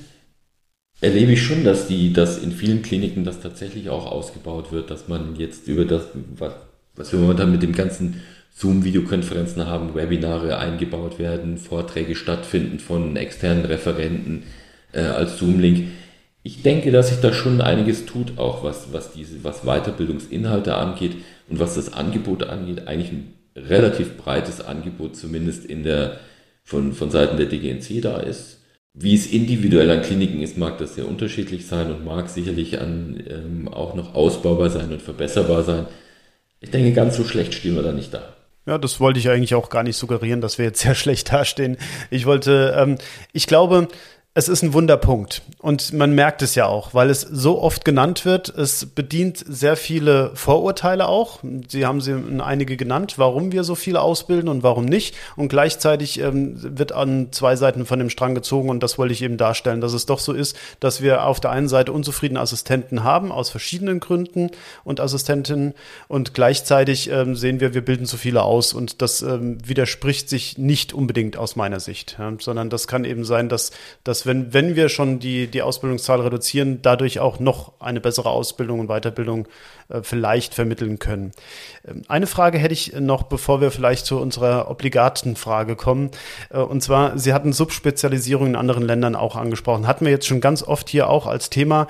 erlebe 1.00 1.32
ich 1.32 1.42
schon, 1.42 1.64
dass 1.64 1.86
die, 1.86 2.12
dass 2.12 2.38
in 2.38 2.50
vielen 2.50 2.82
Kliniken 2.82 3.24
das 3.24 3.40
tatsächlich 3.40 3.90
auch 3.90 4.06
ausgebaut 4.06 4.72
wird, 4.72 4.90
dass 4.90 5.08
man 5.08 5.36
jetzt 5.36 5.68
über 5.68 5.84
das, 5.84 6.06
was, 6.36 7.12
wir 7.12 7.20
momentan 7.20 7.52
mit 7.52 7.62
dem 7.62 7.72
ganzen 7.72 8.22
Zoom-Videokonferenzen 8.54 9.66
haben, 9.66 9.94
Webinare 9.94 10.58
eingebaut 10.58 11.18
werden, 11.18 11.58
Vorträge 11.58 12.14
stattfinden 12.14 12.78
von 12.78 13.16
externen 13.16 13.64
Referenten 13.64 14.44
äh, 14.92 15.00
als 15.00 15.38
Zoom-Link 15.38 15.88
ich 16.44 16.62
denke, 16.62 16.90
dass 16.90 17.08
sich 17.08 17.20
da 17.20 17.32
schon 17.32 17.60
einiges 17.60 18.04
tut, 18.04 18.38
auch 18.38 18.64
was, 18.64 18.92
was 18.92 19.12
diese, 19.12 19.44
was 19.44 19.62
Weiterbildungsinhalte 19.62 20.74
angeht 20.74 21.16
und 21.48 21.60
was 21.60 21.76
das 21.76 21.92
Angebot 21.92 22.44
angeht, 22.44 22.88
eigentlich 22.88 23.12
ein 23.12 23.34
relativ 23.54 24.16
breites 24.16 24.60
Angebot, 24.60 25.16
zumindest 25.16 25.64
in 25.64 25.84
der, 25.84 26.18
von, 26.64 26.94
von 26.94 27.10
Seiten 27.10 27.36
der 27.36 27.46
DGNC 27.46 28.02
da 28.02 28.18
ist. 28.18 28.58
Wie 28.94 29.14
es 29.14 29.26
individuell 29.26 29.90
an 29.90 30.02
Kliniken 30.02 30.42
ist, 30.42 30.58
mag 30.58 30.78
das 30.78 30.96
sehr 30.96 31.08
unterschiedlich 31.08 31.66
sein 31.66 31.90
und 31.92 32.04
mag 32.04 32.28
sicherlich 32.28 32.80
an, 32.80 33.22
ähm, 33.28 33.68
auch 33.68 33.94
noch 33.94 34.14
ausbaubar 34.14 34.68
sein 34.68 34.92
und 34.92 35.00
verbesserbar 35.00 35.62
sein. 35.62 35.86
Ich 36.60 36.70
denke, 36.70 36.92
ganz 36.92 37.16
so 37.16 37.24
schlecht 37.24 37.54
stehen 37.54 37.76
wir 37.76 37.82
da 37.82 37.92
nicht 37.92 38.12
da. 38.12 38.34
Ja, 38.64 38.78
das 38.78 39.00
wollte 39.00 39.18
ich 39.18 39.28
eigentlich 39.28 39.54
auch 39.54 39.70
gar 39.70 39.82
nicht 39.82 39.96
suggerieren, 39.96 40.40
dass 40.40 40.58
wir 40.58 40.66
jetzt 40.66 40.80
sehr 40.80 40.94
schlecht 40.96 41.32
dastehen. 41.32 41.76
Ich 42.10 42.26
wollte, 42.26 42.74
ähm, 42.78 42.98
ich 43.32 43.46
glaube, 43.46 43.88
es 44.34 44.48
ist 44.48 44.62
ein 44.62 44.72
Wunderpunkt 44.72 45.42
und 45.58 45.92
man 45.92 46.14
merkt 46.14 46.40
es 46.40 46.54
ja 46.54 46.64
auch, 46.64 46.94
weil 46.94 47.10
es 47.10 47.20
so 47.20 47.60
oft 47.60 47.84
genannt 47.84 48.24
wird. 48.24 48.48
Es 48.48 48.86
bedient 48.86 49.44
sehr 49.46 49.76
viele 49.76 50.30
Vorurteile 50.34 51.06
auch. 51.06 51.40
Sie 51.68 51.84
haben 51.84 52.00
sie 52.00 52.16
einige 52.40 52.78
genannt, 52.78 53.18
warum 53.18 53.52
wir 53.52 53.62
so 53.62 53.74
viele 53.74 54.00
ausbilden 54.00 54.48
und 54.48 54.62
warum 54.62 54.86
nicht. 54.86 55.14
Und 55.36 55.48
gleichzeitig 55.48 56.18
ähm, 56.18 56.56
wird 56.78 56.92
an 56.92 57.28
zwei 57.32 57.56
Seiten 57.56 57.84
von 57.84 57.98
dem 57.98 58.08
Strang 58.08 58.34
gezogen 58.34 58.70
und 58.70 58.82
das 58.82 58.96
wollte 58.96 59.12
ich 59.12 59.20
eben 59.20 59.36
darstellen, 59.36 59.82
dass 59.82 59.92
es 59.92 60.06
doch 60.06 60.18
so 60.18 60.32
ist, 60.32 60.56
dass 60.80 61.02
wir 61.02 61.26
auf 61.26 61.38
der 61.38 61.50
einen 61.50 61.68
Seite 61.68 61.92
unzufriedene 61.92 62.40
Assistenten 62.40 63.04
haben 63.04 63.32
aus 63.32 63.50
verschiedenen 63.50 64.00
Gründen 64.00 64.48
und 64.82 64.98
Assistentinnen 64.98 65.74
und 66.08 66.32
gleichzeitig 66.32 67.10
ähm, 67.10 67.36
sehen 67.36 67.60
wir, 67.60 67.74
wir 67.74 67.84
bilden 67.84 68.06
zu 68.06 68.16
viele 68.16 68.44
aus 68.44 68.72
und 68.72 69.02
das 69.02 69.20
ähm, 69.20 69.58
widerspricht 69.62 70.30
sich 70.30 70.56
nicht 70.56 70.94
unbedingt 70.94 71.36
aus 71.36 71.54
meiner 71.54 71.80
Sicht, 71.80 72.16
ja, 72.18 72.32
sondern 72.38 72.70
das 72.70 72.88
kann 72.88 73.04
eben 73.04 73.26
sein, 73.26 73.50
dass, 73.50 73.72
dass 74.04 74.21
wenn, 74.26 74.52
wenn 74.52 74.76
wir 74.76 74.88
schon 74.88 75.18
die, 75.18 75.46
die 75.46 75.62
Ausbildungszahl 75.62 76.20
reduzieren, 76.20 76.80
dadurch 76.82 77.20
auch 77.20 77.38
noch 77.40 77.80
eine 77.80 78.00
bessere 78.00 78.30
Ausbildung 78.30 78.80
und 78.80 78.88
Weiterbildung 78.88 79.46
äh, 79.88 80.02
vielleicht 80.02 80.54
vermitteln 80.54 80.98
können. 80.98 81.32
Ähm, 81.86 82.02
eine 82.08 82.26
Frage 82.26 82.58
hätte 82.58 82.74
ich 82.74 82.94
noch, 82.98 83.24
bevor 83.24 83.60
wir 83.60 83.70
vielleicht 83.70 84.06
zu 84.06 84.18
unserer 84.18 84.70
obligaten 84.70 85.36
Frage 85.36 85.76
kommen. 85.76 86.10
Äh, 86.50 86.58
und 86.58 86.82
zwar, 86.82 87.18
Sie 87.18 87.32
hatten 87.32 87.52
Subspezialisierung 87.52 88.48
in 88.48 88.56
anderen 88.56 88.82
Ländern 88.82 89.16
auch 89.16 89.36
angesprochen. 89.36 89.86
Hatten 89.86 90.04
wir 90.04 90.12
jetzt 90.12 90.26
schon 90.26 90.40
ganz 90.40 90.62
oft 90.62 90.88
hier 90.88 91.08
auch 91.08 91.26
als 91.26 91.50
Thema. 91.50 91.86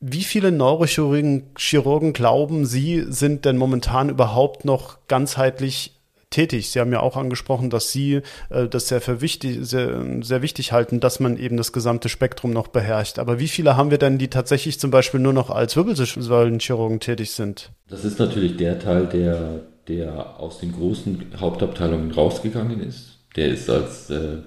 Wie 0.00 0.24
viele 0.24 0.52
Neurochirurgen 0.52 1.44
Chirurgen 1.56 2.12
glauben 2.12 2.66
Sie, 2.66 3.04
sind 3.08 3.46
denn 3.46 3.56
momentan 3.56 4.10
überhaupt 4.10 4.66
noch 4.66 4.98
ganzheitlich 5.08 5.93
tätig? 6.34 6.70
Sie 6.70 6.80
haben 6.80 6.92
ja 6.92 7.00
auch 7.00 7.16
angesprochen, 7.16 7.70
dass 7.70 7.90
Sie 7.90 8.20
äh, 8.50 8.68
das 8.68 8.88
sehr, 8.88 9.00
für 9.00 9.20
wichtig, 9.20 9.58
sehr, 9.62 10.04
sehr 10.22 10.42
wichtig 10.42 10.72
halten, 10.72 11.00
dass 11.00 11.20
man 11.20 11.36
eben 11.36 11.56
das 11.56 11.72
gesamte 11.72 12.08
Spektrum 12.08 12.50
noch 12.52 12.68
beherrscht. 12.68 13.18
Aber 13.18 13.38
wie 13.38 13.48
viele 13.48 13.76
haben 13.76 13.90
wir 13.90 13.98
denn, 13.98 14.18
die 14.18 14.28
tatsächlich 14.28 14.78
zum 14.80 14.90
Beispiel 14.90 15.20
nur 15.20 15.32
noch 15.32 15.50
als 15.50 15.76
Wirbelsäulenchirurgen 15.76 17.00
tätig 17.00 17.30
sind? 17.30 17.70
Das 17.88 18.04
ist 18.04 18.18
natürlich 18.18 18.56
der 18.56 18.78
Teil, 18.78 19.06
der, 19.06 19.60
der 19.88 20.40
aus 20.40 20.58
den 20.58 20.72
großen 20.72 21.32
Hauptabteilungen 21.38 22.10
rausgegangen 22.10 22.80
ist. 22.80 23.18
Der 23.36 23.48
ist 23.48 23.70
als, 23.70 24.10
äh, 24.10 24.38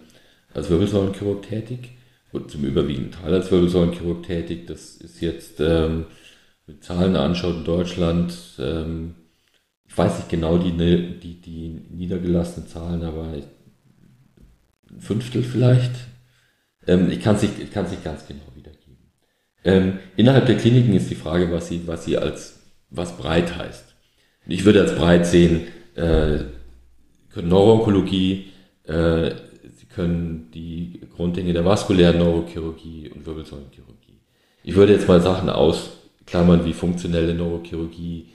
als 0.54 0.70
Wirbelsäulenchirurg 0.70 1.44
tätig 1.44 1.98
und 2.32 2.52
zum 2.52 2.64
überwiegenden 2.64 3.12
Teil 3.12 3.34
als 3.34 3.52
Wirbelsäulenchirurg 3.52 4.24
tätig. 4.24 4.68
Das 4.68 4.98
ist 4.98 5.22
jetzt, 5.22 5.60
ähm, 5.60 6.06
mit 6.68 6.84
Zahlen 6.84 7.16
anschaut 7.16 7.56
in 7.56 7.64
Deutschland, 7.64 8.34
ähm, 8.60 9.16
ich 9.88 9.98
weiß 9.98 10.18
nicht 10.18 10.30
genau 10.30 10.58
die, 10.58 10.72
die, 10.72 11.42
die 11.42 11.82
niedergelassenen 11.90 12.68
Zahlen, 12.68 13.04
aber 13.04 13.24
ein 13.24 15.00
Fünftel 15.00 15.44
vielleicht. 15.44 15.92
Ähm, 16.86 17.10
ich 17.10 17.20
kann 17.20 17.36
es 17.36 17.42
nicht, 17.42 17.58
nicht 17.60 17.74
ganz 17.74 18.28
genau 18.28 18.46
wiedergeben. 18.56 19.12
Ähm, 19.64 20.00
innerhalb 20.16 20.46
der 20.46 20.58
Kliniken 20.58 20.94
ist 20.94 21.10
die 21.10 21.16
Frage, 21.16 21.52
was 21.52 21.68
sie, 21.68 21.88
was 21.88 22.06
sie 22.06 22.18
als, 22.18 22.60
was 22.90 23.18
breit 23.18 23.58
heißt. 23.58 23.96
Ich 24.48 24.66
würde 24.66 24.82
als 24.82 24.96
breit 24.96 25.26
sehen, 25.26 25.68
äh, 25.96 26.40
können 27.30 27.50
Neuroonkologie, 27.50 28.48
äh, 28.84 29.32
können 29.98 30.52
die 30.54 31.02
Grunddinge 31.16 31.54
der 31.54 31.66
vaskulären 31.66 32.20
Neurochirurgie 32.20 33.10
und 33.10 33.26
Wirbelsäulenchirurgie. 33.26 34.22
Ich 34.64 34.76
würde 34.76 34.94
jetzt 34.94 35.08
mal 35.08 35.22
Sachen 35.22 35.50
ausklammern 35.50 36.66
wie 36.66 36.74
funktionelle 36.74 37.34
Neurochirurgie, 37.34 38.28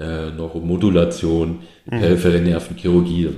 äh, 0.00 0.30
Neuromodulation, 0.30 1.60
mhm. 1.86 1.90
periphere 2.00 2.40
Nervenchirurgie. 2.40 3.28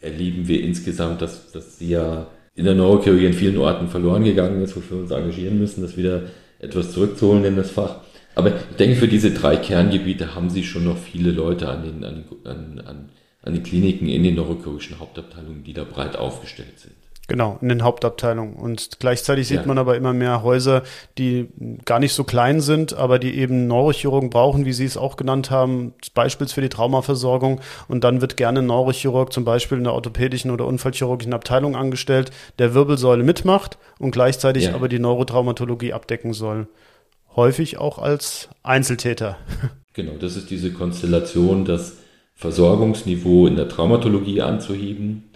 Erleben 0.00 0.46
wir 0.46 0.62
insgesamt, 0.62 1.20
dass, 1.22 1.50
dass 1.52 1.78
sie 1.78 1.90
ja 1.90 2.28
in 2.54 2.64
der 2.64 2.74
Neurochirurgie 2.74 3.26
in 3.26 3.32
vielen 3.32 3.58
Orten 3.58 3.88
verloren 3.88 4.24
gegangen 4.24 4.62
ist, 4.62 4.76
wofür 4.76 4.98
wir 4.98 5.02
uns 5.02 5.10
engagieren 5.10 5.58
müssen, 5.58 5.82
das 5.82 5.96
wieder 5.96 6.22
etwas 6.58 6.92
zurückzuholen 6.92 7.44
in 7.44 7.56
das 7.56 7.70
Fach. 7.70 8.00
Aber 8.34 8.48
ich 8.48 8.76
denke, 8.78 8.96
für 8.96 9.08
diese 9.08 9.32
drei 9.32 9.56
Kerngebiete 9.56 10.34
haben 10.34 10.50
sie 10.50 10.62
schon 10.62 10.84
noch 10.84 10.98
viele 10.98 11.30
Leute 11.30 11.68
an 11.68 11.82
den, 11.82 12.04
an, 12.04 12.24
an, 12.44 12.82
an, 12.86 13.08
an 13.42 13.52
den 13.52 13.62
Kliniken 13.62 14.08
in 14.08 14.22
den 14.22 14.36
neurochirurgischen 14.36 15.00
Hauptabteilungen, 15.00 15.64
die 15.64 15.72
da 15.72 15.84
breit 15.84 16.16
aufgestellt 16.16 16.78
sind. 16.78 16.94
Genau, 17.28 17.58
in 17.60 17.68
den 17.68 17.84
Hauptabteilungen. 17.84 18.54
Und 18.54 18.98
gleichzeitig 18.98 19.46
sieht 19.46 19.60
ja. 19.60 19.66
man 19.66 19.78
aber 19.78 19.96
immer 19.96 20.12
mehr 20.12 20.42
Häuser, 20.42 20.82
die 21.16 21.48
gar 21.84 22.00
nicht 22.00 22.12
so 22.12 22.24
klein 22.24 22.60
sind, 22.60 22.92
aber 22.92 23.20
die 23.20 23.38
eben 23.38 23.68
Neurochirurgen 23.68 24.30
brauchen, 24.30 24.64
wie 24.64 24.72
Sie 24.72 24.84
es 24.84 24.96
auch 24.96 25.16
genannt 25.16 25.48
haben, 25.48 25.94
beispielsweise 26.12 26.54
für 26.54 26.60
die 26.60 26.68
Traumaversorgung. 26.70 27.60
Und 27.86 28.02
dann 28.02 28.20
wird 28.20 28.36
gerne 28.36 28.58
ein 28.58 28.66
Neurochirurg 28.66 29.32
zum 29.32 29.44
Beispiel 29.44 29.78
in 29.78 29.84
der 29.84 29.92
orthopädischen 29.92 30.50
oder 30.50 30.66
unfallchirurgischen 30.66 31.32
Abteilung 31.32 31.76
angestellt, 31.76 32.32
der 32.58 32.74
Wirbelsäule 32.74 33.22
mitmacht 33.22 33.78
und 34.00 34.10
gleichzeitig 34.10 34.64
ja. 34.64 34.74
aber 34.74 34.88
die 34.88 34.98
Neurotraumatologie 34.98 35.92
abdecken 35.92 36.32
soll. 36.32 36.66
Häufig 37.36 37.78
auch 37.78 37.98
als 37.98 38.48
Einzeltäter. 38.62 39.36
Genau, 39.92 40.12
das 40.20 40.36
ist 40.36 40.50
diese 40.50 40.72
Konstellation, 40.72 41.64
das 41.64 41.96
Versorgungsniveau 42.36 43.48
in 43.48 43.56
der 43.56 43.68
Traumatologie 43.68 44.40
anzuheben. 44.40 45.30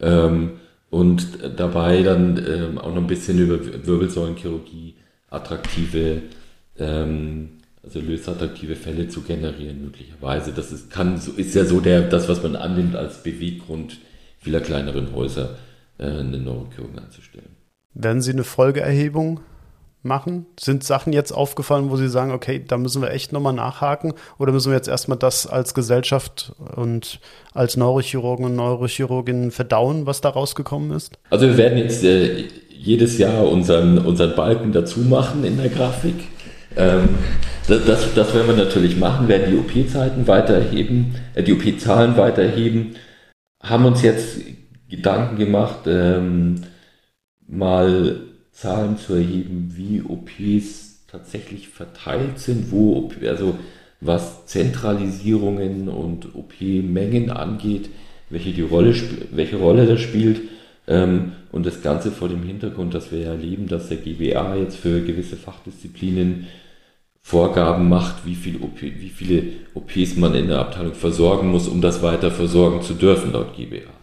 Ähm, 0.00 0.60
und 0.90 1.38
dabei 1.56 2.02
dann 2.02 2.38
ähm, 2.46 2.78
auch 2.78 2.88
noch 2.88 3.02
ein 3.02 3.06
bisschen 3.06 3.38
über 3.38 3.58
Wirbelsäulenchirurgie 3.86 4.94
attraktive, 5.28 6.22
ähm, 6.78 7.58
also 7.82 8.00
lösattraktive 8.00 8.76
Fälle 8.76 9.08
zu 9.08 9.22
generieren 9.22 9.82
möglicherweise. 9.82 10.52
Das 10.52 10.72
ist, 10.72 10.90
kann, 10.90 11.20
ist 11.36 11.54
ja 11.54 11.64
so 11.64 11.80
der, 11.80 12.02
das, 12.02 12.28
was 12.28 12.42
man 12.42 12.56
annimmt 12.56 12.96
als 12.96 13.22
Beweggrund 13.22 13.98
vieler 14.38 14.60
kleineren 14.60 15.14
Häuser, 15.14 15.56
äh, 15.98 16.04
eine 16.04 16.38
Neurochirurgen 16.38 16.98
anzustellen. 16.98 17.56
Werden 17.94 18.22
Sie 18.22 18.32
eine 18.32 18.44
Folgeerhebung 18.44 19.40
machen? 20.06 20.46
Sind 20.58 20.84
Sachen 20.84 21.12
jetzt 21.12 21.32
aufgefallen, 21.32 21.90
wo 21.90 21.96
Sie 21.96 22.08
sagen, 22.08 22.32
okay, 22.32 22.62
da 22.66 22.78
müssen 22.78 23.02
wir 23.02 23.10
echt 23.10 23.32
nochmal 23.32 23.52
nachhaken? 23.52 24.14
Oder 24.38 24.52
müssen 24.52 24.70
wir 24.70 24.76
jetzt 24.76 24.88
erstmal 24.88 25.18
das 25.18 25.46
als 25.46 25.74
Gesellschaft 25.74 26.52
und 26.74 27.20
als 27.52 27.76
Neurochirurgen 27.76 28.46
und 28.46 28.56
Neurochirurginnen 28.56 29.50
verdauen, 29.50 30.06
was 30.06 30.20
da 30.20 30.30
rausgekommen 30.30 30.92
ist? 30.92 31.18
Also 31.30 31.46
wir 31.46 31.56
werden 31.56 31.78
jetzt 31.78 32.02
äh, 32.04 32.44
jedes 32.70 33.18
Jahr 33.18 33.48
unseren, 33.48 33.98
unseren 33.98 34.34
Balken 34.34 34.72
dazu 34.72 35.00
machen 35.00 35.44
in 35.44 35.58
der 35.58 35.68
Grafik. 35.68 36.14
Ähm, 36.76 37.08
das, 37.68 37.84
das, 37.84 38.14
das, 38.14 38.34
werden 38.34 38.56
wir 38.56 38.64
natürlich 38.64 38.96
machen, 38.96 39.28
werden 39.28 39.50
die 39.50 39.58
OP-Zeiten 39.58 40.28
weiter 40.28 40.54
erheben, 40.54 41.16
äh, 41.34 41.42
die 41.42 41.52
OP-Zahlen 41.52 42.16
weiter 42.16 42.42
erheben, 42.42 42.94
haben 43.62 43.86
uns 43.86 44.02
jetzt 44.02 44.38
Gedanken 44.88 45.36
gemacht, 45.36 45.80
ähm, 45.86 46.62
mal 47.48 48.20
Zahlen 48.56 48.96
zu 48.96 49.12
erheben, 49.12 49.74
wie 49.76 50.00
OPs 50.00 51.04
tatsächlich 51.08 51.68
verteilt 51.68 52.38
sind, 52.38 52.72
wo, 52.72 53.10
also 53.26 53.58
was 54.00 54.46
Zentralisierungen 54.46 55.90
und 55.90 56.34
OP-Mengen 56.34 57.30
angeht, 57.30 57.90
welche, 58.30 58.52
die 58.52 58.62
Rolle, 58.62 58.94
welche 59.30 59.56
Rolle 59.56 59.86
das 59.86 60.00
spielt. 60.00 60.40
Ähm, 60.88 61.32
und 61.52 61.66
das 61.66 61.82
Ganze 61.82 62.10
vor 62.10 62.30
dem 62.30 62.44
Hintergrund, 62.44 62.94
dass 62.94 63.12
wir 63.12 63.26
erleben, 63.26 63.68
dass 63.68 63.88
der 63.88 63.98
GBA 63.98 64.56
jetzt 64.56 64.76
für 64.76 65.02
gewisse 65.02 65.36
Fachdisziplinen 65.36 66.46
Vorgaben 67.20 67.90
macht, 67.90 68.24
wie, 68.24 68.36
viel 68.36 68.56
OP, 68.62 68.80
wie 68.80 69.10
viele 69.10 69.42
OPs 69.74 70.16
man 70.16 70.34
in 70.34 70.48
der 70.48 70.60
Abteilung 70.60 70.94
versorgen 70.94 71.48
muss, 71.48 71.68
um 71.68 71.82
das 71.82 72.02
weiter 72.02 72.30
versorgen 72.30 72.80
zu 72.80 72.94
dürfen, 72.94 73.32
laut 73.32 73.54
GBA. 73.54 73.95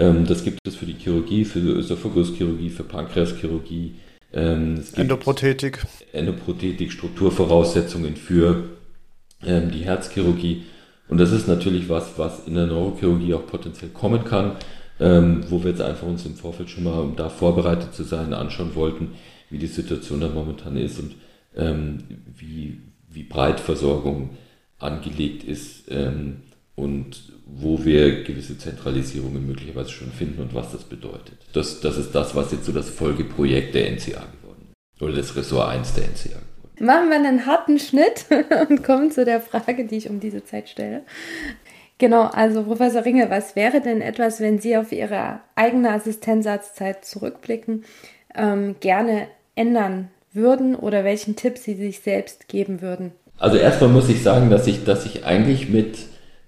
Ähm, 0.00 0.24
das 0.26 0.42
gibt 0.42 0.58
es 0.66 0.76
für 0.76 0.86
die 0.86 0.94
Chirurgie, 0.94 1.44
für 1.44 1.60
die 1.60 1.68
Ösophaguschirurgie, 1.68 2.70
für 2.70 2.84
Pankreaschirurgie. 2.84 3.96
Ähm, 4.32 4.82
Endoprothetik. 4.96 5.84
Endoprothetik, 6.12 6.90
Strukturvoraussetzungen 6.90 8.16
für 8.16 8.64
ähm, 9.44 9.70
die 9.70 9.84
Herzchirurgie. 9.84 10.64
Und 11.08 11.18
das 11.18 11.32
ist 11.32 11.48
natürlich 11.48 11.90
was, 11.90 12.18
was 12.18 12.46
in 12.46 12.54
der 12.54 12.66
Neurochirurgie 12.66 13.34
auch 13.34 13.46
potenziell 13.46 13.90
kommen 13.90 14.24
kann, 14.24 14.52
wo 15.00 15.64
wir 15.64 15.70
jetzt 15.70 15.80
einfach 15.80 16.06
uns 16.06 16.26
im 16.26 16.36
Vorfeld 16.36 16.68
schon 16.68 16.84
mal, 16.84 17.00
um 17.00 17.16
da 17.16 17.30
vorbereitet 17.30 17.94
zu 17.94 18.04
sein, 18.04 18.34
anschauen 18.34 18.74
wollten, 18.74 19.12
wie 19.48 19.56
die 19.56 19.66
Situation 19.66 20.20
da 20.20 20.28
momentan 20.28 20.76
ist 20.76 21.00
und 21.00 21.14
wie, 22.36 22.82
wie 23.08 23.22
breit 23.24 23.58
Versorgung 23.58 24.36
angelegt 24.78 25.42
ist 25.42 25.90
ähm, 25.90 26.42
und 26.80 27.32
wo 27.46 27.84
wir 27.84 28.22
gewisse 28.22 28.56
Zentralisierungen 28.56 29.46
möglicherweise 29.46 29.90
schon 29.90 30.10
finden 30.12 30.40
und 30.40 30.54
was 30.54 30.72
das 30.72 30.84
bedeutet. 30.84 31.38
Das, 31.52 31.80
das 31.80 31.96
ist 31.96 32.14
das, 32.14 32.34
was 32.34 32.52
jetzt 32.52 32.64
so 32.64 32.72
das 32.72 32.88
Folgeprojekt 32.88 33.74
der 33.74 33.90
NCA 33.90 34.24
geworden 34.40 34.72
ist. 34.72 35.02
Oder 35.02 35.14
das 35.14 35.36
Ressort 35.36 35.68
1 35.68 35.94
der 35.94 36.04
NCA 36.04 36.28
geworden 36.28 36.50
Machen 36.80 37.10
wir 37.10 37.16
einen 37.16 37.44
harten 37.46 37.78
Schnitt 37.78 38.24
und 38.70 38.82
kommen 38.82 39.10
zu 39.10 39.24
der 39.24 39.40
Frage, 39.40 39.84
die 39.84 39.96
ich 39.96 40.08
um 40.08 40.20
diese 40.20 40.44
Zeit 40.44 40.68
stelle. 40.68 41.02
Genau, 41.98 42.22
also 42.22 42.62
Professor 42.62 43.04
Ringe, 43.04 43.28
was 43.28 43.54
wäre 43.56 43.82
denn 43.82 44.00
etwas, 44.00 44.40
wenn 44.40 44.58
Sie 44.58 44.76
auf 44.78 44.90
Ihre 44.90 45.40
eigene 45.54 45.90
Assistenzarztzeit 45.90 47.04
zurückblicken, 47.04 47.84
ähm, 48.34 48.76
gerne 48.80 49.26
ändern 49.54 50.08
würden 50.32 50.74
oder 50.74 51.04
welchen 51.04 51.36
Tipp 51.36 51.58
Sie 51.58 51.74
sich 51.74 52.00
selbst 52.00 52.48
geben 52.48 52.80
würden? 52.80 53.12
Also 53.38 53.58
erstmal 53.58 53.90
muss 53.90 54.08
ich 54.08 54.22
sagen, 54.22 54.48
dass 54.48 54.66
ich, 54.66 54.84
dass 54.84 55.04
ich 55.04 55.26
eigentlich 55.26 55.68
mit 55.68 55.98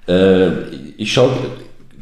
äh, 0.06 0.48
ich 0.96 1.12
schaue 1.12 1.30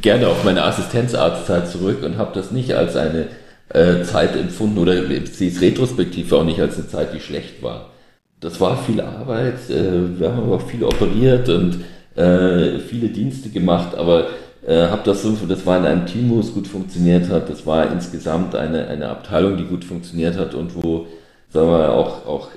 gerne 0.00 0.28
auf 0.28 0.44
meine 0.44 0.64
Assistenzarztzeit 0.64 1.68
zurück 1.68 2.02
und 2.02 2.16
habe 2.18 2.32
das 2.34 2.50
nicht 2.50 2.74
als 2.74 2.96
eine 2.96 3.28
äh, 3.68 4.02
Zeit 4.02 4.36
empfunden 4.36 4.78
oder 4.78 4.94
sehe 5.26 5.50
es 5.50 5.60
retrospektiv 5.60 6.32
auch 6.32 6.44
nicht 6.44 6.60
als 6.60 6.76
eine 6.76 6.88
Zeit, 6.88 7.14
die 7.14 7.20
schlecht 7.20 7.62
war. 7.62 7.90
Das 8.40 8.60
war 8.60 8.76
viel 8.82 9.00
Arbeit, 9.00 9.68
äh, 9.68 10.18
wir 10.18 10.32
haben 10.32 10.44
aber 10.44 10.56
auch 10.56 10.68
viel 10.68 10.82
operiert 10.82 11.48
und 11.48 11.80
äh, 12.16 12.78
viele 12.80 13.08
Dienste 13.08 13.50
gemacht, 13.50 13.94
aber 13.94 14.28
äh, 14.66 14.88
habe 14.88 15.02
das 15.04 15.22
so, 15.22 15.36
das 15.48 15.66
war 15.66 15.78
in 15.78 15.84
einem 15.84 16.06
Team, 16.06 16.30
wo 16.30 16.40
es 16.40 16.52
gut 16.52 16.66
funktioniert 16.66 17.28
hat, 17.28 17.48
das 17.50 17.66
war 17.66 17.92
insgesamt 17.92 18.54
eine, 18.54 18.88
eine 18.88 19.08
Abteilung, 19.08 19.56
die 19.56 19.64
gut 19.64 19.84
funktioniert 19.84 20.36
hat 20.36 20.54
und 20.54 20.74
wo, 20.74 21.06
sagen 21.50 21.68
wir, 21.68 21.92
auch, 21.92 22.26
auch 22.26 22.48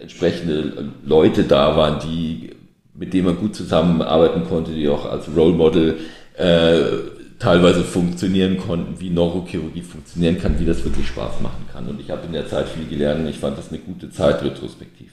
entsprechende 0.00 0.90
Leute 1.04 1.44
da 1.44 1.76
waren, 1.76 2.00
die 2.00 2.50
mit 2.98 3.12
dem 3.12 3.26
man 3.26 3.36
gut 3.36 3.54
zusammenarbeiten 3.54 4.44
konnte, 4.44 4.72
die 4.72 4.88
auch 4.88 5.04
als 5.04 5.28
Role 5.34 5.54
Model 5.54 5.98
äh, 6.36 6.80
teilweise 7.38 7.84
funktionieren 7.84 8.56
konnten, 8.56 8.98
wie 9.00 9.10
Neurochirurgie 9.10 9.82
funktionieren 9.82 10.38
kann, 10.38 10.58
wie 10.58 10.64
das 10.64 10.84
wirklich 10.84 11.08
Spaß 11.08 11.40
machen 11.40 11.66
kann. 11.72 11.86
Und 11.88 12.00
ich 12.00 12.10
habe 12.10 12.26
in 12.26 12.32
der 12.32 12.48
Zeit 12.48 12.68
viel 12.68 12.86
gelernt 12.86 13.20
und 13.20 13.28
ich 13.28 13.38
fand 13.38 13.58
das 13.58 13.68
eine 13.68 13.78
gute 13.78 14.10
Zeit 14.10 14.42
retrospektiv. 14.42 15.12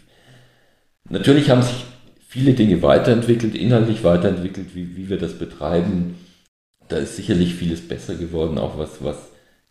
Natürlich 1.09 1.49
haben 1.49 1.61
sich 1.61 1.85
viele 2.27 2.53
Dinge 2.53 2.81
weiterentwickelt, 2.81 3.55
inhaltlich 3.55 4.03
weiterentwickelt, 4.03 4.73
wie, 4.73 4.95
wie 4.95 5.09
wir 5.09 5.17
das 5.17 5.37
betreiben. 5.37 6.15
Da 6.87 6.97
ist 6.97 7.17
sicherlich 7.17 7.55
vieles 7.55 7.87
besser 7.87 8.15
geworden, 8.15 8.57
auch 8.57 8.77
was, 8.77 9.03
was 9.03 9.17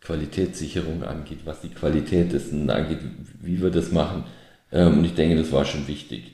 Qualitätssicherung 0.01 1.03
angeht, 1.03 1.39
was 1.45 1.61
die 1.61 1.69
Qualität 1.69 2.33
dessen 2.33 2.69
angeht, 2.69 2.99
wie 3.41 3.61
wir 3.61 3.71
das 3.71 3.91
machen. 3.91 4.25
Ähm, 4.71 4.99
und 4.99 5.05
ich 5.05 5.15
denke, 5.15 5.35
das 5.35 5.51
war 5.51 5.65
schon 5.65 5.87
wichtig. 5.87 6.33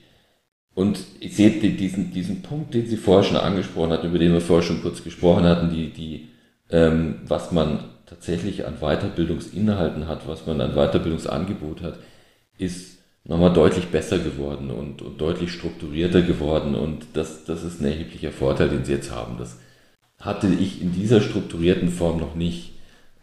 Und 0.75 0.99
ich 1.19 1.35
sehe 1.35 1.51
diesen, 1.51 2.11
diesen 2.11 2.41
Punkt, 2.41 2.73
den 2.73 2.87
Sie 2.87 2.97
vorher 2.97 3.23
schon 3.23 3.37
angesprochen 3.37 3.91
hatten, 3.91 4.07
über 4.07 4.19
den 4.19 4.33
wir 4.33 4.41
vorher 4.41 4.65
schon 4.65 4.81
kurz 4.81 5.03
gesprochen 5.03 5.43
hatten, 5.43 5.69
die, 5.69 5.89
die, 5.89 6.29
ähm, 6.69 7.21
was 7.27 7.51
man 7.51 7.83
tatsächlich 8.05 8.65
an 8.65 8.77
Weiterbildungsinhalten 8.79 10.07
hat, 10.07 10.27
was 10.27 10.45
man 10.45 10.61
an 10.61 10.73
Weiterbildungsangebot 10.73 11.81
hat, 11.81 11.99
ist 12.57 12.99
nochmal 13.23 13.53
deutlich 13.53 13.87
besser 13.87 14.19
geworden 14.19 14.71
und, 14.71 15.01
und 15.01 15.19
deutlich 15.19 15.51
strukturierter 15.51 16.21
geworden. 16.21 16.75
Und 16.75 17.05
das, 17.13 17.45
das 17.45 17.63
ist 17.63 17.81
ein 17.81 17.85
erheblicher 17.85 18.31
Vorteil, 18.31 18.69
den 18.69 18.85
Sie 18.85 18.93
jetzt 18.93 19.11
haben. 19.11 19.37
Das 19.37 19.57
hatte 20.19 20.47
ich 20.47 20.81
in 20.81 20.93
dieser 20.93 21.21
strukturierten 21.21 21.89
Form 21.89 22.19
noch 22.19 22.35
nicht. 22.35 22.73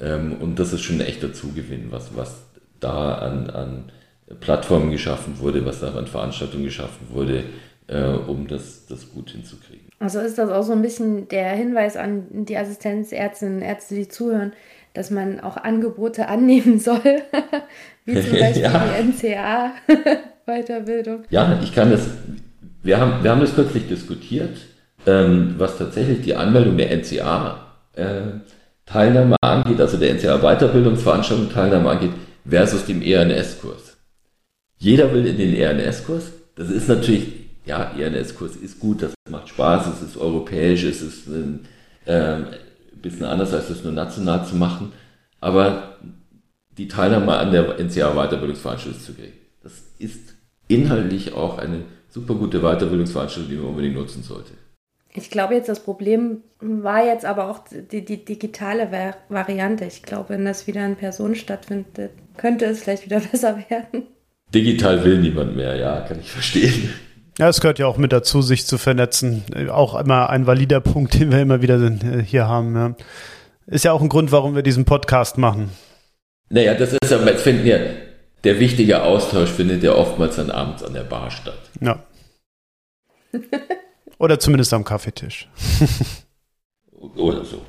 Ähm, 0.00 0.36
und 0.40 0.58
das 0.58 0.72
ist 0.72 0.82
schon 0.82 0.96
ein 0.96 1.06
echter 1.06 1.32
Zugewinn, 1.32 1.90
was, 1.90 2.16
was 2.16 2.44
da 2.80 3.14
an, 3.14 3.50
an 3.50 3.92
Plattformen 4.40 4.90
geschaffen 4.90 5.38
wurde, 5.38 5.64
was 5.64 5.80
da 5.80 5.94
an 5.94 6.06
Veranstaltungen 6.06 6.64
geschaffen 6.64 7.06
wurde, 7.10 7.44
äh, 7.86 8.08
um 8.26 8.48
das, 8.48 8.86
das 8.86 9.12
gut 9.12 9.30
hinzukriegen. 9.30 9.86
Also 9.98 10.20
ist 10.20 10.38
das 10.38 10.50
auch 10.50 10.62
so 10.62 10.72
ein 10.72 10.82
bisschen 10.82 11.28
der 11.28 11.50
Hinweis 11.50 11.96
an 11.96 12.44
die 12.44 12.56
Assistenzärztinnen 12.56 13.58
und 13.58 13.62
Ärzte, 13.62 13.94
die 13.94 14.08
zuhören, 14.08 14.52
dass 14.94 15.10
man 15.10 15.40
auch 15.40 15.56
Angebote 15.56 16.28
annehmen 16.28 16.78
soll, 16.80 17.22
wie 18.04 18.20
zum 18.20 18.32
Beispiel 18.40 18.62
ja. 18.62 18.84
die 18.88 19.28
NCA-Weiterbildung. 19.28 21.24
Ja, 21.30 21.58
ich 21.62 21.74
kann 21.74 21.90
das, 21.90 22.08
wir 22.82 22.98
haben, 22.98 23.22
wir 23.22 23.30
haben 23.30 23.40
das 23.40 23.54
kürzlich 23.54 23.88
diskutiert, 23.88 24.58
ähm, 25.06 25.54
was 25.58 25.78
tatsächlich 25.78 26.22
die 26.22 26.34
Anmeldung 26.34 26.76
der 26.76 26.90
NCA-Teilnahme 26.96 29.36
äh, 29.40 29.46
angeht, 29.46 29.80
also 29.80 29.96
der 29.98 30.14
NCA-Weiterbildungsveranstaltung 30.14 31.52
Teilnahme 31.52 31.90
angeht, 31.90 32.10
versus 32.48 32.86
dem 32.86 33.02
ERNS-Kurs. 33.02 33.85
Jeder 34.78 35.12
will 35.12 35.26
in 35.26 35.36
den 35.36 35.54
ERNS-Kurs. 35.54 36.32
Das 36.54 36.70
ist 36.70 36.88
natürlich, 36.88 37.28
ja, 37.64 37.92
ERNS-Kurs 37.96 38.56
ist 38.56 38.78
gut, 38.78 39.02
das 39.02 39.14
macht 39.28 39.48
Spaß, 39.48 39.86
es 39.88 40.02
ist 40.02 40.16
europäisch, 40.16 40.84
es 40.84 41.02
ist 41.02 41.26
ein 41.28 41.66
äh, 42.04 42.38
bisschen 43.00 43.24
anders, 43.24 43.52
als 43.52 43.68
das 43.68 43.84
nur 43.84 43.92
national 43.92 44.44
zu 44.44 44.56
machen. 44.56 44.92
Aber 45.40 45.96
die 46.76 46.88
Teilnahme 46.88 47.36
an 47.36 47.52
der 47.52 47.78
NCA-Weiterbildungsveranstaltung 47.78 49.00
zu 49.00 49.14
kriegen, 49.14 49.32
das 49.62 49.72
ist 49.98 50.34
inhaltlich 50.68 51.32
auch 51.32 51.58
eine 51.58 51.82
super 52.08 52.34
gute 52.34 52.60
Weiterbildungsveranstaltung, 52.60 53.50
die 53.50 53.56
man 53.56 53.70
unbedingt 53.70 53.94
nutzen 53.94 54.22
sollte. 54.22 54.52
Ich 55.12 55.30
glaube 55.30 55.54
jetzt, 55.54 55.68
das 55.68 55.80
Problem 55.80 56.42
war 56.60 57.04
jetzt 57.04 57.24
aber 57.24 57.50
auch 57.50 57.60
die, 57.70 58.04
die 58.04 58.22
digitale 58.22 59.14
Variante. 59.30 59.86
Ich 59.86 60.02
glaube, 60.02 60.30
wenn 60.30 60.44
das 60.44 60.66
wieder 60.66 60.84
in 60.84 60.96
Person 60.96 61.34
stattfindet, 61.34 62.10
könnte 62.36 62.66
es 62.66 62.82
vielleicht 62.82 63.06
wieder 63.06 63.20
besser 63.32 63.64
werden. 63.70 64.08
Digital 64.54 65.04
will 65.04 65.18
niemand 65.18 65.56
mehr, 65.56 65.76
ja, 65.76 66.00
kann 66.00 66.20
ich 66.20 66.30
verstehen. 66.30 66.90
Ja, 67.38 67.48
es 67.48 67.60
gehört 67.60 67.78
ja 67.78 67.86
auch 67.86 67.98
mit 67.98 68.12
dazu, 68.12 68.40
sich 68.40 68.66
zu 68.66 68.78
vernetzen. 68.78 69.44
Auch 69.70 69.94
immer 69.98 70.30
ein 70.30 70.46
valider 70.46 70.80
Punkt, 70.80 71.14
den 71.14 71.30
wir 71.30 71.40
immer 71.40 71.60
wieder 71.60 71.78
äh, 71.80 72.22
hier 72.22 72.48
haben. 72.48 72.74
Ja. 72.74 72.94
Ist 73.66 73.84
ja 73.84 73.92
auch 73.92 74.00
ein 74.00 74.08
Grund, 74.08 74.32
warum 74.32 74.54
wir 74.54 74.62
diesen 74.62 74.86
Podcast 74.86 75.36
machen. 75.36 75.70
Naja, 76.48 76.74
das 76.74 76.94
ist 76.94 77.12
aber, 77.12 77.30
jetzt 77.30 77.42
finden 77.42 77.66
ja, 77.66 77.78
der 78.44 78.60
wichtige 78.60 79.02
Austausch 79.02 79.50
findet 79.50 79.82
ja 79.82 79.94
oftmals 79.94 80.36
dann 80.36 80.50
abends 80.50 80.82
an 80.82 80.94
der 80.94 81.02
Bar 81.02 81.30
statt. 81.30 81.58
Ja. 81.80 82.04
Oder 84.18 84.38
zumindest 84.38 84.72
am 84.72 84.84
Kaffeetisch. 84.84 85.48
Oder 87.16 87.44
so. 87.44 87.60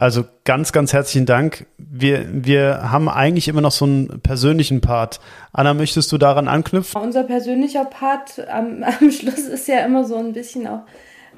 Also 0.00 0.24
ganz, 0.44 0.72
ganz 0.72 0.94
herzlichen 0.94 1.26
Dank. 1.26 1.66
Wir, 1.76 2.26
wir 2.32 2.90
haben 2.90 3.10
eigentlich 3.10 3.48
immer 3.48 3.60
noch 3.60 3.70
so 3.70 3.84
einen 3.84 4.20
persönlichen 4.22 4.80
Part. 4.80 5.20
Anna, 5.52 5.74
möchtest 5.74 6.10
du 6.10 6.16
daran 6.16 6.48
anknüpfen? 6.48 7.02
Unser 7.02 7.24
persönlicher 7.24 7.84
Part 7.84 8.48
am, 8.48 8.82
am 9.00 9.10
Schluss 9.10 9.40
ist 9.40 9.68
ja 9.68 9.84
immer 9.84 10.04
so 10.04 10.16
ein 10.16 10.32
bisschen 10.32 10.66
auch 10.66 10.84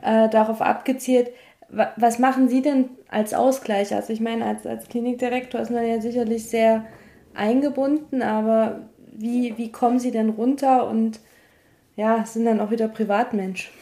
äh, 0.00 0.28
darauf 0.28 0.62
abgezielt, 0.62 1.30
was 1.96 2.20
machen 2.20 2.48
Sie 2.48 2.62
denn 2.62 2.90
als 3.08 3.34
Ausgleich? 3.34 3.92
Also 3.94 4.12
ich 4.12 4.20
meine, 4.20 4.44
als, 4.44 4.64
als 4.64 4.88
Klinikdirektor 4.88 5.60
ist 5.60 5.72
man 5.72 5.84
ja 5.84 6.00
sicherlich 6.00 6.48
sehr 6.48 6.84
eingebunden, 7.34 8.22
aber 8.22 8.90
wie, 9.12 9.54
wie 9.56 9.72
kommen 9.72 9.98
Sie 9.98 10.12
denn 10.12 10.28
runter 10.28 10.86
und 10.86 11.18
ja, 11.96 12.24
sind 12.26 12.44
dann 12.44 12.60
auch 12.60 12.70
wieder 12.70 12.86
Privatmensch? 12.86 13.72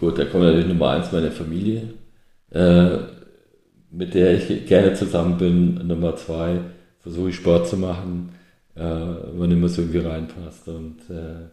Gut, 0.00 0.18
da 0.18 0.24
kommt 0.24 0.44
natürlich 0.44 0.68
Nummer 0.68 0.90
eins 0.90 1.12
meine 1.12 1.32
Familie. 1.32 1.94
Äh, 2.50 3.21
mit 3.92 4.14
der 4.14 4.34
ich 4.34 4.66
gerne 4.66 4.94
zusammen 4.94 5.38
bin. 5.38 5.86
Nummer 5.86 6.16
zwei, 6.16 6.60
versuche 7.00 7.30
ich 7.30 7.36
Sport 7.36 7.68
zu 7.68 7.76
machen, 7.76 8.30
äh, 8.74 8.80
wann 8.80 9.50
immer 9.50 9.66
es 9.66 9.78
irgendwie 9.78 9.98
reinpasst 9.98 10.66
und 10.68 10.98
äh, 11.10 11.48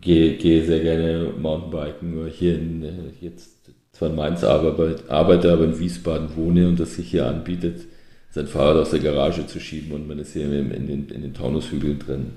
gehe, 0.00 0.36
gehe 0.36 0.64
sehr 0.64 0.80
gerne 0.80 1.32
Mountainbiken, 1.38 2.14
nur 2.14 2.28
hier 2.28 2.54
in, 2.54 2.82
äh, 2.82 2.90
jetzt 3.20 3.70
zwar 3.92 4.08
in 4.10 4.16
Mainz 4.16 4.44
arbeite, 4.44 5.02
arbeite, 5.08 5.52
aber 5.52 5.64
in 5.64 5.78
Wiesbaden 5.78 6.36
wohne 6.36 6.68
und 6.68 6.80
das 6.80 6.94
sich 6.94 7.10
hier 7.10 7.26
anbietet, 7.26 7.82
sein 8.30 8.46
Fahrrad 8.46 8.76
aus 8.76 8.90
der 8.90 9.00
Garage 9.00 9.46
zu 9.46 9.60
schieben 9.60 9.92
und 9.92 10.08
man 10.08 10.18
ist 10.18 10.32
hier 10.32 10.44
in 10.44 10.86
den, 10.86 11.08
in 11.08 11.22
den 11.22 11.34
Taunushügeln 11.34 11.98
drin, 11.98 12.30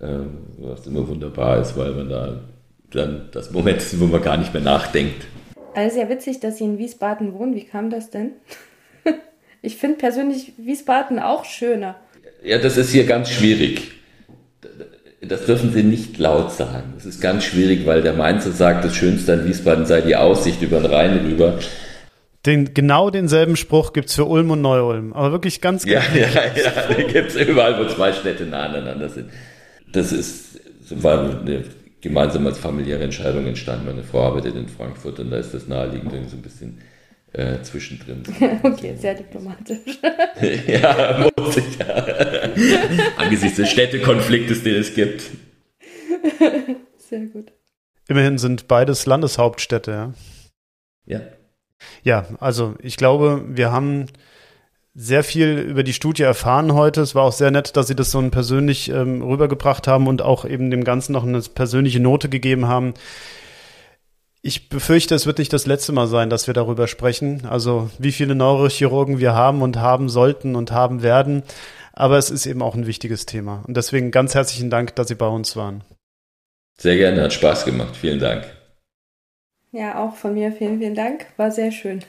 äh, 0.00 0.20
was 0.58 0.86
immer 0.86 1.06
wunderbar 1.06 1.60
ist, 1.60 1.76
weil 1.76 1.92
man 1.92 2.08
da 2.08 2.40
dann 2.90 3.28
das 3.32 3.50
Moment 3.50 3.78
ist, 3.78 3.98
wo 4.00 4.06
man 4.06 4.22
gar 4.22 4.36
nicht 4.36 4.52
mehr 4.52 4.62
nachdenkt. 4.62 5.26
Also 5.74 6.00
ja 6.00 6.08
witzig, 6.08 6.40
dass 6.40 6.58
Sie 6.58 6.64
in 6.64 6.78
Wiesbaden 6.78 7.32
wohnen. 7.34 7.54
Wie 7.54 7.64
kam 7.64 7.90
das 7.90 8.10
denn? 8.10 8.32
ich 9.62 9.76
finde 9.76 9.98
persönlich 9.98 10.52
Wiesbaden 10.56 11.18
auch 11.18 11.44
schöner. 11.44 11.96
Ja, 12.42 12.58
das 12.58 12.76
ist 12.76 12.90
hier 12.90 13.06
ganz 13.06 13.30
schwierig. 13.30 13.92
Das 15.20 15.46
dürfen 15.46 15.72
Sie 15.72 15.82
nicht 15.82 16.18
laut 16.18 16.52
sagen. 16.52 16.92
Das 16.96 17.06
ist 17.06 17.20
ganz 17.20 17.44
schwierig, 17.44 17.86
weil 17.86 18.02
der 18.02 18.12
Mainzer 18.12 18.52
sagt, 18.52 18.84
das 18.84 18.94
Schönste 18.94 19.32
an 19.32 19.46
Wiesbaden 19.46 19.86
sei 19.86 20.02
die 20.02 20.16
Aussicht 20.16 20.60
über 20.60 20.80
den 20.80 20.92
Rhein 20.92 21.18
rüber. 21.24 21.58
Den, 22.44 22.74
genau 22.74 23.08
denselben 23.08 23.56
Spruch 23.56 23.94
gibt 23.94 24.10
es 24.10 24.16
für 24.16 24.26
Ulm 24.26 24.50
und 24.50 24.60
Neu-Ulm. 24.60 25.14
Aber 25.14 25.32
wirklich 25.32 25.62
ganz 25.62 25.86
Ja, 25.86 26.02
ja, 26.14 26.26
ja. 26.26 26.94
Den 26.94 27.08
gibt 27.08 27.30
es 27.30 27.36
überall, 27.36 27.78
wo 27.78 27.88
zwei 27.88 28.12
Städte 28.12 28.44
nah 28.44 28.64
aneinander 28.64 29.08
sind. 29.08 29.30
Das 29.90 30.12
ist, 30.12 30.60
war 30.90 31.40
eine 31.40 31.64
gemeinsam 32.04 32.46
als 32.46 32.58
familiäre 32.58 33.02
Entscheidung 33.02 33.46
entstanden. 33.46 33.86
Meine 33.86 34.04
Frau 34.04 34.26
arbeitet 34.26 34.54
in 34.54 34.68
Frankfurt 34.68 35.18
und 35.20 35.30
da 35.30 35.38
ist 35.38 35.54
das 35.54 35.66
naheliegend 35.66 36.12
so 36.30 36.36
ein 36.36 36.42
bisschen 36.42 36.78
äh, 37.32 37.62
zwischendrin. 37.62 38.22
okay, 38.62 38.94
sehr 38.96 39.14
diplomatisch. 39.14 39.78
ja, 40.66 41.30
muss 41.36 41.56
ich 41.56 41.78
ja. 41.78 41.86
Angesichts 43.16 43.56
des 43.56 43.70
Städtekonfliktes, 43.70 44.62
den 44.62 44.76
es 44.76 44.94
gibt. 44.94 45.22
Sehr 46.98 47.20
gut. 47.26 47.52
Immerhin 48.06 48.36
sind 48.36 48.68
beides 48.68 49.06
Landeshauptstädte, 49.06 49.90
ja. 49.90 50.14
Ja. 51.06 51.20
Ja, 52.02 52.26
also 52.38 52.74
ich 52.80 52.98
glaube, 52.98 53.44
wir 53.48 53.72
haben 53.72 54.06
sehr 54.94 55.24
viel 55.24 55.58
über 55.58 55.82
die 55.82 55.92
Studie 55.92 56.22
erfahren 56.22 56.72
heute. 56.72 57.00
Es 57.00 57.14
war 57.14 57.24
auch 57.24 57.32
sehr 57.32 57.50
nett, 57.50 57.76
dass 57.76 57.88
Sie 57.88 57.96
das 57.96 58.10
so 58.10 58.22
persönlich 58.30 58.90
ähm, 58.90 59.22
rübergebracht 59.22 59.88
haben 59.88 60.06
und 60.06 60.22
auch 60.22 60.44
eben 60.44 60.70
dem 60.70 60.84
Ganzen 60.84 61.12
noch 61.12 61.24
eine 61.24 61.40
persönliche 61.40 62.00
Note 62.00 62.28
gegeben 62.28 62.68
haben. 62.68 62.94
Ich 64.40 64.68
befürchte, 64.68 65.14
es 65.14 65.26
wird 65.26 65.38
nicht 65.38 65.52
das 65.52 65.66
letzte 65.66 65.92
Mal 65.92 66.06
sein, 66.06 66.30
dass 66.30 66.46
wir 66.46 66.54
darüber 66.54 66.86
sprechen. 66.86 67.46
Also 67.46 67.90
wie 67.98 68.12
viele 68.12 68.34
Neurochirurgen 68.34 69.18
wir 69.18 69.34
haben 69.34 69.62
und 69.62 69.78
haben 69.78 70.08
sollten 70.08 70.54
und 70.54 70.70
haben 70.70 71.02
werden. 71.02 71.42
Aber 71.92 72.18
es 72.18 72.30
ist 72.30 72.46
eben 72.46 72.62
auch 72.62 72.74
ein 72.74 72.86
wichtiges 72.86 73.26
Thema. 73.26 73.64
Und 73.66 73.76
deswegen 73.76 74.10
ganz 74.10 74.34
herzlichen 74.34 74.70
Dank, 74.70 74.94
dass 74.96 75.08
Sie 75.08 75.14
bei 75.14 75.28
uns 75.28 75.56
waren. 75.56 75.82
Sehr 76.76 76.96
gerne, 76.96 77.22
hat 77.22 77.32
Spaß 77.32 77.64
gemacht. 77.64 77.96
Vielen 77.96 78.18
Dank. 78.18 78.44
Ja, 79.72 80.04
auch 80.04 80.14
von 80.14 80.34
mir 80.34 80.52
vielen, 80.52 80.78
vielen 80.78 80.94
Dank. 80.94 81.26
War 81.36 81.50
sehr 81.50 81.72
schön. 81.72 82.04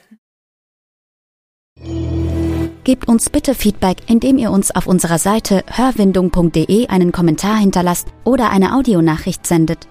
Gebt 2.86 3.08
uns 3.08 3.30
bitte 3.30 3.56
Feedback, 3.56 3.96
indem 4.06 4.38
ihr 4.38 4.52
uns 4.52 4.70
auf 4.70 4.86
unserer 4.86 5.18
Seite 5.18 5.64
hörwindung.de 5.66 6.86
einen 6.86 7.10
Kommentar 7.10 7.56
hinterlasst 7.56 8.06
oder 8.22 8.50
eine 8.50 8.76
Audionachricht 8.76 9.44
sendet. 9.44 9.88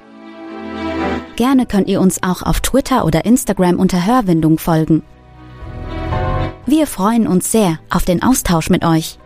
Gerne 1.35 1.65
könnt 1.65 1.89
ihr 1.89 1.99
uns 1.99 2.23
auch 2.23 2.41
auf 2.41 2.61
Twitter 2.61 3.03
oder 3.03 3.25
Instagram 3.25 3.81
unter 3.81 4.05
Hörwindung 4.05 4.59
folgen. 4.59 5.03
Wir 6.65 6.87
freuen 6.87 7.27
uns 7.27 7.51
sehr 7.51 7.79
auf 7.89 8.05
den 8.05 8.23
Austausch 8.23 8.69
mit 8.69 8.85
euch. 8.85 9.19